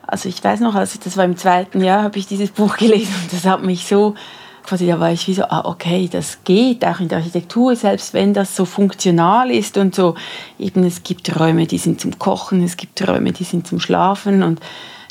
also 0.05 0.29
ich 0.29 0.43
weiß 0.43 0.59
noch, 0.59 0.75
als 0.75 0.93
ich, 0.93 0.99
das 0.99 1.17
war 1.17 1.25
im 1.25 1.37
zweiten 1.37 1.83
Jahr, 1.83 2.03
habe 2.03 2.19
ich 2.19 2.27
dieses 2.27 2.51
Buch 2.51 2.77
gelesen 2.77 3.13
und 3.23 3.33
das 3.33 3.45
hat 3.45 3.63
mich 3.63 3.85
so, 3.85 4.15
quasi 4.63 4.87
da 4.87 4.99
war 4.99 5.11
ich 5.11 5.27
wie 5.27 5.33
so, 5.33 5.43
ah, 5.43 5.65
okay, 5.65 6.09
das 6.11 6.39
geht 6.43 6.85
auch 6.85 6.99
in 6.99 7.07
der 7.07 7.19
Architektur, 7.19 7.75
selbst 7.75 8.13
wenn 8.13 8.33
das 8.33 8.55
so 8.55 8.65
funktional 8.65 9.51
ist 9.51 9.77
und 9.77 9.95
so. 9.95 10.15
Eben, 10.59 10.83
es 10.83 11.03
gibt 11.03 11.39
Räume, 11.39 11.65
die 11.65 11.77
sind 11.77 11.99
zum 11.99 12.19
Kochen, 12.19 12.63
es 12.63 12.77
gibt 12.77 13.07
Räume, 13.07 13.31
die 13.31 13.43
sind 13.43 13.67
zum 13.67 13.79
Schlafen 13.79 14.43
und 14.43 14.59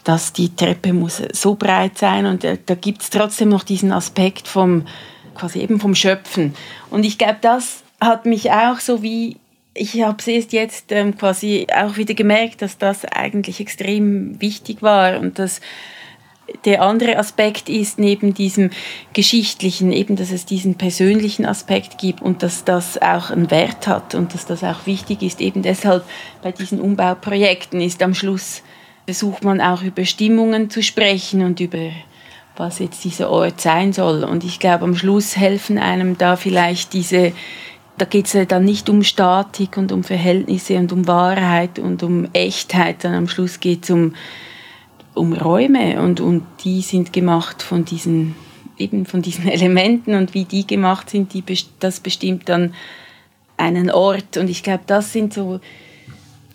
dass 0.05 0.33
die 0.33 0.55
Treppe 0.55 0.93
muss 0.93 1.23
so 1.33 1.55
breit 1.57 1.99
sein 1.99 2.27
und 2.27 2.43
da, 2.43 2.55
da 2.65 2.75
gibt 2.75 3.03
es 3.03 3.11
trotzdem 3.11 3.51
noch 3.51 3.65
diesen 3.65 3.93
Aspekt 3.93 4.49
vom, 4.49 4.87
quasi 5.35 5.61
eben 5.61 5.79
vom 5.79 5.95
Schöpfen. 5.95 6.55
Und 6.91 7.05
ich 7.05 7.19
glaube, 7.19 7.39
das 7.41 7.83
hat 8.01 8.25
mich 8.25 8.51
auch 8.51 8.81
so 8.81 9.03
wie 9.03 9.37
ich 9.75 10.03
habe 10.03 10.19
es 10.19 10.53
jetzt 10.53 10.91
ähm, 10.91 11.17
quasi 11.17 11.67
auch 11.75 11.97
wieder 11.97 12.15
gemerkt, 12.15 12.63
dass 12.63 12.79
das 12.79 13.05
eigentlich 13.05 13.61
extrem 13.61 14.41
wichtig 14.41 14.83
war 14.83 15.21
und 15.21 15.39
dass 15.39 15.61
der 16.65 16.83
andere 16.83 17.17
Aspekt 17.17 17.69
ist 17.69 17.99
neben 17.99 18.35
diesem 18.35 18.71
geschichtlichen, 19.13 19.93
eben, 19.93 20.17
dass 20.17 20.33
es 20.33 20.47
diesen 20.47 20.75
persönlichen 20.75 21.47
Aspekt 21.47 21.99
gibt 21.99 22.23
und 22.23 22.43
dass 22.43 22.65
das 22.65 23.01
auch 23.01 23.31
einen 23.31 23.51
Wert 23.51 23.87
hat 23.87 24.15
und 24.17 24.35
dass 24.35 24.47
das 24.47 24.65
auch 24.65 24.87
wichtig 24.87 25.23
ist. 25.23 25.41
Eben 25.41 25.63
deshalb 25.63 26.05
bei 26.43 26.51
diesen 26.51 26.81
Umbauprojekten 26.81 27.81
ist 27.81 28.03
am 28.03 28.15
Schluss 28.15 28.63
versucht 29.07 29.45
man 29.45 29.61
auch 29.61 29.83
über 29.83 30.05
Stimmungen 30.05 30.71
zu 30.71 30.83
sprechen 30.83 31.43
und 31.43 31.61
über 31.61 31.91
was 32.57 32.79
jetzt 32.79 33.05
dieser 33.05 33.31
Ort 33.31 33.61
sein 33.61 33.93
soll. 33.93 34.25
Und 34.25 34.45
ich 34.45 34.61
glaube, 34.61 34.85
am 34.85 34.95
Schluss 34.95 35.37
helfen 35.37 35.79
einem 35.79 36.19
da 36.19 36.37
vielleicht 36.37 36.93
diese 36.93 37.33
da 38.01 38.07
geht 38.07 38.27
es 38.27 38.33
ja 38.33 38.47
dann 38.47 38.65
nicht 38.65 38.89
um 38.89 39.03
Statik 39.03 39.77
und 39.77 39.93
um 39.93 40.03
Verhältnisse 40.05 40.79
und 40.79 40.91
um 40.91 41.07
Wahrheit 41.07 41.79
und 41.79 42.03
um 42.03 42.29
Echtheit, 42.33 43.03
sondern 43.03 43.25
am 43.25 43.29
Schluss 43.29 43.61
geht 43.61 43.85
es 43.85 43.91
um, 43.91 44.15
um 45.13 45.35
Räume 45.35 46.01
und, 46.01 46.19
und 46.21 46.45
die 46.65 46.81
sind 46.81 47.13
gemacht 47.13 47.63
von 47.63 47.85
diesen, 47.85 48.35
eben 48.79 49.05
von 49.05 49.21
diesen 49.21 49.49
Elementen 49.51 50.15
und 50.15 50.33
wie 50.33 50.47
die 50.47 50.67
gemacht 50.67 51.11
sind, 51.11 51.35
die, 51.35 51.45
das 51.79 52.01
bestimmt 52.01 52.49
dann 52.49 52.73
einen 53.59 53.91
Ort 53.91 54.39
und 54.39 54.49
ich 54.49 54.63
glaube, 54.63 54.85
das 54.87 55.13
sind 55.13 55.35
so, 55.35 55.61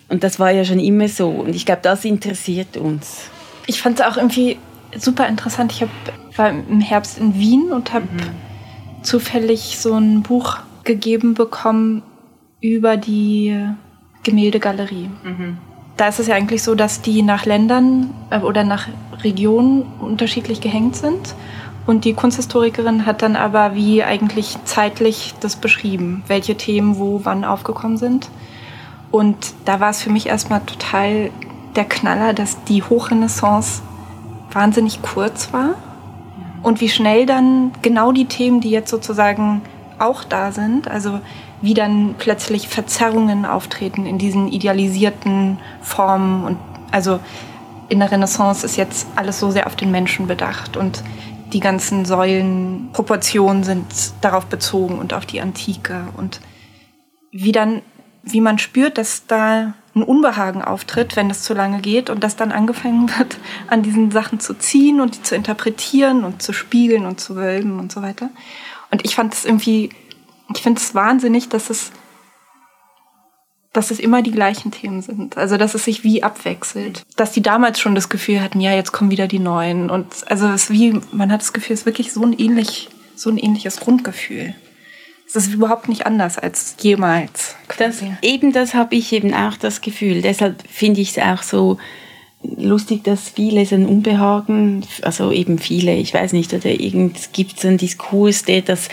und 0.08 0.24
das 0.24 0.40
war 0.40 0.50
ja 0.50 0.64
schon 0.64 0.80
immer 0.80 1.08
so 1.08 1.28
und 1.28 1.54
ich 1.54 1.64
glaube, 1.64 1.82
das 1.82 2.04
interessiert 2.04 2.76
uns. 2.76 3.30
Ich 3.68 3.80
fand 3.80 4.00
es 4.00 4.04
auch 4.04 4.16
irgendwie 4.16 4.58
super 4.98 5.28
interessant. 5.28 5.70
Ich 5.70 5.82
hab, 5.82 5.90
war 6.36 6.50
im 6.50 6.80
Herbst 6.80 7.18
in 7.18 7.38
Wien 7.38 7.70
und 7.70 7.92
habe 7.92 8.06
mhm. 8.06 9.04
zufällig 9.04 9.78
so 9.78 9.94
ein 9.94 10.24
Buch 10.24 10.58
gegeben 10.86 11.34
bekommen 11.34 12.02
über 12.62 12.96
die 12.96 13.54
Gemäldegalerie. 14.22 15.10
Mhm. 15.22 15.58
Da 15.96 16.08
ist 16.08 16.18
es 16.18 16.26
ja 16.26 16.34
eigentlich 16.34 16.62
so, 16.62 16.74
dass 16.74 17.02
die 17.02 17.22
nach 17.22 17.44
Ländern 17.44 18.14
äh, 18.30 18.40
oder 18.40 18.64
nach 18.64 18.88
Regionen 19.22 19.82
unterschiedlich 20.00 20.60
gehängt 20.60 20.96
sind. 20.96 21.34
Und 21.86 22.04
die 22.04 22.14
Kunsthistorikerin 22.14 23.06
hat 23.06 23.22
dann 23.22 23.36
aber 23.36 23.74
wie 23.74 24.02
eigentlich 24.02 24.56
zeitlich 24.64 25.34
das 25.40 25.56
beschrieben, 25.56 26.24
welche 26.26 26.56
Themen 26.56 26.98
wo 26.98 27.20
wann 27.24 27.44
aufgekommen 27.44 27.96
sind. 27.96 28.28
Und 29.12 29.36
da 29.64 29.78
war 29.78 29.90
es 29.90 30.02
für 30.02 30.10
mich 30.10 30.26
erstmal 30.26 30.60
total 30.60 31.30
der 31.76 31.84
Knaller, 31.84 32.32
dass 32.32 32.64
die 32.64 32.82
Hochrenaissance 32.82 33.82
wahnsinnig 34.50 35.02
kurz 35.02 35.52
war 35.52 35.74
Und 36.62 36.80
wie 36.80 36.88
schnell 36.88 37.26
dann 37.26 37.70
genau 37.82 38.10
die 38.10 38.24
Themen, 38.24 38.60
die 38.60 38.70
jetzt 38.70 38.90
sozusagen 38.90 39.62
auch 39.98 40.24
da 40.24 40.52
sind, 40.52 40.88
also 40.88 41.20
wie 41.62 41.74
dann 41.74 42.14
plötzlich 42.18 42.68
Verzerrungen 42.68 43.44
auftreten 43.44 44.06
in 44.06 44.18
diesen 44.18 44.48
idealisierten 44.48 45.58
Formen. 45.80 46.44
Und 46.44 46.58
also 46.90 47.20
in 47.88 48.00
der 48.00 48.10
Renaissance 48.10 48.64
ist 48.64 48.76
jetzt 48.76 49.06
alles 49.16 49.38
so 49.38 49.50
sehr 49.50 49.66
auf 49.66 49.76
den 49.76 49.90
Menschen 49.90 50.26
bedacht 50.26 50.76
und 50.76 51.02
die 51.52 51.60
ganzen 51.60 52.04
Säulenproportionen 52.04 53.62
sind 53.62 53.86
darauf 54.20 54.46
bezogen 54.46 54.98
und 54.98 55.14
auf 55.14 55.26
die 55.26 55.40
Antike 55.40 56.08
und 56.16 56.40
wie 57.30 57.52
dann, 57.52 57.82
wie 58.22 58.40
man 58.40 58.58
spürt, 58.58 58.98
dass 58.98 59.26
da 59.26 59.74
ein 59.94 60.02
Unbehagen 60.02 60.62
auftritt, 60.62 61.16
wenn 61.16 61.30
es 61.30 61.42
zu 61.42 61.54
lange 61.54 61.80
geht 61.80 62.10
und 62.10 62.22
dass 62.22 62.36
dann 62.36 62.52
angefangen 62.52 63.08
wird, 63.18 63.38
an 63.68 63.82
diesen 63.82 64.10
Sachen 64.10 64.40
zu 64.40 64.54
ziehen 64.54 65.00
und 65.00 65.16
die 65.16 65.22
zu 65.22 65.34
interpretieren 65.34 66.24
und 66.24 66.42
zu 66.42 66.52
spiegeln 66.52 67.06
und 67.06 67.20
zu 67.20 67.36
wölben 67.36 67.78
und 67.78 67.92
so 67.92 68.02
weiter. 68.02 68.28
Und 68.96 69.04
ich 69.04 69.14
fand 69.14 69.34
es 69.34 69.44
irgendwie, 69.44 69.90
ich 70.54 70.62
finde 70.62 70.80
es 70.80 70.94
wahnsinnig, 70.94 71.50
dass 71.50 71.68
es 71.68 71.92
dass 73.74 73.90
es 73.90 74.00
immer 74.00 74.22
die 74.22 74.30
gleichen 74.30 74.70
Themen 74.70 75.02
sind. 75.02 75.36
Also, 75.36 75.58
dass 75.58 75.74
es 75.74 75.84
sich 75.84 76.02
wie 76.02 76.22
abwechselt. 76.22 77.02
Dass 77.16 77.32
die 77.32 77.42
damals 77.42 77.78
schon 77.78 77.94
das 77.94 78.08
Gefühl 78.08 78.40
hatten, 78.40 78.58
ja, 78.58 78.72
jetzt 78.72 78.92
kommen 78.92 79.10
wieder 79.10 79.26
die 79.26 79.38
Neuen. 79.38 79.90
Und 79.90 80.06
also, 80.30 80.46
es 80.46 80.62
ist 80.62 80.70
wie, 80.70 80.98
man 81.12 81.30
hat 81.30 81.42
das 81.42 81.52
Gefühl, 81.52 81.74
es 81.74 81.80
ist 81.80 81.86
wirklich 81.86 82.10
so 82.10 82.22
ein 82.22 82.32
ähnlich, 82.32 82.88
so 83.14 83.28
ein 83.28 83.36
ähnliches 83.36 83.78
Grundgefühl. 83.80 84.54
Es 85.26 85.36
ist 85.36 85.52
überhaupt 85.52 85.90
nicht 85.90 86.06
anders 86.06 86.38
als 86.38 86.74
jemals. 86.80 87.54
Das, 87.76 88.02
eben 88.22 88.54
das 88.54 88.72
habe 88.72 88.94
ich 88.94 89.12
eben 89.12 89.34
auch 89.34 89.58
das 89.58 89.82
Gefühl. 89.82 90.22
Deshalb 90.22 90.62
finde 90.66 91.02
ich 91.02 91.14
es 91.14 91.22
auch 91.22 91.42
so 91.42 91.76
lustig, 92.42 93.04
dass 93.04 93.28
viele 93.30 93.64
so 93.66 93.74
ein 93.74 93.86
Unbehagen, 93.86 94.84
also 95.02 95.32
eben 95.32 95.58
viele, 95.58 95.94
ich 95.94 96.12
weiß 96.14 96.32
nicht, 96.32 96.52
oder 96.52 96.66
irgend 96.66 97.32
gibt 97.32 97.58
es 97.58 97.64
einen 97.64 97.78
Diskurs, 97.78 98.44
der 98.44 98.62
das 98.62 98.88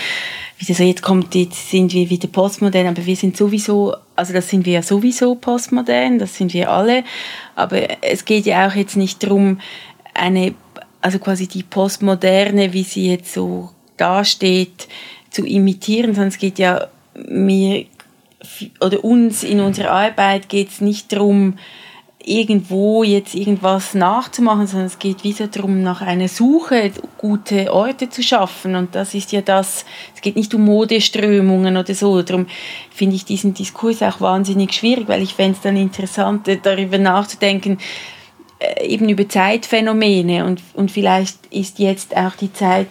wie 0.57 0.73
so, 0.73 0.83
jetzt 0.83 1.01
kommt, 1.01 1.35
jetzt 1.35 1.71
sind 1.71 1.93
wir 1.93 2.09
wieder 2.09 2.27
postmodern, 2.27 2.87
aber 2.87 3.05
wir 3.05 3.15
sind 3.15 3.35
sowieso, 3.35 3.95
also 4.15 4.33
das 4.33 4.49
sind 4.49 4.65
wir 4.65 4.73
ja 4.73 4.81
sowieso 4.81 5.35
postmodern, 5.35 6.19
das 6.19 6.35
sind 6.35 6.53
wir 6.53 6.71
alle, 6.71 7.03
aber 7.55 8.01
es 8.03 8.23
geht 8.23 8.45
ja 8.45 8.67
auch 8.67 8.73
jetzt 8.73 8.95
nicht 8.95 9.23
darum, 9.23 9.59
eine, 10.13 10.53
also 11.01 11.19
quasi 11.19 11.47
die 11.47 11.63
Postmoderne, 11.63 12.71
wie 12.71 12.83
sie 12.83 13.11
jetzt 13.11 13.33
so 13.33 13.71
dasteht, 13.97 14.87
zu 15.31 15.45
imitieren, 15.45 16.13
sondern 16.13 16.29
es 16.29 16.37
geht 16.37 16.59
ja 16.59 16.87
mir 17.27 17.85
oder 18.79 19.03
uns 19.03 19.43
in 19.43 19.59
unserer 19.59 19.91
Arbeit 19.91 20.49
geht 20.49 20.69
es 20.69 20.81
nicht 20.81 21.11
darum, 21.11 21.57
irgendwo 22.25 23.03
jetzt 23.03 23.35
irgendwas 23.35 23.93
nachzumachen, 23.93 24.65
sondern 24.65 24.87
es 24.87 24.99
geht 24.99 25.23
wieder 25.23 25.47
darum, 25.47 25.83
nach 25.83 26.01
einer 26.01 26.27
Suche 26.27 26.91
gute 27.17 27.73
Orte 27.73 28.09
zu 28.09 28.23
schaffen. 28.23 28.75
Und 28.75 28.95
das 28.95 29.13
ist 29.13 29.31
ja 29.31 29.41
das, 29.41 29.85
es 30.15 30.21
geht 30.21 30.35
nicht 30.35 30.53
um 30.53 30.63
Modeströmungen 30.63 31.75
oder 31.75 31.93
so. 31.93 32.21
Darum 32.21 32.47
finde 32.91 33.15
ich 33.15 33.25
diesen 33.25 33.53
Diskurs 33.53 34.01
auch 34.01 34.21
wahnsinnig 34.21 34.73
schwierig, 34.73 35.07
weil 35.07 35.21
ich 35.21 35.33
fände 35.33 35.57
es 35.57 35.61
dann 35.61 35.75
interessant, 35.75 36.47
darüber 36.63 36.97
nachzudenken, 36.97 37.77
äh, 38.59 38.87
eben 38.87 39.09
über 39.09 39.27
Zeitphänomene. 39.27 40.45
Und, 40.45 40.61
und 40.75 40.91
vielleicht 40.91 41.37
ist 41.47 41.79
jetzt 41.79 42.15
auch 42.15 42.35
die 42.35 42.53
Zeit, 42.53 42.87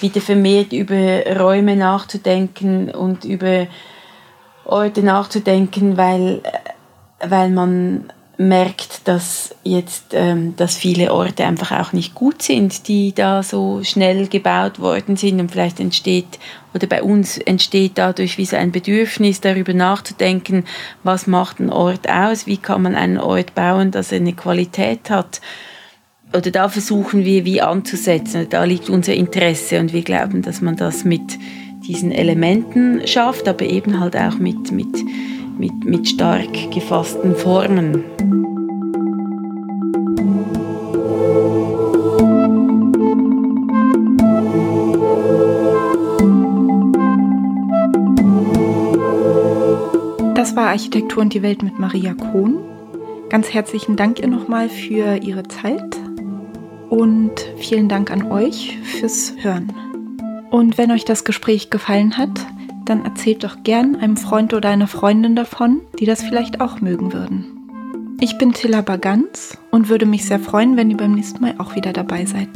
wieder 0.00 0.22
vermehrt 0.22 0.72
über 0.72 1.36
Räume 1.38 1.76
nachzudenken 1.76 2.90
und 2.90 3.26
über 3.26 3.66
Orte 4.64 5.02
nachzudenken, 5.02 5.98
weil, 5.98 6.40
äh, 6.42 7.28
weil 7.28 7.50
man 7.50 8.10
merkt, 8.40 9.06
dass 9.06 9.54
jetzt 9.64 10.12
ähm, 10.12 10.54
dass 10.56 10.74
viele 10.74 11.12
Orte 11.12 11.44
einfach 11.44 11.72
auch 11.72 11.92
nicht 11.92 12.14
gut 12.14 12.40
sind, 12.40 12.88
die 12.88 13.12
da 13.12 13.42
so 13.42 13.84
schnell 13.84 14.28
gebaut 14.28 14.80
worden 14.80 15.16
sind 15.16 15.40
und 15.40 15.50
vielleicht 15.50 15.78
entsteht 15.78 16.38
oder 16.72 16.86
bei 16.86 17.02
uns 17.02 17.36
entsteht 17.36 17.92
dadurch 17.96 18.38
wie 18.38 18.46
so 18.46 18.56
ein 18.56 18.72
Bedürfnis 18.72 19.42
darüber 19.42 19.74
nachzudenken, 19.74 20.64
was 21.02 21.26
macht 21.26 21.60
ein 21.60 21.70
Ort 21.70 22.08
aus, 22.08 22.46
wie 22.46 22.56
kann 22.56 22.80
man 22.80 22.94
einen 22.94 23.18
Ort 23.18 23.54
bauen, 23.54 23.90
dass 23.90 24.10
er 24.10 24.20
eine 24.20 24.32
Qualität 24.32 25.10
hat. 25.10 25.42
Oder 26.32 26.50
da 26.50 26.70
versuchen 26.70 27.26
wir 27.26 27.44
wie 27.44 27.60
anzusetzen, 27.60 28.46
da 28.48 28.64
liegt 28.64 28.88
unser 28.88 29.12
Interesse 29.12 29.80
und 29.80 29.92
wir 29.92 30.02
glauben, 30.02 30.40
dass 30.40 30.62
man 30.62 30.76
das 30.76 31.04
mit 31.04 31.38
diesen 31.86 32.10
Elementen 32.10 33.06
schafft, 33.06 33.48
aber 33.48 33.66
eben 33.66 34.00
halt 34.00 34.16
auch 34.16 34.38
mit, 34.38 34.72
mit 34.72 34.96
mit, 35.60 35.84
mit 35.84 36.08
stark 36.08 36.70
gefassten 36.72 37.36
Formen. 37.36 38.02
Das 50.34 50.56
war 50.56 50.68
Architektur 50.68 51.20
und 51.20 51.34
die 51.34 51.42
Welt 51.42 51.62
mit 51.62 51.78
Maria 51.78 52.14
Kohn. 52.14 52.58
Ganz 53.28 53.52
herzlichen 53.52 53.96
Dank 53.96 54.18
ihr 54.18 54.28
nochmal 54.28 54.70
für 54.70 55.18
Ihre 55.22 55.42
Zeit 55.44 55.96
und 56.88 57.32
vielen 57.58 57.88
Dank 57.90 58.10
an 58.10 58.32
euch 58.32 58.78
fürs 58.82 59.34
Hören. 59.38 59.72
Und 60.50 60.78
wenn 60.78 60.90
euch 60.90 61.04
das 61.04 61.24
Gespräch 61.24 61.68
gefallen 61.70 62.16
hat, 62.16 62.30
dann 62.90 63.04
erzählt 63.04 63.44
doch 63.44 63.62
gern 63.62 63.96
einem 63.96 64.16
Freund 64.16 64.52
oder 64.52 64.68
einer 64.68 64.88
Freundin 64.88 65.36
davon, 65.36 65.80
die 65.98 66.06
das 66.06 66.22
vielleicht 66.22 66.60
auch 66.60 66.80
mögen 66.80 67.12
würden. 67.12 67.46
Ich 68.20 68.36
bin 68.36 68.52
Tilla 68.52 68.82
Baganz 68.82 69.56
und 69.70 69.88
würde 69.88 70.04
mich 70.04 70.26
sehr 70.26 70.40
freuen, 70.40 70.76
wenn 70.76 70.90
ihr 70.90 70.96
beim 70.96 71.12
nächsten 71.12 71.40
Mal 71.40 71.54
auch 71.58 71.76
wieder 71.76 71.92
dabei 71.92 72.26
seid. 72.26 72.50